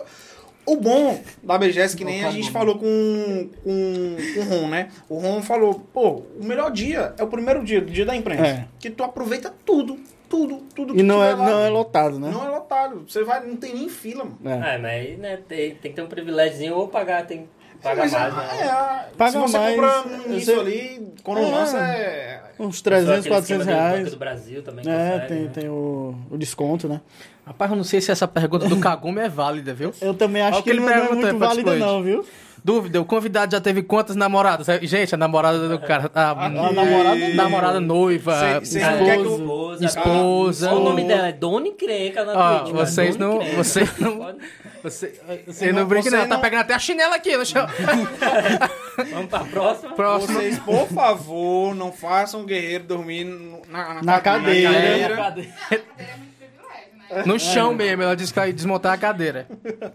[0.65, 4.89] o bom da BGS, que nem a gente falou com, com, com o Ron, né?
[5.09, 8.45] O Ron falou, pô, o melhor dia é o primeiro dia, do dia da imprensa.
[8.45, 8.68] É.
[8.80, 9.97] Que tu aproveita tudo,
[10.31, 11.45] tudo, tudo E não tiver é, lá.
[11.51, 12.31] não é lotado, né?
[12.31, 13.03] Não é lotado.
[13.07, 14.63] Você vai, não tem nem fila, mano.
[14.65, 14.75] É.
[14.75, 18.13] É, mas né, tem, tem que ter um privilégiozinho ou pagar, tem que pagar Mas,
[18.13, 18.47] mais, é, né?
[18.61, 21.51] é, Paga se você mais, comprar início sei- ali, quando É.
[21.51, 22.41] lança, é...
[22.59, 24.11] Uns Só 300, aquele 400 esquema do reais.
[24.11, 25.51] do Brasil também É, consegue, tem, né?
[25.53, 27.01] tem o, o desconto, né?
[27.45, 29.91] Rapaz, eu não sei se essa pergunta do Kagumi é válida, viu?
[29.99, 32.23] Eu também acho que, que ele não, é muito pra válida não, viu?
[32.63, 34.67] Dúvida, o convidado já teve quantas namoradas?
[34.83, 36.11] Gente, a namorada do cara.
[36.13, 36.57] A, Aqui.
[36.57, 39.85] a namorada, namorada noiva, Cê- cê não eu- esposa.
[39.85, 39.85] Esposa.
[39.85, 40.71] esposa.
[40.73, 42.71] O nome dela é Dona Encrenca na Twitch.
[42.73, 42.85] cara.
[42.85, 44.38] vocês não- vocês não- Pode-
[44.83, 46.23] Você, você não brinca, você não.
[46.27, 47.67] Tá não- pegando até a chinela aqui no chão.
[49.11, 49.93] Vamos pra próxima?
[49.95, 50.33] Próximo.
[50.39, 54.71] Vocês, por favor, não façam o guerreiro dormir no- na, Na cadeira.
[54.71, 55.15] cadeira.
[55.17, 57.23] Cadeira é né?
[57.25, 59.47] No chão mesmo, ela disse que ia desmontar a cadeira.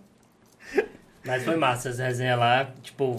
[1.26, 2.68] Mas foi massa as resenhas lá.
[2.82, 3.16] Tipo,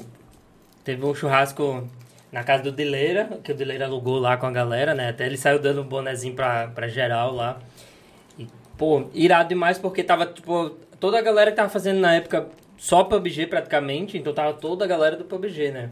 [0.83, 1.87] teve um churrasco
[2.31, 5.09] na casa do Dileira, que o Dileira alugou lá com a galera, né?
[5.09, 7.59] Até ele saiu dando um bonezinho pra, pra geral lá.
[8.37, 8.47] E,
[8.77, 12.47] pô, irado demais porque tava, tipo, toda a galera que tava fazendo na época
[12.77, 15.89] só PUBG praticamente, então tava toda a galera do PUBG, né?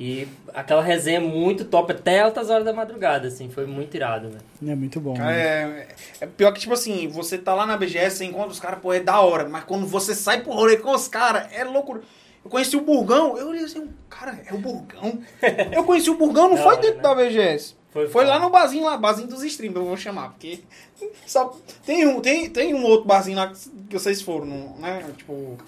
[0.00, 4.38] E aquela resenha muito top, até altas horas da madrugada, assim, foi muito irado, né?
[4.72, 5.14] É muito bom.
[5.14, 5.88] Cara, né?
[6.20, 8.78] É, é pior que, tipo assim, você tá lá na BGS, você encontra os caras,
[8.78, 9.48] pô, é da hora.
[9.48, 12.00] Mas quando você sai pro rolê com os caras, é loucura.
[12.44, 15.18] Eu conheci o Burgão, eu olhei assim, cara, é o Burgão.
[15.72, 17.02] Eu conheci o Burgão, não Da foi hora, dentro né?
[17.02, 17.74] da BGS.
[17.90, 20.60] Foi Foi lá no barzinho lá, barzinho dos streams, eu vou chamar, porque
[21.26, 23.58] só tem um, tem, tem um outro barzinho lá que
[23.88, 24.46] que vocês foram,
[24.78, 25.02] né?
[25.16, 25.58] Tipo,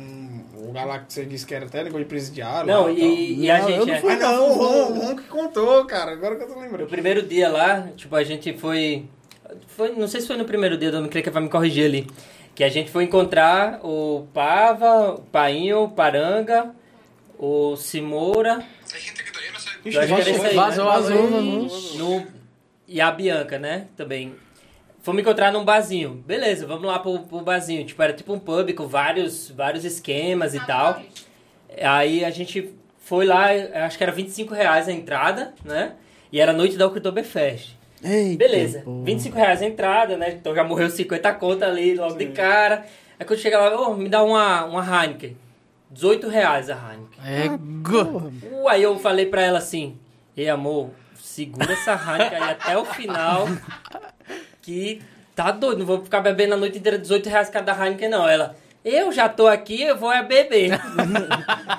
[0.00, 0.72] um, o
[1.08, 2.66] você disse que era até negócio de presidiário.
[2.66, 3.86] Não, lá, e, e Não, a eu gente...
[3.86, 4.10] não é- fui.
[4.12, 4.90] Mas não, Não, o Ron, não.
[4.90, 6.88] o Ron que contou, cara, agora que eu tô No lembrando.
[6.88, 9.04] primeiro dia lá, tipo, a gente foi.
[9.68, 11.84] foi não sei se foi no primeiro dia, não me creio que vai me corrigir
[11.86, 12.06] ali.
[12.54, 16.74] Que a gente foi encontrar o Pava, o Painho, o Paranga,
[17.38, 17.76] o.
[19.84, 20.90] Ixi, Eu era isso aí, Vazou, né?
[20.90, 21.30] vazou,
[21.98, 22.26] No,
[22.86, 23.86] e a Bianca, né?
[23.96, 24.34] Também.
[25.02, 26.22] Fomos encontrar num barzinho.
[26.26, 27.84] Beleza, vamos lá pro, pro barzinho.
[27.84, 31.00] Tipo, era tipo um pub com vários, vários esquemas e tal.
[31.82, 33.46] Aí a gente foi lá,
[33.86, 35.94] acho que era 25 reais a entrada, né?
[36.30, 37.76] E era noite da Oktoberfest.
[38.02, 39.04] Eita, Beleza, porra.
[39.04, 40.30] 25 reais a entrada, né?
[40.30, 42.86] Então já morreu 50 contas ali logo de cara.
[43.18, 45.36] Aí quando chega lá, ô, me dá uma, uma Heineken.
[45.90, 47.18] 18 reais a Heineken.
[47.24, 47.48] É,
[47.82, 48.30] go.
[48.52, 49.98] Uh, aí eu falei pra ela assim,
[50.36, 53.46] ei amor, segura essa Heineken aí até o final,
[54.62, 55.00] que
[55.34, 58.28] tá doido, não vou ficar bebendo a noite inteira 18 reais cada Heineken não.
[58.28, 60.78] Ela, eu já tô aqui, eu vou é beber.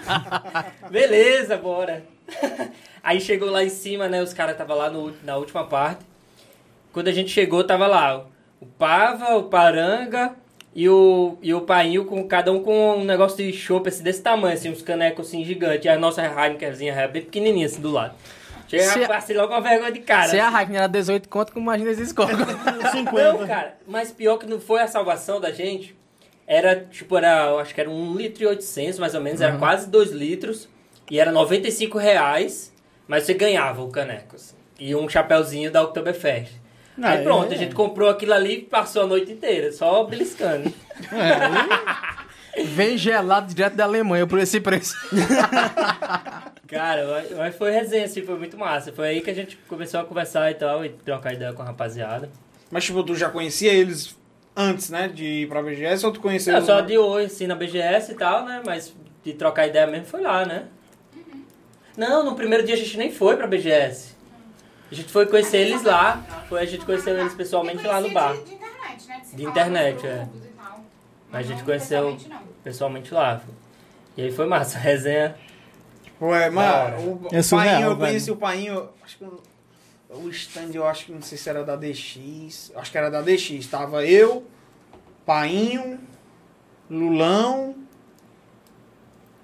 [0.90, 2.04] Beleza, bora.
[3.04, 6.06] Aí chegou lá em cima, né, os caras estavam lá no, na última parte.
[6.94, 8.26] Quando a gente chegou, tava lá
[8.60, 10.36] o Pava, o Paranga
[10.76, 14.22] e o, e o Painho, com, cada um com um negócio de chopp assim, desse
[14.22, 15.86] tamanho, assim, uns canecos assim gigantes.
[15.86, 18.14] E a nossa Heinekenzinha era bem pequenininha assim do lado.
[18.72, 20.30] Chega, Se- passei logo uma vergonha de cara.
[20.30, 22.38] Se a Hackney era 18 conto, imagina esses cocos.
[22.38, 25.94] Não, cara, mas pior que não foi a salvação da gente.
[26.48, 29.58] Era, tipo, era, eu acho que era 1 litro e 800, mais ou menos, era
[29.58, 30.70] quase 2 litros.
[31.10, 32.74] E era 95 reais,
[33.08, 36.54] mas você ganhava o caneco, assim, E um chapéuzinho da Oktoberfest.
[37.02, 37.56] Aí pronto, é.
[37.56, 40.74] a gente comprou aquilo ali e passou a noite inteira, só beliscando.
[42.66, 44.94] Vem gelado direto da Alemanha por esse preço.
[46.72, 48.92] Cara, mas- foi resenha, assim, foi muito massa.
[48.94, 51.66] Foi aí que a gente começou a conversar e tal, e trocar ideia com a
[51.66, 52.30] rapaziada.
[52.72, 54.18] Mas, tipo, tu já conhecia eles
[54.56, 57.46] antes, né, de ir pra BGS ou tu conheceu Não, eles só de hoje, assim,
[57.48, 58.62] na BGS e tal, né?
[58.66, 58.94] Mas
[59.24, 60.66] de trocar ideia mesmo foi lá, né?
[61.98, 64.16] Não, no primeiro dia a gente nem foi pra BGS.
[64.92, 66.24] A gente foi conhecer eles lá.
[66.50, 68.34] Foi, a gente conheceu eles pessoalmente lá no bar.
[68.34, 69.22] De, de internet, né?
[69.34, 70.28] De falar internet, é.
[71.32, 72.18] Mas a gente conheceu
[72.64, 73.42] pessoalmente lá.
[74.18, 75.36] E aí foi massa, a resenha.
[76.22, 76.52] Ué, hora.
[76.52, 78.00] mano, o, É o surreal, Painho, eu velho.
[78.10, 81.76] conheci o Painho, acho que o- stand, eu acho que não sei se era da
[81.76, 84.46] DX, acho que era da DX, tava eu,
[85.26, 86.00] Painho,
[86.90, 87.76] Lulão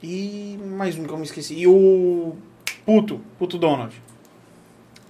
[0.04, 2.36] e mais um que eu me esqueci, e o
[2.86, 4.00] Puto, Puto Donald.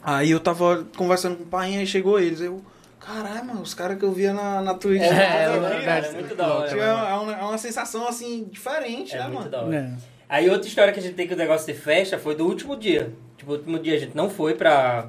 [0.02, 2.62] Aí eu tava conversando com o Painho, aí chegou eles, eu,
[3.00, 5.02] caralho, mano, os caras que eu via na, na Twitch.
[5.02, 9.20] É, é, é, é muito da hora, é, uma, é uma sensação, assim, diferente, É
[9.20, 9.50] né, muito mano?
[9.52, 9.98] da hora.
[10.30, 12.76] Aí outra história que a gente tem com o negócio de festa foi do último
[12.76, 13.14] dia.
[13.38, 15.08] Tipo, o último dia a gente não foi pra,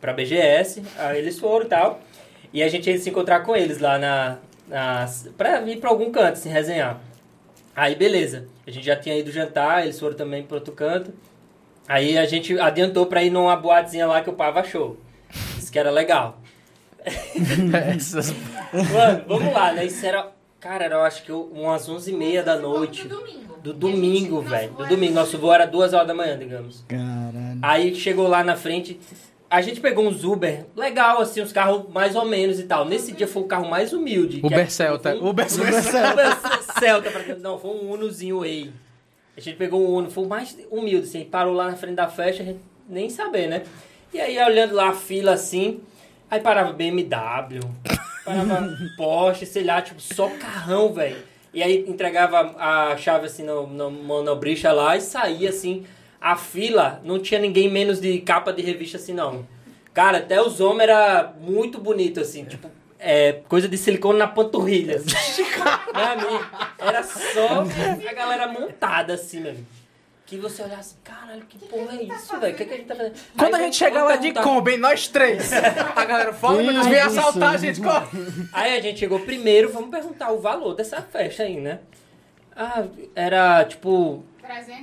[0.00, 2.00] pra BGS, aí eles foram e tal.
[2.52, 4.38] E a gente ia se encontrar com eles lá na,
[4.68, 5.06] na.
[5.36, 7.00] pra ir pra algum canto, se resenhar.
[7.74, 11.12] Aí beleza, a gente já tinha ido jantar, eles foram também pro outro canto.
[11.86, 14.96] Aí a gente adiantou pra ir numa boatezinha lá que o Pava achou.
[15.56, 16.40] Disse que era legal.
[17.94, 18.32] Essas-
[18.72, 19.84] Mano, vamos lá, né?
[19.84, 20.32] Isso era.
[20.58, 23.06] Cara, era eu acho que umas 11h30 da noite.
[23.06, 23.45] Do domingo.
[23.66, 24.72] Do domingo, velho.
[24.72, 25.14] Do domingo.
[25.14, 26.84] Nosso voo era duas horas da manhã, digamos.
[26.88, 27.58] Caralho.
[27.62, 28.98] Aí chegou lá na frente.
[29.48, 32.84] A gente pegou uns Uber, legal, assim, uns carros mais ou menos e tal.
[32.84, 34.40] Nesse dia foi o carro mais humilde.
[34.44, 35.14] Uber é- Celta.
[35.14, 36.12] um- Uber Celta.
[36.12, 38.72] Uber Celta, pra- não, foi um Unozinho Way.
[39.36, 42.08] A gente pegou um Uno, foi o mais humilde, assim, parou lá na frente da
[42.08, 43.62] festa, a gente nem saber, né?
[44.12, 45.80] E aí, olhando lá a fila assim,
[46.30, 47.60] aí parava BMW,
[48.24, 51.18] parava Porsche, sei lá, tipo, só carrão, velho.
[51.56, 55.86] E aí entregava a chave assim no, no monobricha lá e saía assim.
[56.20, 59.48] A fila não tinha ninguém menos de capa de revista assim, não.
[59.94, 64.96] Cara, até os homens era muito bonito, assim, tipo, é, coisa de silicone na panturrilha.
[65.00, 65.44] assim.
[65.94, 66.46] Meu amigo,
[66.78, 67.64] era só
[68.06, 69.66] a galera montada assim, meu amigo.
[70.26, 72.52] Que você olhasse, caralho, que porra é isso, velho?
[72.52, 73.14] O que, que a gente tá fazendo?
[73.38, 75.52] Quando Aí a gente vamos chega lá de Kombi, nós três.
[75.52, 77.06] A galera fala, mas Isso, vem isso.
[77.20, 77.80] assaltar a gente.
[77.80, 78.06] corre.
[78.52, 81.78] Aí a gente chegou primeiro, vamos perguntar o valor dessa festa aí, né?
[82.56, 82.84] Ah,
[83.14, 84.24] era tipo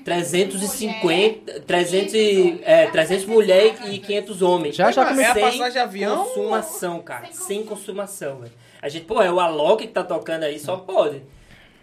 [0.05, 4.75] 350, 300 e, é, 300 mulher e 500 homens.
[4.75, 5.41] Já, já É a comecei.
[5.41, 6.23] passagem de avião?
[6.25, 7.27] Consumação, cara.
[7.31, 8.53] Sem Sem consumação, velho.
[8.81, 11.21] A gente, pô, é o Alok que tá tocando aí, só pode.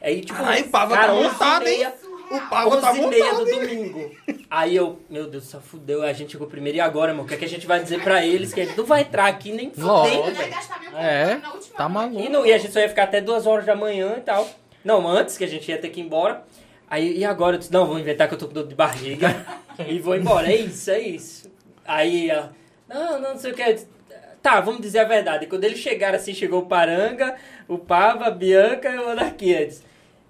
[0.03, 1.87] Aí, tipo, Caralho, o Pava cara, tá 11 montado, hein?
[2.31, 4.11] O Pava tá 11 e meia do domingo.
[4.49, 6.03] Aí eu, meu Deus, só fudeu.
[6.03, 7.25] A gente chegou primeiro e agora, irmão?
[7.25, 8.53] O que, é que a gente vai dizer pra eles?
[8.55, 10.25] Que a gente não vai entrar aqui nem Lógico.
[10.25, 10.55] fudendo, velho.
[10.97, 11.41] É,
[11.77, 12.21] tá maluco.
[12.21, 14.49] E, não, e a gente só ia ficar até duas horas da manhã e tal.
[14.85, 16.45] Não, antes que a gente ia ter que ir embora.
[16.89, 17.57] Aí, e agora?
[17.57, 19.45] Eu disse, não, vou inventar que eu tô com dor de barriga
[19.89, 20.51] e vou embora.
[20.51, 21.51] É isso, é isso.
[21.85, 22.53] Aí ela,
[22.89, 23.63] não, não, não sei o que.
[23.63, 23.89] Eu disse,
[24.43, 25.47] Tá, vamos dizer a verdade.
[25.47, 27.37] Quando eles chegaram assim, chegou o Paranga,
[27.69, 29.69] o Pava, a Bianca e o Anarquia.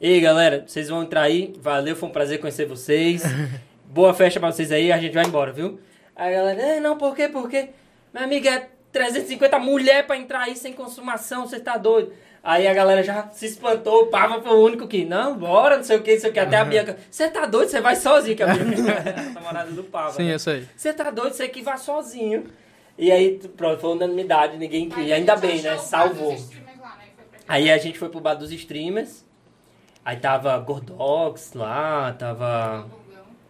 [0.01, 1.53] Ei, galera, vocês vão entrar aí.
[1.61, 3.23] Valeu, foi um prazer conhecer vocês.
[3.85, 5.79] Boa festa pra vocês aí, a gente vai embora, viu?
[6.17, 7.71] Aí a galera, "É, não, por quê, por quê?
[8.13, 12.13] Minha amiga, é 350 mulher pra entrar aí sem consumação, você tá doido?
[12.43, 15.85] Aí a galera já se espantou, o Pava foi o único que, não, bora, não
[15.85, 16.39] sei o que, não sei o que.
[16.41, 19.85] Até a Bianca, você tá doido, você vai sozinho, que a Bianca a namorada do
[19.85, 20.13] Pava.
[20.13, 20.35] Sim, né?
[20.35, 20.67] eu sei.
[20.75, 22.45] Você tá doido, você que vai sozinho.
[22.97, 24.89] E aí, pronto, foi unanimidade, ninguém.
[24.99, 25.77] E ainda bem, né?
[25.77, 26.35] Salvou.
[27.47, 29.29] Aí a gente foi pro bar dos streamers.
[30.05, 32.87] Aí tava Gordox lá, tava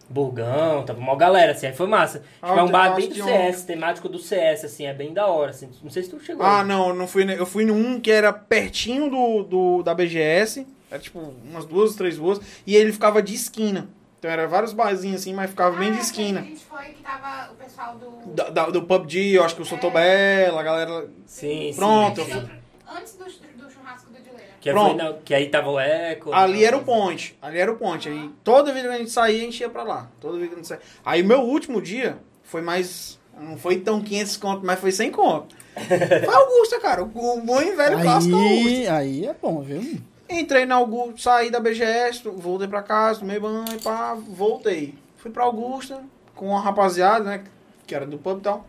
[0.09, 2.19] Burgão, tava uma galera, assim, aí foi massa.
[2.19, 5.13] Tipo, Ah, é um bar bem do um- CS, temático do CS, assim, é bem
[5.13, 5.69] da hora, assim.
[5.81, 6.45] Não sei se tu chegou.
[6.45, 6.67] Ah, aí.
[6.67, 7.23] não, não fui.
[7.33, 10.67] Eu fui num que era pertinho do, do da BGS.
[10.89, 12.41] Era tipo umas duas, três ruas.
[12.67, 13.87] E ele ficava de esquina.
[14.19, 16.41] Então era vários barzinhos assim, mas ficava bem de esquina.
[16.41, 18.29] A gente foi que tava o pessoal do.
[18.33, 21.07] Da, da- do PUBG, eu acho que o Sotobela, a galera.
[21.25, 21.75] Sim, sim.
[21.75, 22.23] Pronto.
[22.25, 22.49] sim.
[22.87, 24.49] Antes do, do churrasco do Dileira.
[24.61, 24.89] Que, Pronto.
[24.89, 26.31] foi na- que aí tava o Echo.
[26.31, 27.35] Ali era o ponte.
[27.41, 28.07] Ali era o ponte.
[28.07, 30.07] Aí toda vez que a gente saía, a gente ia pra lá.
[30.21, 30.81] Toda vez que a gente saía.
[31.03, 33.19] Aí meu último dia foi mais.
[33.39, 35.55] Não foi tão 500 conto, mas foi 100 conto.
[35.75, 37.01] Foi Augusta, cara.
[37.01, 38.59] O o bom e velho clássico Augusta.
[38.69, 39.99] Aí, aí é bom, viu?
[40.29, 44.93] Entrei na Augusta, saí da BGS, voltei pra casa, tomei banho, pá, voltei.
[45.17, 46.01] Fui pra Augusta
[46.35, 47.43] com uma rapaziada, né?
[47.87, 48.65] Que era do pub e tal.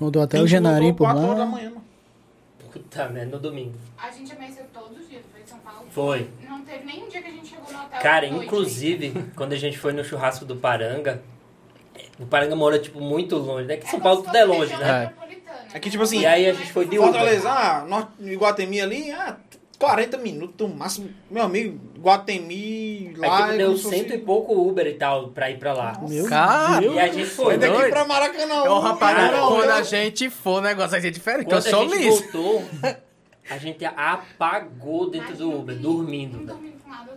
[0.00, 1.50] Rodou até A o Genarim por quatro horas da lá.
[1.50, 1.84] manhã, mano.
[2.82, 3.74] Puta merda, no domingo.
[3.98, 5.86] A gente amanheceu todos os dias, foi em São Paulo.
[5.90, 6.28] Foi.
[6.48, 8.00] Não teve nem um dia que a gente chegou no hotel.
[8.00, 8.46] Cara, à noite.
[8.46, 11.22] inclusive, quando a gente foi no churrasco do Paranga,
[12.18, 13.76] o Paranga mora, tipo, muito longe, né?
[13.76, 15.00] Que É São Paulo se tudo é longe, né?
[15.00, 15.90] metropolitana, É que, né?
[15.92, 17.10] tipo assim, E aí a gente foi de Uber.
[17.12, 19.36] Fortaleza, ah, Norte, Iguatemi ali, ah,
[19.78, 21.08] 40 minutos no máximo.
[21.30, 23.36] Meu amigo, Iguatemi, Aí, lá.
[23.42, 26.00] tipo, é deu cento e pouco Uber e tal pra ir pra lá.
[26.08, 26.94] Meu Cara, Deus.
[26.96, 27.44] E a gente foi.
[27.44, 28.62] Foi daqui pra Maracanã.
[28.64, 31.58] Ô, rapaz, Cara, quando eu- a gente for, o negócio vai ser diferente, que eu
[31.62, 32.22] Quando a sou gente liso.
[32.32, 32.64] voltou,
[33.50, 36.38] a gente apagou dentro do Uber, dormindo.
[36.40, 36.58] Outro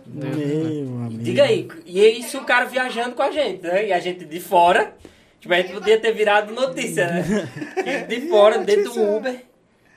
[0.06, 1.22] Meu amigo.
[1.22, 3.86] Diga aí, e é isso o cara viajando com a gente, né?
[3.88, 4.94] E a gente de fora,
[5.40, 7.48] tipo, a gente podia ter virado notícia, né?
[8.08, 9.40] De fora, dentro do Uber.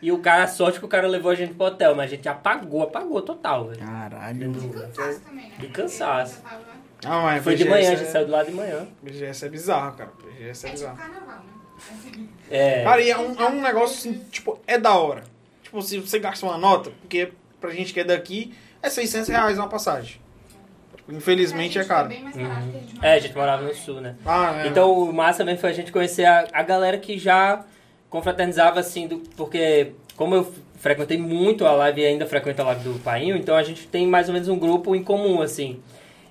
[0.02, 2.16] E o cara, a sorte que o cara levou a gente pro hotel, mas a
[2.16, 3.80] gente apagou, apagou total, velho.
[3.80, 4.54] Caralho.
[4.54, 5.56] cansaço também, né?
[5.58, 6.42] De cansaço.
[7.02, 8.88] Já mas Foi de manhã, a é- gente saiu do lado de manhã.
[9.02, 10.12] BGS é bizarro, cara.
[10.24, 10.98] BGS é É tipo bizarro.
[10.98, 12.28] carnaval, né?
[12.50, 12.84] É.
[12.84, 15.24] Cara, e é um, é um negócio assim, tipo, é da hora.
[15.64, 19.58] Tipo, se você gasta uma nota, porque pra gente que é daqui, é 600 reais
[19.58, 20.20] uma passagem.
[21.08, 22.10] Infelizmente é caro.
[22.10, 24.16] a gente É, a gente morava no sul, né?
[24.26, 24.68] Ah, é.
[24.68, 27.64] Então o massa também foi a gente conhecer a, a galera que já
[28.10, 32.84] confraternizava assim, do, porque como eu frequentei muito a live e ainda frequento a live
[32.84, 35.80] do Painho, então a gente tem mais ou menos um grupo em comum, assim.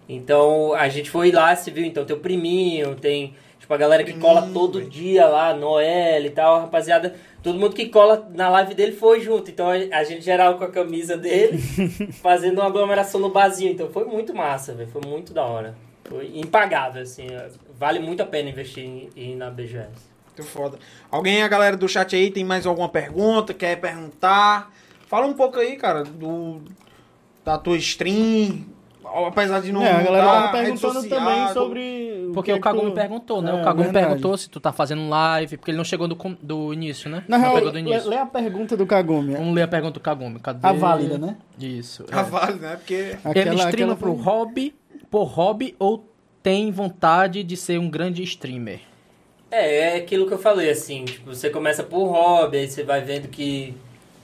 [0.09, 4.05] Então a gente foi lá, se viu, então tem o priminho, tem tipo a galera
[4.05, 7.15] que cola todo dia lá, Noel e tal, rapaziada.
[7.43, 9.51] Todo mundo que cola na live dele foi junto.
[9.51, 11.59] Então a gente geral com a camisa dele,
[12.23, 13.73] fazendo uma aglomeração no barzinho.
[13.73, 14.91] Então foi muito massa, velho.
[14.91, 15.75] Foi muito da hora.
[16.05, 17.27] Foi impagável, assim.
[17.79, 20.14] Vale muito a pena investir em, em ir na BGS.
[20.37, 20.79] Muito foda.
[21.11, 23.55] Alguém, a galera do chat aí, tem mais alguma pergunta?
[23.55, 24.73] Quer perguntar?
[25.07, 26.61] Fala um pouco aí, cara, do
[27.45, 28.65] da tua stream.
[29.29, 29.83] Apesar de não.
[29.85, 32.31] É, a galera perguntando social, também sobre.
[32.35, 33.51] Porque que o que Kagumi tu- perguntou, né?
[33.51, 34.07] É, o Kagumi verdade.
[34.07, 37.23] perguntou se tu tá fazendo live, porque ele não chegou do, do início, né?
[37.29, 38.11] Na não real, pegou do lê, início.
[38.11, 39.35] lê a pergunta do Kagumi.
[39.37, 40.41] Vamos ler a pergunta do Kagumi.
[40.41, 40.67] Cadê?
[40.67, 41.37] A válida, né?
[41.61, 42.05] Isso.
[42.11, 42.23] É.
[42.25, 42.75] vale, né?
[42.77, 42.95] Porque.
[42.95, 44.75] ele Aquela- streama aquela pro hobby,
[45.09, 46.09] por hobby ou
[46.43, 48.81] tem vontade de ser um grande streamer?
[49.55, 53.01] É, é aquilo que eu falei, assim, tipo, você começa por hobby, aí você vai
[53.03, 53.73] vendo que,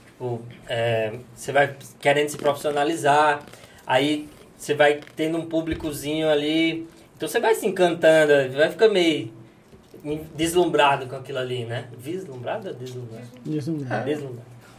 [0.07, 3.41] tipo, é, você vai querendo se profissionalizar.
[3.87, 6.89] Aí você vai tendo um públicozinho ali.
[7.17, 9.33] Então você vai se encantando, vai ficar meio
[10.35, 11.87] deslumbrado com aquilo ali, né?
[11.97, 13.29] Vislumbrado ou deslumbrado?
[13.45, 14.11] Deslumbrado.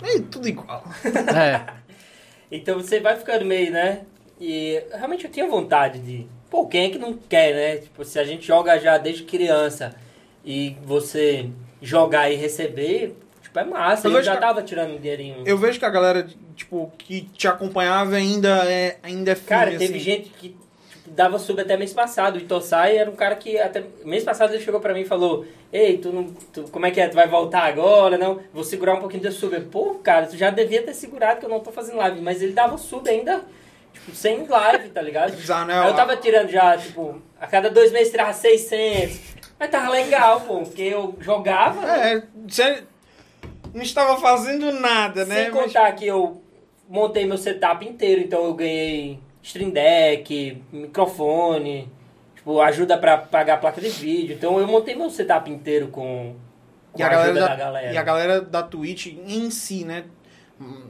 [0.03, 0.83] É tudo igual.
[1.33, 1.81] É.
[2.53, 4.01] Então você vai ficando meio, né?
[4.37, 6.27] E realmente eu tinha vontade de.
[6.49, 7.77] Pô, quem é que não quer, né?
[7.77, 9.95] Tipo, se a gente joga já desde criança
[10.45, 11.47] e você
[11.81, 14.07] jogar e receber, tipo, é massa.
[14.07, 15.43] Eu Eu, já que- tava tirando um dinheirinho.
[15.45, 19.71] Eu vejo que a galera, tipo, que te acompanhava ainda é, ainda é firme, Cara,
[19.71, 19.99] teve assim.
[19.99, 22.35] gente que tipo, dava sub até mês passado.
[22.35, 25.45] O Itosai era um cara que até mês passado ele chegou pra mim e falou:
[25.73, 26.25] Ei, tu não.
[26.53, 27.07] Tu, como é que é?
[27.07, 28.17] Tu vai voltar agora?
[28.17, 28.39] Não?
[28.53, 29.53] Vou segurar um pouquinho de sub.
[29.55, 32.21] Eu, Pô, cara, tu já devia ter segurado que eu não tô fazendo live.
[32.21, 33.41] Mas ele dava sub ainda,
[33.93, 35.31] tipo, sem live, tá ligado?
[35.35, 35.87] Bizarro, né?
[35.89, 39.40] Eu tava tirando já, tipo, a cada dois meses tirava 600.
[39.61, 41.85] Mas tava legal, pô, porque eu jogava.
[41.87, 42.83] É, você
[43.71, 45.35] não estava fazendo nada, né?
[45.43, 46.41] Sem Mas- contar que eu
[46.89, 51.87] montei meu setup inteiro, então eu ganhei stream deck, microfone,
[52.35, 54.35] tipo, ajuda pra pagar a placa de vídeo.
[54.35, 56.33] Então eu montei meu setup inteiro com,
[56.91, 57.93] com E a, a, galera ajuda da, da galera.
[57.93, 60.05] e a galera da Twitch em si, né?
[60.59, 60.85] Hum,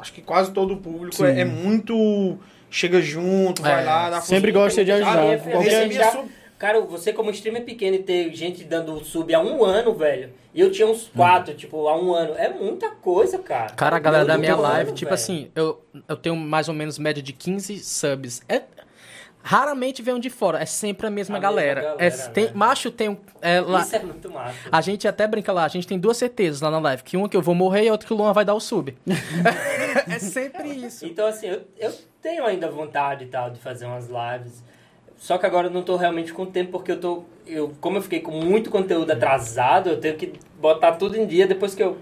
[0.00, 2.36] Acho que quase todo o público é, é muito.
[2.68, 5.16] Chega junto, vai É, lá, dá sempre gosta de ajudar.
[5.20, 5.62] Ah, eu- eu
[6.58, 10.32] Cara, você como streamer pequeno e ter gente dando sub há um ano, velho.
[10.54, 12.34] E eu tinha uns quatro, tipo, há um ano.
[12.36, 13.74] É muita coisa, cara.
[13.74, 15.14] Cara, a galera Meu da minha live, mano, tipo velho.
[15.14, 18.40] assim, eu, eu tenho mais ou menos média de 15 subs.
[18.48, 18.62] É,
[19.42, 21.80] raramente vem um de fora, é sempre a mesma A mesma galera.
[21.82, 22.28] galera, é, né?
[22.32, 23.16] tem, macho tem um.
[23.42, 24.56] é, lá- Isso é muito massa.
[24.72, 27.02] a gente até brinca lá, a gente tem duas certezas lá na live.
[27.02, 28.60] Que uma que eu vou morrer e a outra que o Luan vai dar o
[28.60, 28.96] sub.
[30.10, 31.04] é sempre isso.
[31.04, 31.92] Então, assim, eu, eu
[32.22, 34.64] tenho ainda vontade e tal de fazer umas lives.
[35.16, 37.24] Só que agora eu não tô realmente com tempo, porque eu tô.
[37.46, 41.46] Eu, como eu fiquei com muito conteúdo atrasado, eu tenho que botar tudo em dia
[41.46, 41.96] depois que eu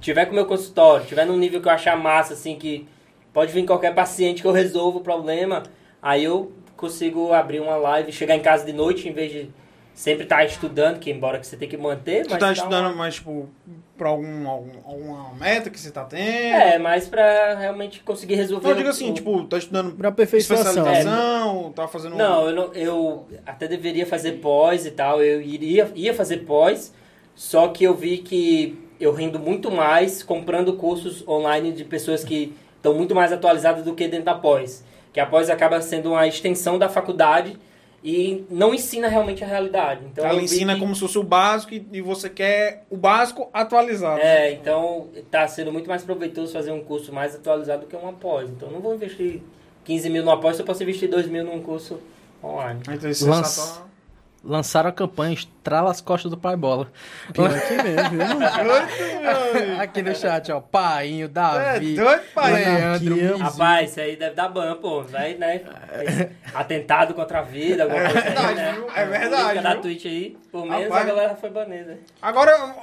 [0.00, 2.86] tiver com o meu consultório, tiver num nível que eu achar massa, assim, que
[3.32, 5.62] pode vir qualquer paciente que eu resolvo o problema,
[6.02, 9.50] aí eu consigo abrir uma live, chegar em casa de noite, em vez de
[9.94, 12.86] sempre estar estudando, que embora que você tem que manter, Tu mas tá dá estudando
[12.86, 13.48] uma- mais, tipo,
[13.96, 16.22] pra algum, algum- alguma meta que você tá tendo?
[16.56, 18.64] É, mas pra realmente conseguir resolver.
[18.64, 20.66] Não, eu digo o- assim, o- tipo, tá estudando Pra aperfeiçoação.
[20.70, 22.16] especialização, tá fazendo...
[22.16, 26.92] Não, eu, não, eu até deveria fazer pós e tal, eu iria ia fazer pós,
[27.34, 32.54] só que eu vi que eu rendo muito mais comprando cursos online de pessoas que
[32.76, 34.84] estão muito mais atualizadas do que dentro da pós.
[35.12, 37.56] Que a pós acaba sendo uma extensão da faculdade
[38.04, 40.04] e não ensina realmente a realidade.
[40.10, 44.20] Então Ela ensina que- como se fosse o básico e você quer o básico atualizado.
[44.20, 48.12] É, então tá sendo muito mais proveitoso fazer um curso mais atualizado do que uma
[48.12, 48.50] pós.
[48.50, 49.40] Então eu não vou investir
[49.84, 52.00] 15 mil numa pós se eu posso investir 2 mil num curso
[52.42, 52.80] online.
[52.90, 53.86] Então esse Lança- só
[54.44, 56.90] Lançaram a campanha Estrala as Costas do Pai Bola.
[57.32, 59.78] Pior que mesmo, viu?
[59.80, 60.60] Aqui no chat, ó.
[60.60, 62.52] Painho, É Davi, doido, pai.
[62.52, 63.38] Leandro.
[63.38, 65.02] Rapaz, isso aí deve dar ban, pô.
[65.04, 65.60] Vai, né?
[66.52, 68.72] Atentado contra a vida, alguma coisa aí, verdade, né?
[68.72, 68.90] viu?
[68.92, 69.76] É verdade, da?
[69.76, 71.02] Twitch aí, por menos Rapaz.
[71.02, 71.98] a galera foi banida.
[72.20, 72.74] Agora,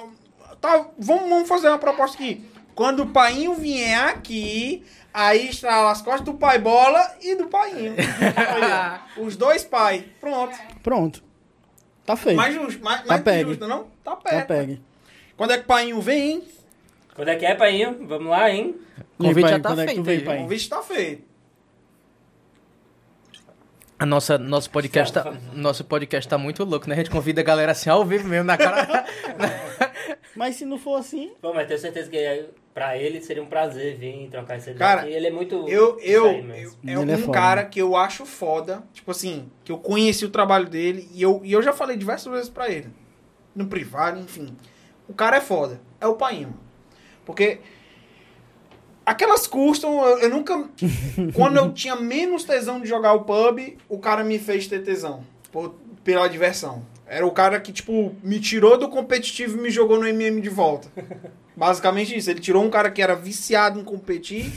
[0.62, 2.50] tá, vamos, vamos fazer uma proposta aqui.
[2.74, 7.50] Quando o painho vier aqui, aí estrala as costas do pai bola e do.
[7.52, 10.06] Olha, os dois pai.
[10.22, 10.58] Pronto.
[10.82, 11.29] Pronto.
[12.10, 12.38] Tá feito.
[12.38, 13.84] Mais justo, mais, Tá mais justo, não?
[14.04, 14.48] Tá Tá perto.
[14.48, 14.82] pegue.
[15.38, 16.44] Quando é que o painho vem, hein?
[17.14, 18.08] Quando é que é, painho?
[18.08, 18.76] Vamos lá, hein?
[19.20, 20.18] O convite E aí, já tá quando é que tu feito vem.
[20.24, 20.38] O pai?
[20.40, 21.24] convite tá feito.
[24.00, 26.96] A nossa, nosso podcast tá, nosso podcast tá muito louco, né?
[26.96, 29.06] A gente convida a galera assim ao vivo mesmo na cara.
[30.36, 32.48] Mas se não for assim, Pô, mas tenho certeza que
[32.80, 34.80] pra ele seria um prazer vir trocar esse ideia.
[34.80, 35.68] Cara, ele é muito.
[35.68, 37.34] Eu, eu, aí eu é Ele é um foda.
[37.34, 41.42] cara que eu acho foda, tipo assim, que eu conheci o trabalho dele e eu,
[41.44, 42.88] e eu já falei diversas vezes pra ele,
[43.54, 44.56] no privado, enfim.
[45.10, 46.58] O cara é foda, é o painho.
[47.26, 47.60] Porque
[49.06, 50.70] aquelas custam, eu, eu nunca
[51.36, 55.26] quando eu tinha menos tesão de jogar o pub, o cara me fez ter tesão
[55.52, 56.86] por, pela diversão.
[57.10, 60.50] Era o cara que, tipo, me tirou do competitivo e me jogou no MM de
[60.50, 60.88] volta.
[61.58, 62.30] Basicamente isso.
[62.30, 64.52] Ele tirou um cara que era viciado em competir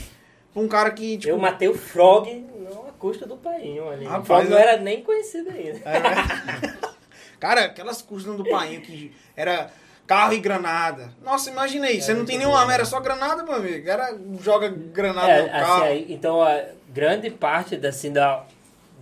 [0.55, 1.29] um cara que, tipo...
[1.33, 2.29] Eu matei o Frog
[2.71, 4.05] não à custa do painho ali.
[4.05, 5.79] o Rapaz, Frog não era nem conhecido ainda.
[7.39, 9.69] Cara, aquelas custas do painho que era
[10.07, 11.09] carro e granada.
[11.21, 11.99] Nossa, imaginei.
[12.01, 13.89] Você não tem nenhuma arma, era só granada, meu amigo.
[13.89, 15.83] Era joga granada É, no assim, carro.
[15.83, 18.45] aí, então a grande parte da, assim, da,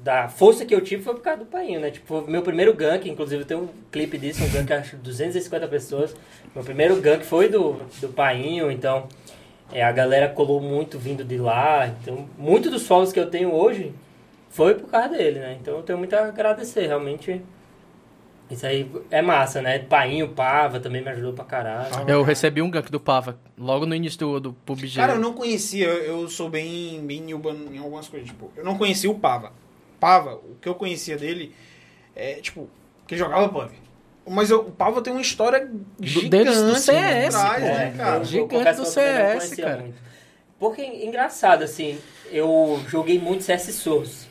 [0.04, 1.92] da força que eu tive foi por causa do painho, né?
[1.92, 6.16] Tipo, meu primeiro gank, inclusive tem um clipe disso, um gank acho 250 pessoas.
[6.56, 9.08] Meu primeiro gank foi do, do painho, então
[9.72, 11.88] é, a galera colou muito vindo de lá.
[11.88, 13.94] Então, muito dos solos que eu tenho hoje
[14.50, 15.58] foi por causa dele, né?
[15.62, 17.42] Então eu tenho muito a agradecer, realmente.
[18.50, 19.80] Isso aí é massa, né?
[19.80, 22.10] Painho, Pava também me ajudou pra caralho.
[22.10, 24.96] Eu recebi um gank do Pava, logo no início do, do PUBG.
[24.96, 28.28] Cara, eu não conhecia, eu sou bem, bem em algumas coisas.
[28.28, 29.54] Tipo, eu não conhecia o Pava.
[30.02, 31.54] Pava, o que eu conhecia dele
[32.16, 32.68] é, tipo,
[33.08, 33.70] que jogava pub.
[34.28, 35.70] Mas eu- o Pava tem uma história
[36.00, 38.18] gigante deles do por CS, trás, né, cara?
[38.18, 39.82] eu Gigante do eu não CS, conhecia cara.
[39.82, 39.96] muito.
[40.60, 41.98] Porque, engraçado, assim,
[42.32, 44.28] eu joguei muito CS Source.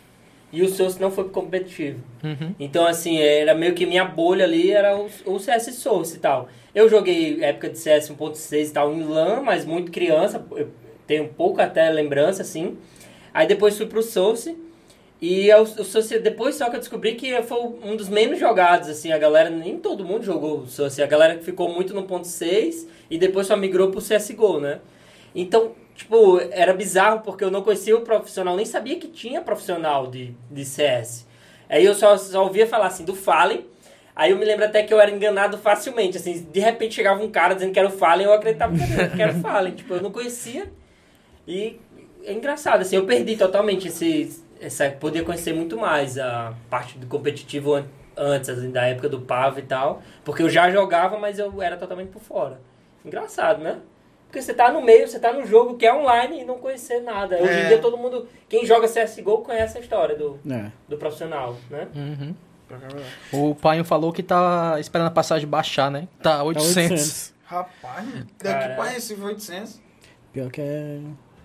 [0.52, 2.00] E o Source não foi competitivo.
[2.24, 2.54] Uhum.
[2.58, 6.48] Então, assim, era meio que minha bolha ali era o, o CS Source e tal.
[6.74, 10.44] Eu joguei época de CS 1.6 e tal em LAN, mas muito criança.
[10.52, 10.68] Eu
[11.06, 12.76] tenho pouco até lembrança, assim.
[13.32, 14.56] Aí depois fui pro Source.
[15.20, 18.88] E eu, o Source, depois só que eu descobri que foi um dos menos jogados,
[18.88, 19.12] assim.
[19.12, 21.02] A galera, nem todo mundo jogou o Source.
[21.02, 24.80] A galera ficou muito no ponto 6 e depois só migrou pro CSGO, né?
[25.34, 30.06] Então, tipo, era bizarro porque eu não conhecia o profissional, nem sabia que tinha profissional
[30.06, 31.26] de, de CS.
[31.68, 33.66] Aí eu só, só ouvia falar assim do Fallen.
[34.16, 37.30] Aí eu me lembro até que eu era enganado facilmente, assim, de repente chegava um
[37.30, 38.74] cara dizendo que era o Fallen, eu acreditava
[39.14, 40.70] que era o Fallen, tipo, eu não conhecia.
[41.46, 41.78] E
[42.24, 47.06] é engraçado, assim, eu perdi totalmente esse, essa, poder conhecer muito mais a parte do
[47.06, 51.38] competitivo an- antes, assim, da época do Pava e tal, porque eu já jogava, mas
[51.38, 52.60] eu era totalmente por fora.
[53.04, 53.78] Engraçado, né?
[54.26, 57.00] Porque você tá no meio, você tá no jogo que é online e não conhecer
[57.00, 57.36] nada.
[57.36, 57.64] Hoje É.
[57.64, 60.70] em dia todo mundo, quem joga CSGO conhece a história do, É.
[60.88, 61.88] do profissional, né?
[61.94, 62.34] Uhum.
[63.32, 66.06] O Painho falou que tá esperando a passagem baixar, né?
[66.22, 66.72] Tá Tá 800.
[66.90, 67.34] 800.
[67.44, 68.74] Rapaz, daqui Cara.
[68.76, 69.80] pra Recife 800.
[70.32, 71.00] Pior que é...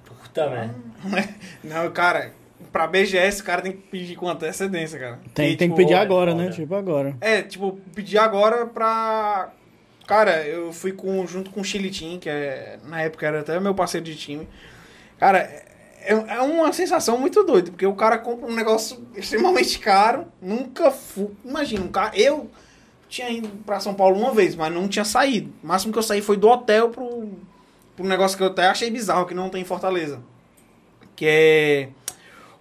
[0.06, 0.76] Puta merda.
[1.64, 2.32] Não, cara,
[2.72, 5.14] pra BGS, o cara tem que pedir com antecedência, cara.
[5.14, 6.44] Tem, Porque, tem tipo, que pedir agora, foda.
[6.44, 6.52] né?
[6.52, 7.16] Tipo, agora.
[7.22, 9.52] É, tipo, pedir agora pra.
[10.08, 13.74] Cara, eu fui com, junto com o Chilitim, que é, na época era até meu
[13.74, 14.48] parceiro de time.
[15.18, 20.26] Cara, é, é uma sensação muito doida, porque o cara compra um negócio extremamente caro,
[20.42, 21.30] nunca fui.
[21.44, 22.12] Imagina, um cara.
[22.16, 22.50] Eu
[23.10, 25.52] tinha ido pra São Paulo uma vez, mas não tinha saído.
[25.64, 27.30] O máximo que eu saí foi do hotel pro,
[27.96, 30.22] pro negócio que eu até achei bizarro, que não tem em Fortaleza.
[31.16, 31.90] Que é.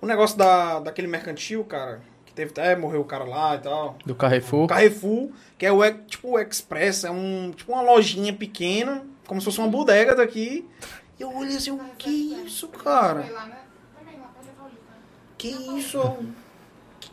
[0.04, 2.02] O negócio da, daquele mercantil, cara.
[2.26, 3.96] Que teve até, morreu o cara lá e tal.
[4.04, 4.66] Do Carrefour.
[4.66, 9.46] Carrefour, que é o tipo o Express, é um tipo uma lojinha pequena, como se
[9.46, 10.68] fosse uma bodega daqui.
[11.18, 13.20] E eu olhei assim, o que isso, cara?
[13.20, 13.22] Né?
[13.22, 13.34] Também
[14.20, 14.84] lá, pode levar o livro.
[15.38, 15.48] Que
[15.78, 16.18] isso?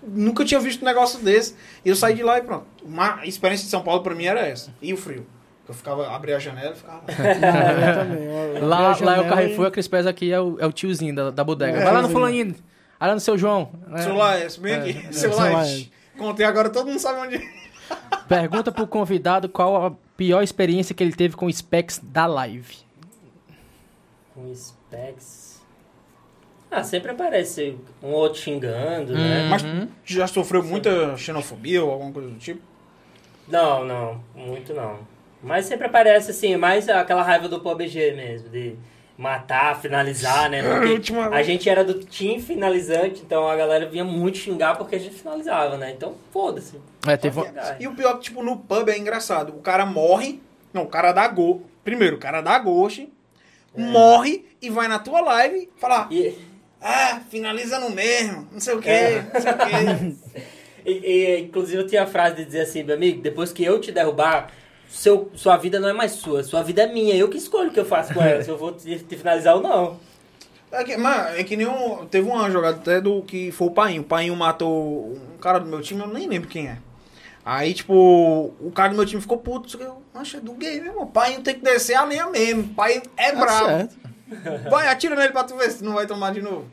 [0.03, 1.55] Nunca tinha visto um negócio desse.
[1.85, 2.65] E eu saí de lá e pronto.
[2.83, 4.73] Uma experiência de São Paulo pra mim era essa.
[4.81, 5.25] E o frio.
[5.65, 7.03] Eu ficava, abria a janela e ficava.
[7.07, 8.23] eu também.
[8.25, 11.15] Eu- eu Lá, lá é o Carrefour, e- a aqui é o, é o tiozinho
[11.15, 11.77] da, da bodega.
[11.77, 12.55] É, Vai lá no fulaninho.
[13.01, 13.71] No seu João.
[13.93, 14.01] É.
[14.03, 15.05] Seu Laes, bem aqui.
[15.07, 15.89] É, Seu Laes.
[16.17, 17.61] Contei agora, todo mundo sabe onde.
[18.27, 22.77] Pergunta pro convidado qual a pior experiência que ele teve com specs da live.
[24.33, 25.61] Com specs.
[26.69, 29.49] Ah, sempre aparece um outro xingando, né?
[29.49, 29.89] Mas Uhum.
[30.05, 32.61] já sofreu muita xenofobia ou alguma coisa do tipo?
[33.47, 34.99] Não, não, muito não.
[35.43, 38.75] Mas sempre aparece assim, mais aquela raiva do PUBG mesmo, de
[39.17, 40.61] matar, finalizar, né?
[40.61, 44.75] A Porque última a gente era do team finalizante, então a galera vinha muito xingar
[44.77, 45.91] porque a gente finalizava, né?
[45.91, 46.79] Então, foda-se.
[47.07, 47.39] É, teve.
[47.79, 49.49] E o pior é que, tipo, no pub é engraçado.
[49.55, 50.41] O cara morre.
[50.73, 51.61] Não, o cara dá go.
[51.83, 53.07] Primeiro, o cara dá ghost.
[53.75, 56.07] Morre e vai na tua live falar.
[56.11, 56.35] E,
[56.83, 58.47] Ah, finaliza no mesmo.
[58.51, 58.89] Não sei o quê.
[58.89, 59.21] É.
[59.33, 60.15] Não sei o quê.
[60.83, 63.79] e- e, inclusive eu tinha a frase de dizer assim, meu amigo, depois que eu
[63.79, 64.51] te derrubar,
[64.91, 67.15] seu, sua vida não é mais sua, sua vida é minha.
[67.15, 69.55] Eu que escolho o que eu faço com ela, se eu vou te, te finalizar
[69.55, 69.97] ou não.
[70.71, 73.71] É que, mas é que nem um, Teve uma jogada até do que foi o
[73.71, 74.01] Painho.
[74.01, 76.77] O Painho matou um cara do meu time, eu nem lembro quem é.
[77.43, 77.93] Aí, tipo,
[78.59, 79.81] o cara do meu time ficou puto.
[79.81, 81.03] Eu, Nossa, é do game, meu irmão.
[81.03, 82.63] O Painho tem que descer a linha mesmo.
[82.63, 83.65] O Painho é Tá brabo.
[83.67, 83.95] certo.
[84.69, 86.65] Vai, atira nele pra tu ver se não vai tomar de novo.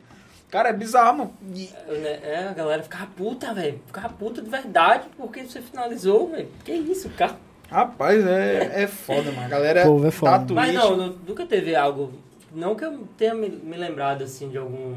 [0.51, 1.32] Cara, é bizarro, mano.
[1.55, 3.81] E- Né, É, a galera ficava puta, velho.
[3.86, 6.49] Ficava puta de verdade porque você finalizou, velho.
[6.65, 7.36] Que isso, cara.
[7.70, 9.47] Rapaz, é, é foda, mano.
[9.47, 10.39] A galera povo é da foda.
[10.39, 10.51] Twitch.
[10.55, 12.12] Mas não, nu- nunca teve algo.
[12.53, 14.95] Não que eu tenha me, me lembrado assim de algum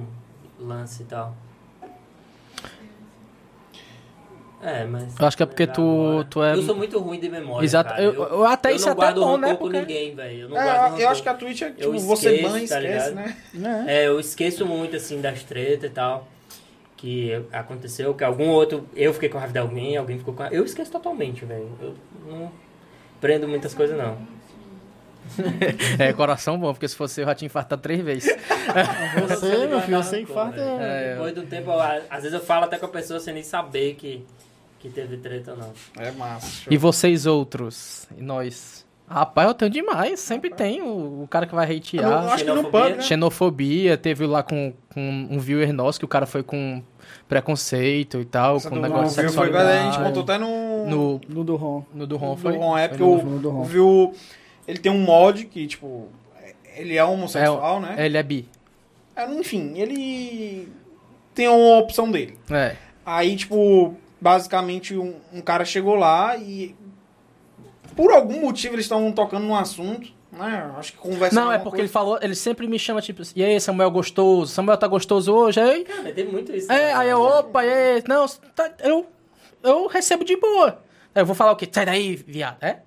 [0.59, 1.35] lance e tal.
[4.63, 5.19] É, mas.
[5.19, 7.65] Eu acho que é porque tu- Agora- tu é- Eu sou muito ruim de memória.
[7.65, 7.89] Exato.
[7.89, 8.01] cara.
[8.03, 10.39] Eu- eu até eu isso não é até guardo bom, né, com porque- ninguém, velho.
[10.41, 11.07] Eu não É, guardo eu rancor.
[11.07, 13.15] acho que a Twitch é tipo, Eu você esqueço, banha, tá esquece, ligado?
[13.15, 13.37] né?
[13.55, 13.85] Né?
[13.87, 16.27] É, eu esqueço muito, assim, das tretas e tal.
[17.01, 18.87] Que aconteceu, que algum outro.
[18.95, 20.55] Eu fiquei com raiva de alguém, alguém ficou com raiva.
[20.55, 21.67] Eu esqueço totalmente, velho.
[21.81, 21.95] Eu
[22.27, 22.51] não
[23.19, 24.17] prendo muitas coisas, não.
[25.97, 28.35] É, coração bom, porque se fosse eu já tinha infartado três vezes.
[29.27, 30.59] Você, meu filho, você infarta.
[30.59, 33.95] É, Depois do tempo, às vezes eu falo até com a pessoa sem nem saber
[33.95, 34.25] que,
[34.79, 35.73] que teve treta ou não.
[35.97, 36.67] É massa.
[36.69, 38.07] E vocês outros?
[38.17, 38.85] E nós?
[39.11, 40.19] Rapaz, eu tenho demais.
[40.19, 42.25] Sempre tem o, o cara que vai Eu hatear.
[42.33, 42.81] acho que no xenofobia.
[42.89, 43.01] pub, né?
[43.01, 46.81] Xenofobia, teve lá com, com um viewer nosso que o cara foi com
[47.27, 50.37] preconceito e tal, Essa com do um negócio de Viu foi a gente contou até
[50.37, 51.83] no, No, No do Ron.
[51.93, 52.57] no do Ron do foi?
[52.57, 53.59] Ron é porque no- eu, no do Ron.
[53.59, 54.13] eu vi o...
[54.67, 56.07] Ele tem um mod que, tipo...
[56.75, 57.95] Ele é homossexual, né?
[57.97, 58.47] Ele é bi.
[59.15, 60.67] É, Enfim, ele
[61.35, 62.37] tem uma opção dele.
[62.49, 62.75] É.
[63.05, 66.75] Aí, tipo, basicamente um, um cara chegou lá e
[67.95, 70.71] por algum motivo eles estavam tocando num assunto, né?
[70.77, 73.59] Acho que conversa Não, é porque ele falou, ele sempre me chama tipo, e aí,
[73.59, 74.51] Samuel gostoso?
[74.53, 75.59] Samuel tá gostoso hoje?
[75.59, 76.71] Aí, Cara, tem muito isso.
[76.71, 76.93] é, né?
[76.93, 79.05] aí eu, opa, e aí, não, tá- eu,
[79.63, 80.81] eu recebo de boa.
[81.13, 81.67] Aí eu vou falar o quê?
[81.71, 82.79] Sai daí, viado, é?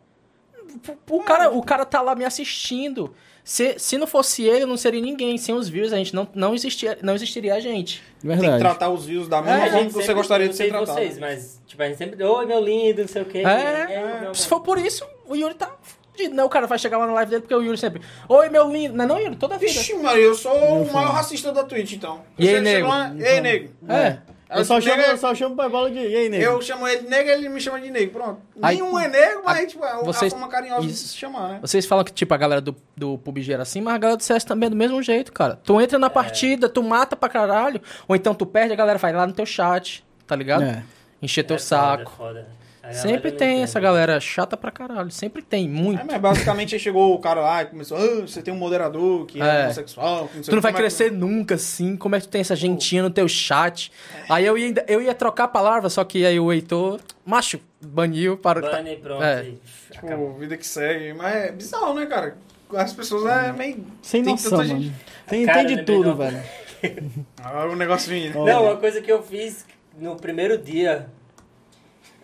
[1.09, 3.15] O cara, o cara tá lá me assistindo.
[3.45, 5.37] Se, se não fosse ele, não seria ninguém.
[5.37, 8.03] Sem os views, a gente não, não, existia, não existiria a gente.
[8.23, 8.59] Tem que Verdade.
[8.59, 10.69] tratar os views da É, mesma a forma que você sempre- gostaria não de ser
[10.71, 10.93] tratado.
[10.99, 12.25] vocês, mas, tipo, a gente sempre...
[12.25, 13.39] Oi, meu lindo, não sei o quê.
[13.41, 16.43] É, meu Se for por isso, o Yuri tá fudido, né?
[16.43, 18.01] O cara vai chegar lá na live dele porque o Yuri sempre.
[18.31, 18.95] Oi, meu lindo.
[18.97, 19.37] Não é não, Yuri?
[19.37, 19.73] Toda vida.
[19.73, 20.53] Vixe, Maria, eu sou
[20.83, 22.23] o maior racista da Twitch, então.
[22.39, 22.89] E aí, nego?
[22.89, 23.69] lá, E aí, nego?
[23.91, 24.19] É.
[24.59, 25.99] Eu só chamo, Nego- eu só chamo o bola de.
[25.99, 26.43] E aí, nego?
[26.45, 28.41] Eu chamo ele de negro, ele me chama de negro, pronto.
[28.63, 31.03] Aí- Nenhum é negro, mas a- tipo, é vocês- a forma carinhosa isso.
[31.05, 31.59] de se chamar, né?
[31.61, 34.23] Vocês falam que, tipo, a galera do, do PUBG era assim, mas a galera do
[34.23, 35.59] CS também é do mesmo jeito, cara.
[35.65, 39.13] Tu entra na partida, tu mata pra caralho, ou então tu perde, a galera vai
[39.13, 40.63] lá no teu chat, tá ligado?
[40.65, 40.83] É.
[41.23, 42.03] Encher teu É foda, saco.
[42.13, 42.49] é foda.
[42.85, 45.11] Galera Sempre não tem essa galera chata pra caralho.
[45.11, 46.01] Sempre tem, muito.
[46.03, 49.25] É, mas basicamente aí chegou o cara lá e começou, ah, você tem um moderador
[49.25, 49.65] que é, É.
[49.65, 50.29] homossexual.
[50.29, 51.97] que não Tu não vai é que- crescer nunca, assim.
[51.97, 53.91] Como é que tu tem essa gentinha no teu chat?
[54.29, 57.59] Aí eu ia, ainda- eu ia trocar a palavra, só que aí o Heitor, macho,
[57.81, 58.61] baniu para.
[58.61, 59.23] Bane, pronto.
[59.23, 59.45] É.
[59.47, 60.29] e acabou.
[60.29, 61.15] Tipo, vida que segue.
[61.15, 62.37] Mas é bizarro, né, cara?
[62.77, 63.85] As pessoas é meio.
[64.03, 64.69] Sem tem noção, mano.
[64.69, 64.95] gente-
[65.27, 66.43] Tem, Cara, tem de lembrei tudo, uma- velho.
[67.43, 68.39] Ah, o negócio vindo.
[68.39, 68.53] Olha.
[68.55, 69.65] Não, uma coisa que eu fiz
[69.99, 71.07] no primeiro dia.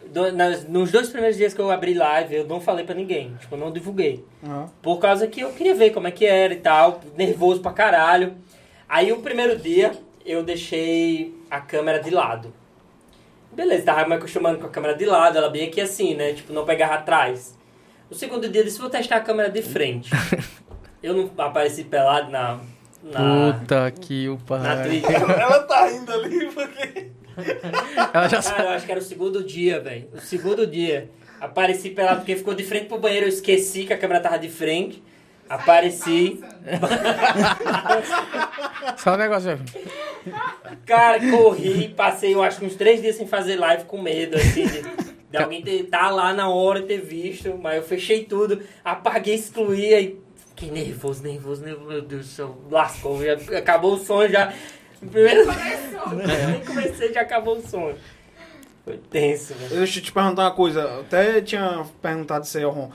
[0.09, 3.35] Do- nas- nos dois primeiros dias que eu abri live, eu não falei pra ninguém.
[3.41, 4.25] Tipo, eu não divulguei.
[4.45, 4.69] Aham.
[4.83, 7.01] Por causa que eu queria ver como é que era e tal.
[7.17, 8.35] Nervoso pra caralho.
[8.89, 9.93] Aí o primeiro dia
[10.27, 12.53] eu deixei a câmera de lado.
[13.53, 16.33] Beleza, tava me acostumando com a câmera de lado, ela bem aqui assim, né?
[16.33, 17.57] Tipo, não pegava atrás.
[18.09, 20.11] O segundo dia eu disse, vou testar a câmera de frente.
[21.03, 22.59] eu não apareci pelado na.
[23.03, 24.61] na Puta que o pai.
[25.41, 27.11] Ela tá rindo ali porque.
[28.13, 30.09] Ela já Cara, eu acho que era o segundo dia, velho.
[30.15, 31.11] O segundo dia.
[31.41, 34.49] Apareci pelado porque ficou de frente pro banheiro, eu esqueci que a câmera tava de
[34.49, 35.03] frente.
[35.49, 36.41] Apareci.
[38.99, 39.59] Só um negócio.
[40.87, 44.83] Cara, corri, passei, eu acho uns três dias sem fazer live com medo, assim, de,
[45.31, 47.59] de alguém ter, tá lá na hora e ter visto.
[47.61, 50.19] Mas eu fechei tudo, apaguei, excluí, aí
[50.51, 54.53] fiquei nervoso, nervoso, nervoso, meu Deus do céu, lascou, já, acabou o som já.
[55.01, 55.47] Primeiro.
[56.51, 57.95] Nem comecei, já acabou o som.
[58.85, 59.77] Foi tenso, velho.
[59.77, 60.81] Deixa eu te perguntar uma coisa.
[60.81, 62.91] Eu até tinha perguntado isso aí ao Ron.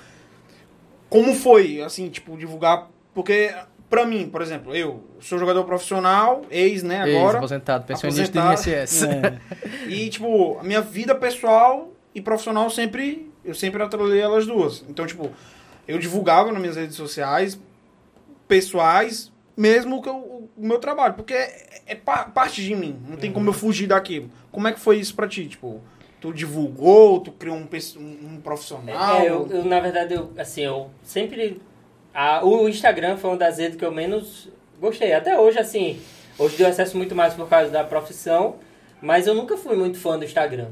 [1.10, 2.90] Como foi, assim, tipo, divulgar?
[3.14, 3.53] Porque,
[3.90, 7.38] pra mim, por exemplo, eu sou jogador profissional, ex, né, agora.
[7.38, 8.64] Ex-aposentado, pensionista Aposentado.
[8.64, 9.03] do INSS.
[9.03, 9.40] É.
[9.88, 13.32] E, tipo, a minha vida pessoal e profissional sempre.
[13.44, 14.84] Eu sempre atrelei elas duas.
[14.90, 15.32] Então, tipo,
[15.88, 17.60] eu divulgava nas minhas redes sociais,
[18.48, 21.14] pessoais, mesmo que eu- o meu trabalho.
[21.14, 22.99] Porque é, é pa- parte de mim.
[23.07, 24.30] Não tem como eu fugir daquilo.
[24.52, 25.45] Como é que foi isso pra ti?
[25.48, 25.82] Tipo,
[26.22, 27.68] tu divulgou, tu criou um,
[27.99, 29.22] um, profissional?
[29.22, 31.61] É, eu, eu, na verdade, eu, assim, eu sempre.
[32.14, 34.49] a- o Instagram foi uma das redes que eu menos
[34.80, 35.14] gostei.
[35.14, 35.99] Até hoje, assim,
[36.40, 38.56] hoje deu acesso muito mais por causa da profissão,
[39.02, 40.69] mas eu nunca fui muito fã do Instagram.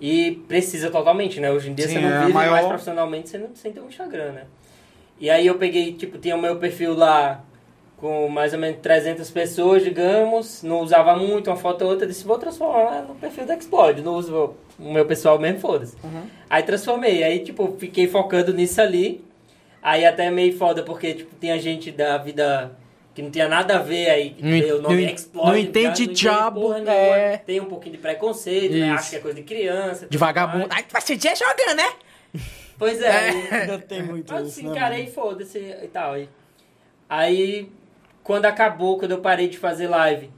[0.00, 1.50] E precisa totalmente, né?
[1.52, 3.80] Hoje em dia Sim, você não é vive mais maior- profissionalmente sem, não- sem ter
[3.80, 4.44] um Instagram, né?
[5.18, 7.44] E aí eu peguei, tipo, tinha o meu perfil lá
[8.00, 12.24] com mais ou menos 300 pessoas, digamos, não usava muito, uma foto ou outra, disse,
[12.24, 15.94] vou transformar no perfil da Explode, não uso o meu pessoal mesmo, foda-se.
[16.02, 16.22] Uhum.
[16.48, 19.22] Aí transformei, aí tipo, fiquei focando nisso ali,
[19.82, 22.72] aí até é meio foda, porque tipo, tinha gente da vida
[23.14, 26.06] que não tinha nada a ver aí, que Não o nome en- Explode, não entende
[26.06, 27.36] diabo, porra nenhuma, é.
[27.36, 28.90] tem um pouquinho de preconceito, né?
[28.92, 30.06] Acho que é coisa de criança.
[30.08, 30.68] De vagabundo.
[30.68, 31.92] tu vai ser dia jogando, né?
[32.78, 34.94] Pois é, aí- Ainda tem muito Mas isso, assim, né, mano?
[34.94, 36.12] aí foda-se e tal.
[36.14, 36.28] Aí,
[37.08, 37.68] aí,
[38.22, 40.30] quando acabou, quando eu parei de fazer live,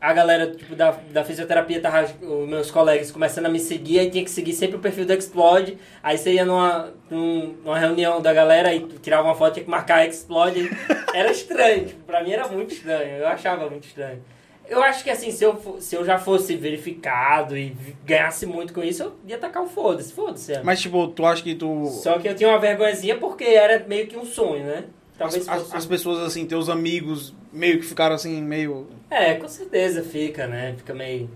[0.00, 4.10] a galera tipo, da, da fisioterapia, tava, os meus colegas começando a me seguir, aí
[4.10, 5.76] tinha que seguir sempre o perfil do Explode.
[6.02, 9.70] Aí você ia numa, num- numa reunião da galera e tirava uma foto, tinha que
[9.70, 10.70] marcar Explode.
[11.12, 14.22] Era estranho, tipo, pra mim era muito estranho, eu achava muito estranho.
[14.68, 17.74] Eu acho que assim, se eu, se eu já fosse verificado e
[18.04, 20.52] ganhasse muito com isso, eu ia tacar o foda-se, foda-se.
[20.52, 20.62] é.
[20.62, 21.86] Mas, tipo, tu acha que tu.
[21.86, 24.84] Só que eu tinha uma vergonhazinha porque era meio que um sonho, né?
[25.18, 25.76] Talvez As, fosse...
[25.76, 28.86] as pessoas, assim, teus amigos, meio que ficaram assim, meio.
[29.10, 30.74] É, com certeza fica, né?
[30.76, 31.28] Fica meio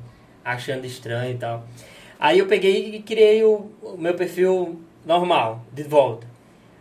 [0.45, 1.67] achando estranho e tal.
[2.19, 6.27] Aí eu peguei e criei o, o meu perfil normal, de volta.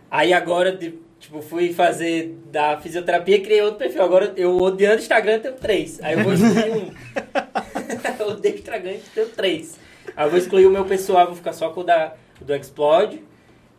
[0.08, 4.02] Aí agora, de- tipo, fui fazer da fisioterapia e criei outro perfil.
[4.02, 6.00] Agora eu odiando o Instagram, tenho três.
[6.02, 6.92] Aí eu vou excluir um.
[8.20, 9.78] eu odeio o Instagram, tenho três.
[10.16, 13.22] Aí eu vou excluir o meu pessoal, vou ficar só com o da, do Explode,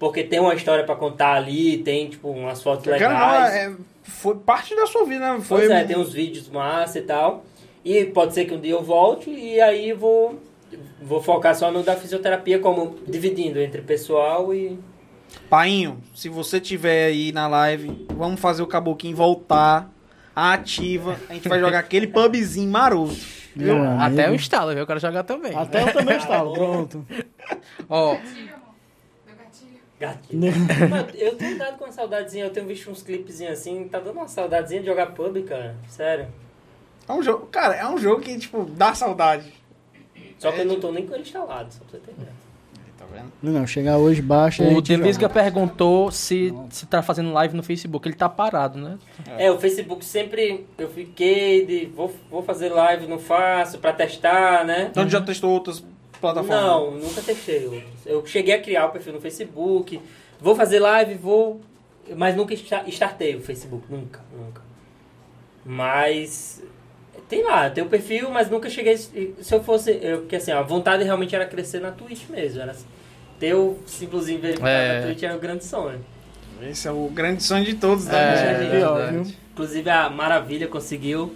[0.04, 3.56] porque tem uma história pra contar ali, tem, tipo, umas fotos Cara, não, legais.
[3.56, 3.74] é,
[4.04, 5.40] foi parte da sua vida, né?
[5.40, 7.46] Foi, Pois é, tem uns vídeos massa e tal.
[7.86, 10.38] E pode ser que um dia eu volte e aí vou,
[11.02, 14.78] vou focar só no da fisioterapia, como dividindo entre pessoal e.
[15.50, 19.90] Painho, se você tiver aí na live, vamos fazer o Caboquinho voltar
[20.36, 21.18] ativa.
[21.30, 23.16] A gente vai jogar aquele pubzinho maroto.
[23.56, 24.02] Meu amigo.
[24.02, 24.80] Até o instalo, viu?
[24.80, 25.56] Eu quero jogar também.
[25.56, 27.06] Até eu também estava, pronto.
[27.88, 28.18] Ó,
[30.04, 30.42] Gatilho.
[30.90, 34.18] Mano, eu tenho dado com uma saudadezinha, eu tenho visto uns clipezinhos assim, tá dando
[34.18, 35.76] uma saudadezinha de jogar pub, cara.
[35.88, 36.28] Sério.
[37.08, 39.54] É um jogo, cara, é um jogo que, tipo, dá saudade.
[40.38, 42.44] Só que eu não tô nem com ele instalado, só pra você ter ideia.
[42.98, 43.32] Tá vendo?
[43.42, 48.08] Não, não, chegar hoje, baixa o Delisga perguntou se, se tá fazendo live no Facebook.
[48.08, 48.98] Ele tá parado, né?
[49.38, 54.66] É, o Facebook sempre eu fiquei de vou, vou fazer live, não faço, pra testar,
[54.66, 54.88] né?
[54.92, 55.84] Então já testou outras
[56.24, 56.64] plataformas?
[56.64, 57.84] Não, nunca testei outros.
[58.06, 60.00] Eu cheguei a criar o perfil no Facebook,
[60.40, 61.62] vou fazer live, vou.
[62.16, 62.54] Mas nunca
[62.88, 64.62] startei o Facebook, nunca, nunca.
[65.66, 66.62] Mas.
[67.30, 68.98] Tem lá, tem o perfil, mas nunca cheguei.
[68.98, 69.92] Se eu fosse.
[70.02, 72.62] Eu, porque assim, a vontade realmente era crescer na Twitch mesmo.
[72.62, 72.76] Era
[73.40, 75.00] ter o simplesmente verificado É.
[75.00, 76.04] na Twitch era o grande sonho.
[76.62, 78.66] Esse é o grande sonho de todos, É, né?
[78.66, 79.12] É, verdade.
[79.12, 79.34] viu?
[79.54, 81.34] Inclusive a Maravilha conseguiu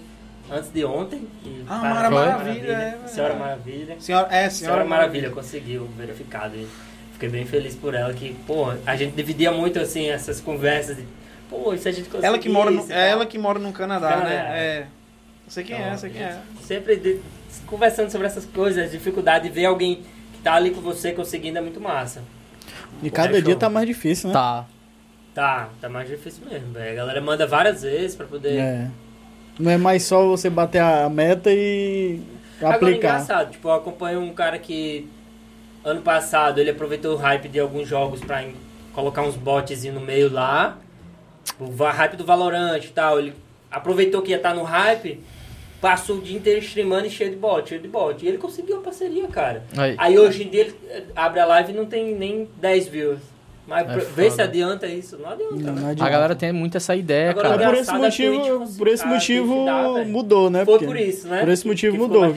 [0.51, 1.27] antes de ontem.
[1.45, 2.09] e Ah, Mara?
[2.09, 3.11] Maravilha, é verdade.
[3.11, 3.95] Senhora Maravilha.
[3.99, 6.55] Senhora, é, Senhora senhora Maravilha conseguiu verificado.
[6.55, 6.67] E
[7.13, 11.03] fiquei bem feliz por ela que, pô, a gente dividia muito assim essas conversas de,
[11.49, 12.27] pô, isso a gente conseguiu.
[12.27, 14.29] Ela que mora no, é ela que mora no Canadá, Canadá.
[14.29, 14.45] né?
[14.59, 14.79] É.
[15.45, 16.37] Eu sei quem Então, é, sei quem é.
[16.61, 17.19] Sempre de-
[17.65, 20.03] conversando sobre essas coisas, a dificuldade de ver alguém
[20.33, 22.21] que tá ali com você conseguindo é muito massa.
[23.01, 24.33] E cada É dia tá mais difícil, né?
[24.33, 24.65] Tá.
[25.33, 26.91] Tá, tá mais difícil mesmo, velho.
[26.91, 28.57] A galera manda várias vezes pra poder.
[28.57, 28.87] É.
[29.59, 32.19] Não é mais só você bater a meta e
[32.59, 32.95] Agora, aplicar.
[32.97, 35.07] engraçado, tipo, eu acompanho um cara que
[35.83, 38.43] ano passado ele aproveitou o hype de alguns jogos pra
[38.93, 40.77] colocar uns bots no meio lá.
[41.59, 43.19] O va- hype do Valorant e tal.
[43.19, 43.33] Ele
[43.71, 45.19] aproveitou que ia estar no hype,
[45.81, 48.23] passou o dia inteiro streamando e cheio de bot, cheio de bot.
[48.23, 49.63] E ele conseguiu a parceria, cara.
[49.77, 49.95] Aí.
[49.97, 50.75] Aí hoje em dia ele
[51.15, 53.19] abre a live e não tem nem 10 views.
[53.67, 54.43] Mas É vê se foda.
[54.45, 55.17] adianta isso.
[55.17, 55.81] Não adianta, Não, né?
[55.81, 56.09] não A adianta.
[56.11, 57.65] galera tem muito essa ideia, Agora, cara.
[57.65, 60.63] por esse a motivo, por esse a motivo dá, mudou, né?
[60.63, 61.39] Foi Porque- por isso, né?
[61.41, 62.35] por esse que- motivo que ficou mudou.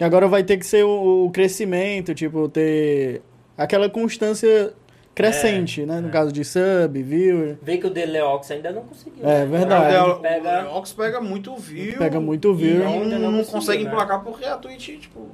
[0.00, 3.20] E agora vai ter que ser o, o crescimento, tipo, ter
[3.58, 4.72] aquela constância
[5.14, 6.00] crescente, É, né?
[6.00, 6.10] No é.
[6.12, 7.58] caso de sub, viewer.
[7.60, 9.24] Vê que o Deleox ainda não conseguiu.
[9.28, 9.46] É né?
[9.46, 9.84] verdade.
[9.84, 11.98] O Ele Del- pega- pega muito view.
[11.98, 12.78] Pega muito view.
[12.84, 13.90] Não, ainda não, não consegue né?
[13.90, 15.28] emplacar porque a Twitch, tipo,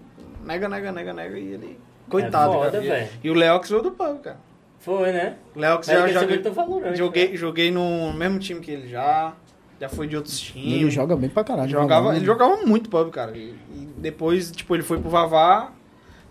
[0.44, 1.78] nega, nega, nega, nega e ele.
[2.06, 2.82] É Coitado, foda, cara.
[2.82, 3.08] velho.
[3.22, 4.38] E o Leox veio do pub, cara.
[4.84, 5.36] Foi, né?
[5.54, 7.36] O Leox Era já que esse joguei, valorante, joguei, né?
[7.36, 9.32] joguei no mesmo time que ele já.
[9.80, 10.94] Já foi de outros E ele times.
[10.94, 11.68] joga bem pra caralho.
[11.70, 13.36] Jogava, ele jogava muito pub, cara.
[13.36, 15.72] E, e depois, tipo, ele foi pro Vavá,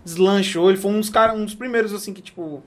[0.04, 0.70] deslanchou.
[0.70, 2.62] Ele foi um dos, cara, um dos primeiros, assim, que, tipo,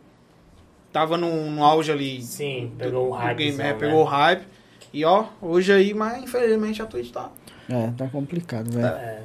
[0.91, 2.22] tava no, no auge ali.
[2.22, 3.38] Sim, do- pegou o hype.
[3.38, 4.45] game, é, pegou o hype.
[4.93, 7.30] E ó, hoje aí, mas infelizmente a Twitch tá.
[7.69, 8.85] É, tá complicado, velho.
[8.85, 9.22] É.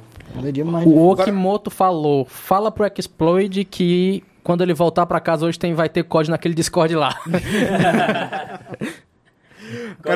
[0.85, 5.89] O Okimoto falou, fala pro Exploid que quando ele voltar pra casa hoje tem, vai
[5.89, 7.17] ter código naquele Discord lá.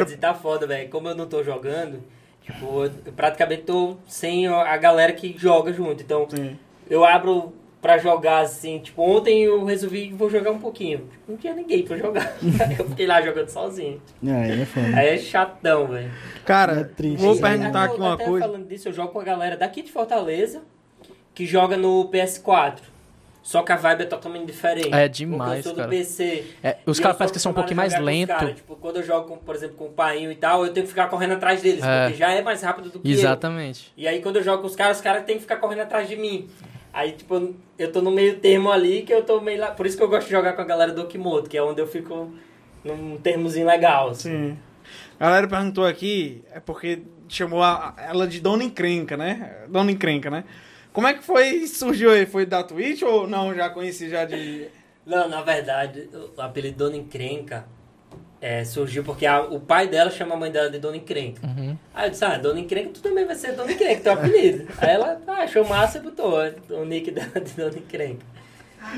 [0.06, 0.90] Dizer, tá foda, velho.
[0.90, 2.04] Como eu não tô jogando,
[2.44, 6.04] tipo, eu praticamente tô sem a galera que joga junto.
[6.04, 6.58] Então, Sim.
[6.90, 8.80] eu abro pra jogar assim.
[8.80, 11.00] Tipo, ontem eu resolvi que vou jogar um pouquinho.
[11.10, 12.36] Tipo, não tinha ninguém pra jogar.
[12.78, 14.02] eu fiquei lá jogando sozinho.
[14.26, 14.88] É, aí é foda.
[14.98, 16.12] Aí é chatão, velho.
[16.46, 17.42] Cara, É triste, vou né?
[17.42, 18.46] perguntar aqui uma até coisa.
[18.46, 20.62] falando disso, eu jogo com a galera daqui de Fortaleza
[21.34, 22.80] que joga no PS4.
[23.48, 24.94] Só que a vibe é totalmente diferente.
[24.94, 25.88] É demais, eu sou cara.
[25.88, 26.44] do PC.
[26.62, 28.36] É, os caras eu parecem que são um pouquinho mais lentos.
[28.56, 30.90] Tipo, quando eu jogo, com, por exemplo, com o painho e tal, eu tenho que
[30.90, 32.08] ficar correndo atrás deles, É.
[32.08, 33.14] porque já é mais rápido do que eu.
[33.14, 33.94] Exatamente.
[33.96, 36.10] E aí quando eu jogo com os caras, os caras têm que ficar correndo atrás
[36.10, 36.50] de mim.
[36.92, 39.72] Aí, tipo, eu tô no meio termo ali, que eu tô meio lá...
[39.72, 41.80] Por isso que eu gosto de jogar com a galera do Okimoto, que é onde
[41.82, 42.34] eu fico
[42.84, 44.30] num termozinho legal, assim.
[44.30, 44.58] Sim.
[45.18, 49.58] A galera perguntou aqui, é porque chamou a- ela de Dona Encrenca, né?
[49.70, 50.44] Dona Encrenca, né?
[50.98, 52.26] Como é que foi, surgiu aí?
[52.26, 53.54] Foi da Twitch ou não?
[53.54, 54.66] Já conheci já de...
[55.06, 57.66] Não, na verdade, o apelido Dona Encrenca
[58.42, 61.46] é, surgiu porque a- o pai dela chama a mãe dela de Dona Encrenca.
[61.46, 61.78] Uhum.
[61.94, 64.68] Aí eu disse, ah, Dona Encrenca, tu também vai ser Dona Encrenca, teu apelido.
[64.82, 66.34] Aí ela ah, achou massa e botou
[66.72, 68.26] o nick dela de Dona Encrenca.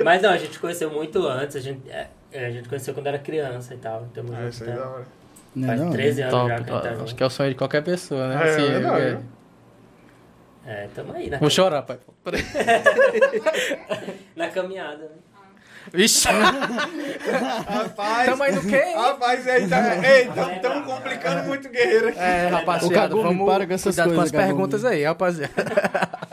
[0.02, 3.08] Mas não, a gente conheceu muito antes, a gente, é, é, a gente conheceu quando
[3.08, 4.08] era criança e tal.
[4.14, 4.80] Tamo Ah, isso aí é né?
[4.80, 5.06] da hora.
[5.54, 6.48] Não, Faz não, 13 anos Top.
[6.48, 7.16] já que tá Acho junto.
[7.16, 8.36] que é o sonho de qualquer pessoa, né?
[8.36, 9.02] É, Assim, é verdade.
[9.06, 9.39] é-
[10.66, 11.98] É, tamo aí na, Vou chorar, pai.
[14.36, 15.10] na caminhada, né?
[15.92, 16.28] Vixe,
[17.68, 18.94] Rapaz, tamo aí no quê?
[18.96, 19.96] rapaz, aí tá...
[20.08, 22.20] Ei, estamos complicando muito o guerreiro aqui.
[22.20, 24.48] É, O rapaziada, Kagumi, vamos para com essas cuidado com as coisas, Kagumi.
[24.48, 25.54] perguntas aí, rapaziada.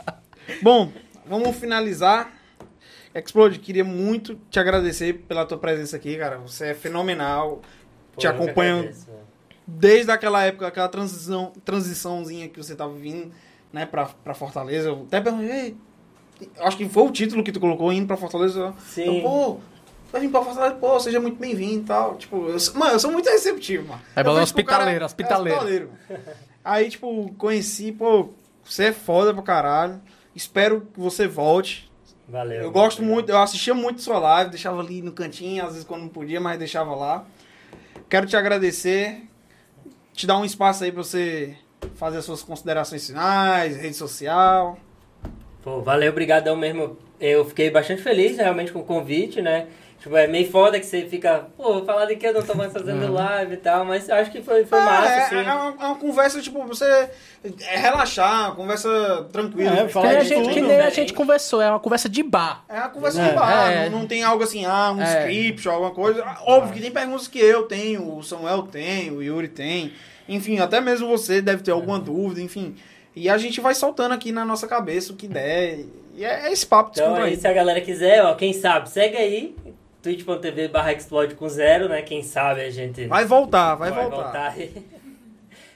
[0.61, 0.91] Bom,
[1.25, 2.31] vamos finalizar.
[3.15, 6.37] Explode, queria muito te agradecer pela tua presença aqui, cara.
[6.39, 7.61] Você é fenomenal.
[8.13, 9.07] Pô, te acompanho agradeço,
[9.65, 13.31] desde aquela época, aquela transição, transiçãozinha que você tava vindo,
[13.77, 14.89] né, pra, pra Fortaleza.
[14.89, 15.77] Eu até perguntei, "Ei,
[16.59, 18.73] acho que foi o título que tu colocou, indo pra Fortaleza.
[18.85, 19.17] Sim.
[19.17, 19.57] Eu, pô,
[20.11, 22.15] vai vir pra Fortaleza, pô, seja muito bem-vindo e tal.
[22.15, 24.01] Tipo, eu, sou- mano, eu sou muito receptivo, mano.
[24.15, 25.59] É balão hospitaleiro, hospitaleiro.
[25.59, 25.91] É hospitaleiro.
[26.63, 28.29] Aí, tipo, conheci, pô,
[28.63, 30.01] você é foda pra caralho.
[30.35, 31.89] Espero que você volte.
[32.29, 32.61] Valeu.
[32.63, 33.15] Eu gosto Obrigado.
[33.15, 36.41] muito, eu assistia muito sua live, deixava ali no cantinho, às vezes quando não podia,
[36.41, 37.25] mas deixava lá.
[38.09, 39.23] Quero te agradecer,
[40.13, 41.55] te dar um espaço aí pra você
[41.95, 44.77] fazer as suas considerações finais, rede social.
[45.63, 46.97] Pô, valeu, obrigadão mesmo.
[47.19, 49.67] Eu fiquei bastante feliz realmente com o convite, né?
[49.99, 52.53] Tipo, é meio foda que você fica, pô, vou falar de que eu não tô
[52.53, 55.35] mais fazendo live e tal, mas acho que foi, foi Ah, massa, é, assim.
[55.37, 56.85] é uma, é uma conversa, tipo, você
[57.67, 59.71] é relaxar, uma conversa tranquila.
[59.79, 61.79] É, Que falar nem, a de gente, tudo, que nem a gente conversou, é uma
[61.79, 62.63] conversa de bar.
[62.69, 63.29] É uma conversa É.
[63.29, 63.89] de bar, É.
[63.89, 65.19] não, não tem algo assim, ah, um É.
[65.21, 66.23] script ou alguma coisa.
[66.45, 69.93] Óbvio que tem perguntas que eu tenho, o Samuel tem, o Yuri tem.
[70.27, 72.75] Enfim, até mesmo você deve ter alguma dúvida, enfim.
[73.15, 75.79] E a gente vai soltando aqui na nossa cabeça o que der.
[76.15, 79.17] E é, é esse papo Então aí, se a galera quiser, ó, quem sabe, segue
[79.17, 79.55] aí,
[80.01, 82.01] twitch.tv barra explode com zero, né?
[82.01, 84.51] Quem sabe a gente Vai voltar, vai, voltar.
[84.55, 84.71] aí.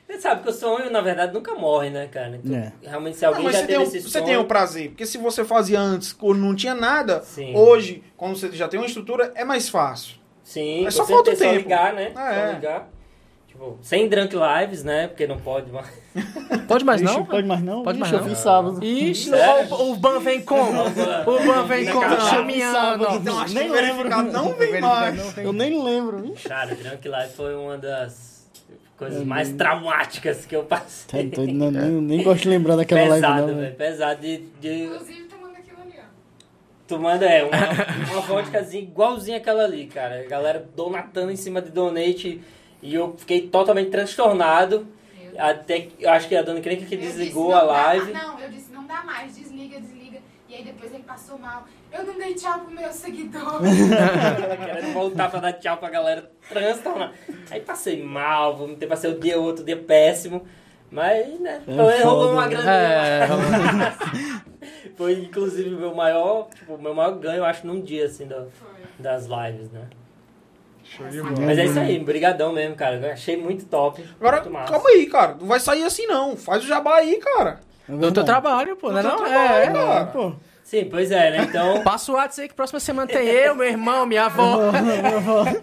[0.07, 2.38] Você sabe que o sonho, na verdade, nunca morre, né, cara?
[2.44, 2.73] Então, É.
[2.84, 4.26] realmente, se Não, alguém mas já você, teve tem, o- esse você sonho...
[4.26, 7.56] tem o prazer, porque se você fazia antes, quando não tinha nada, Sim.
[7.56, 10.15] hoje, quando você já tem uma estrutura, é mais fácil.
[10.44, 11.45] Sim, É só falta o tempo.
[11.53, 12.11] Só ligar, né?
[12.14, 12.48] Ah, é.
[12.48, 12.90] Só ligar.
[13.52, 15.07] Tipo, sem drunk lives, né?
[15.07, 15.88] Porque não pode mais.
[16.68, 17.26] Pode mais não?
[17.26, 17.84] Pode mais não?
[17.84, 18.19] Pode mais não?
[18.19, 18.84] eu vi sábado.
[18.84, 19.73] Ixi, Sério?
[19.73, 20.72] o, o Ban vem como?
[20.72, 22.07] O Ban vem como?
[22.07, 23.15] Não, Chumiano.
[23.15, 24.10] Então, acho Nem que lembro.
[24.32, 25.38] não vem mais.
[25.38, 26.34] Eu nem lembro.
[26.48, 28.49] Cara, drunk live foi uma das
[28.98, 31.23] coisas mais traumáticas que eu Tá passei.
[31.30, 33.76] doido, não, nem, nem gosto de lembrar daquela live pesado, não, velho.
[33.76, 36.03] Pesado de, de Inclusive, tomando aquilo ali, ó.
[36.88, 40.22] Tu manda, é, uma, uma vodkazinha igualzinha aquela ali, cara.
[40.22, 42.41] A galera donatando em cima de donate
[42.81, 44.87] e eu fiquei totalmente transtornado.
[45.37, 47.73] Até que, eu acho que a dona Crenca que Eu desligou disse, a não dá
[47.73, 48.13] live.
[48.13, 50.19] ma- Não, eu disse, não dá mais, desliga, desliga.
[50.49, 51.65] E aí depois ele passou mal.
[51.91, 53.61] Eu não dei tchau pro meu seguidor.
[53.61, 57.13] Querendo voltar pra dar tchau pra galera transtornada.
[57.49, 60.45] Aí passei mal, vomitei, passei o dia outro dia péssimo.
[60.91, 62.49] Mas, né, É foi- rolou uma né?
[62.49, 62.67] grande.
[62.69, 63.27] É,
[64.97, 68.27] Foi inclusive o meu maior, tipo, o meu maior ganho, eu acho, num dia, assim,
[68.27, 68.45] da-
[68.99, 69.87] das lives, né?
[70.97, 71.35] Show de bola.
[71.39, 72.95] Mas é isso aí, brigadão mesmo, cara.
[72.97, 74.03] Eu achei muito top.
[74.19, 74.72] Agora, muito massa.
[74.73, 75.38] calma aí, cara.
[75.39, 76.35] Não vai sair assim, não.
[76.35, 77.59] Faz o jabá aí, cara.
[77.89, 79.26] É do teu trabalho, pô, né Do teu não?
[79.26, 79.68] trabalho, É.
[79.72, 79.99] cara.
[80.01, 80.34] É, pô.
[80.63, 81.45] Sim, pois é, né?
[81.49, 84.72] Então, Passa o WhatsApp aí que próxima semana tem eu, meu irmão, minha avó.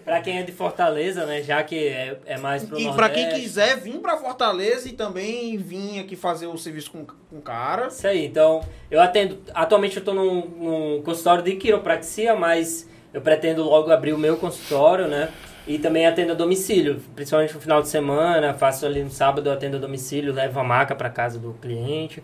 [0.05, 1.41] pra quem é de Fortaleza, né?
[1.43, 2.97] Já que é, é mais pro E Nordeste.
[2.97, 7.37] pra quem quiser vir pra Fortaleza e também vir aqui fazer o serviço com, com
[7.39, 7.87] o cara.
[7.87, 8.61] Isso aí, então,
[8.91, 9.39] eu atendo.
[9.55, 14.37] Atualmente eu tô num, num consultório de quiropraxia, mas eu pretendo logo abrir o meu
[14.37, 15.29] consultório, né?
[15.67, 19.53] E também atendo a domicílio, principalmente no final de semana, faço ali no sábado, eu
[19.53, 22.23] atendo a domicílio, levo a maca para casa do cliente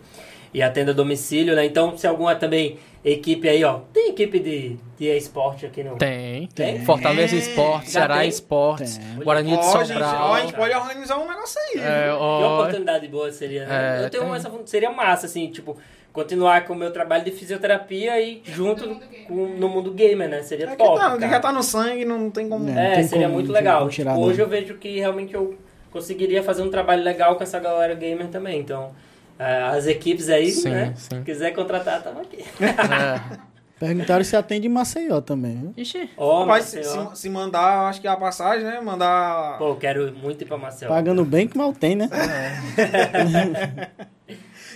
[0.55, 1.65] e atendo a domicílio, né?
[1.65, 5.97] Então, se alguma também equipe aí, ó, tem equipe de, de esporte aqui no...
[5.97, 6.47] Tem.
[6.47, 6.83] Tem?
[6.85, 8.29] Fortaleza Esportes, Já Ceará tem?
[8.29, 9.23] Esportes, Tem.
[9.23, 10.29] Guarani de Ó, gente, Sobral.
[10.29, 11.81] ó, a gente pode organizar um negócio aí.
[11.81, 12.15] É, viu?
[12.15, 13.99] Que ó, oportunidade boa seria, né?
[13.99, 14.33] É, eu tenho tem.
[14.33, 15.77] essa seria massa, assim, tipo,
[16.15, 19.27] continuar com o meu trabalho de fisioterapia e junto No mundo gamer.
[19.27, 20.41] com, no mundo gamer, né?
[20.41, 20.97] Seria É que top.
[20.97, 21.29] tá, cara.
[21.29, 22.67] já tá no sangue, não tem como.
[22.69, 22.93] É.
[22.93, 23.87] É, tem seria como muito legal.
[23.89, 25.55] Tipo, hoje eu vejo que realmente eu
[25.91, 28.59] conseguiria fazer um trabalho legal com essa galera gamer também.
[28.59, 28.91] Então,
[29.37, 30.93] é, as equipes aí, Sim, né?
[30.95, 31.17] sim.
[31.17, 32.37] Se quiser contratar, tamo aqui.
[32.63, 33.55] é.
[33.77, 35.57] Perguntaram se atende em Maceió também.
[35.57, 35.73] viu?
[35.75, 36.09] Ixi.
[36.15, 37.09] Ó, Mas se, Maceió.
[37.13, 38.79] se- se mandar, acho que a passagem, né?
[38.79, 39.57] Mandar.
[39.57, 40.87] Pô, quero muito ir pra Maceió.
[40.87, 42.09] Pagando bem que mal tem, né?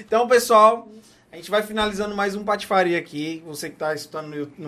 [0.02, 0.88] Então, pessoal,
[1.32, 3.44] a gente vai finalizando mais um Patifaria aqui.
[3.46, 4.68] Você que tá escutando no,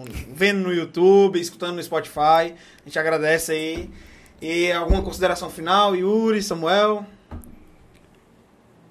[0.00, 3.90] no- vendo no YouTube, escutando no Spotify, a gente agradece aí.
[4.40, 7.06] E alguma consideração final, Yuri, Samuel?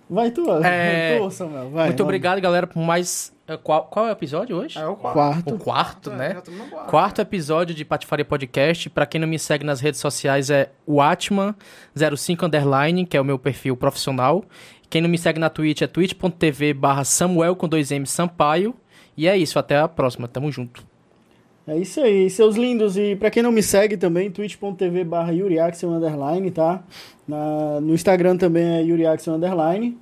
[0.10, 0.50] Vai tu.
[0.64, 1.70] É, Vai tu, Samuel.
[1.70, 2.02] Vai, Muito vamos.
[2.02, 3.32] obrigado, galera, por mais.
[3.48, 4.78] eh, Qual, qual é o episódio hoje?
[4.80, 5.14] É o quarto.
[5.14, 5.54] Quarto.
[5.56, 6.42] O quarto, É, né?
[6.50, 7.22] no quarto.
[7.22, 8.90] Episódio de Patifaria Podcast.
[8.90, 13.26] Pra quem não me segue nas redes sociais é o Atman05 Underline, que é o
[13.26, 14.44] meu perfil profissional.
[14.92, 18.76] Quem não me segue na Twitch é twitch.tv barra Samuel com dois M Sampaio.
[19.16, 20.28] E é isso, até a próxima.
[20.28, 20.86] Tamo junto.
[21.66, 22.98] É isso aí, seus lindos.
[22.98, 26.84] E pra quem não me segue também, twitch.tv barra Yuriaxel Underline, tá?
[27.26, 29.98] Na, no Instagram também é Yuriaxel Underline.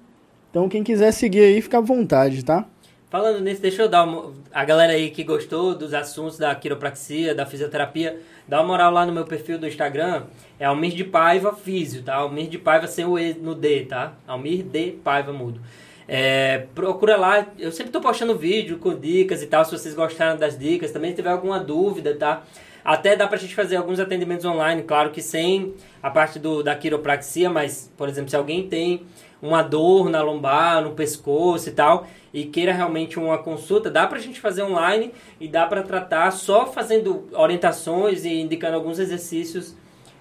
[0.49, 2.66] Então quem quiser seguir aí, fica à vontade, tá?
[3.11, 4.34] Falando nisso, deixa eu dar uma...
[4.52, 8.20] A galera aí que gostou dos assuntos da quiropraxia, da fisioterapia,
[8.50, 10.24] dá uma moral lá no meu perfil do Instagram.
[10.60, 12.16] É Almir de Paiva Físio, tá?
[12.16, 14.14] Almir de Paiva sem o E no D, tá?
[14.28, 15.62] Almir de Paiva mudo.
[16.08, 20.40] É, procura lá, eu sempre tô postando vídeo com dicas e tal, se vocês gostaram
[20.40, 22.42] das dicas, também se tiver alguma dúvida, tá?
[22.84, 26.76] Até dá pra gente fazer alguns atendimentos online, claro que sem a parte do, da
[26.76, 29.04] quiropraxia, mas, por exemplo, se alguém tem
[29.41, 34.20] uma dor na lombar, no pescoço e tal, e queira realmente uma consulta, dá pra
[34.20, 39.76] gente fazer online e dá pra tratar só fazendo orientações e indicando alguns exercícios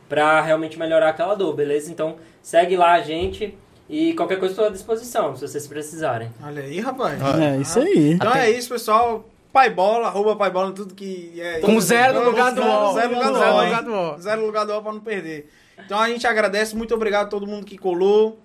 [0.08, 1.90] pra realmente melhorar aquela dor, beleza?
[1.90, 3.56] Então segue lá a gente
[3.90, 6.30] e qualquer coisa estou à disposição, se vocês precisarem.
[6.42, 7.20] Olha aí, rapaz.
[7.40, 8.12] É, isso aí.
[8.12, 9.24] Então Até- é isso, pessoal.
[9.52, 11.60] Pai Bola, arroba Pai Bola, tudo que é.
[11.60, 12.92] Com zero no lugar do Zero, O.
[12.94, 13.84] Zero no lugar do Zero no O, lugar hein?
[13.84, 14.18] do O.
[14.20, 15.50] Zero no lugar do O pra não perder.
[15.84, 18.38] Então a gente agradece, muito obrigado a todo mundo que colou.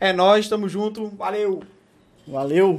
[0.00, 1.08] É nóis, tamo junto.
[1.10, 1.62] Valeu!
[2.26, 2.78] Valeu.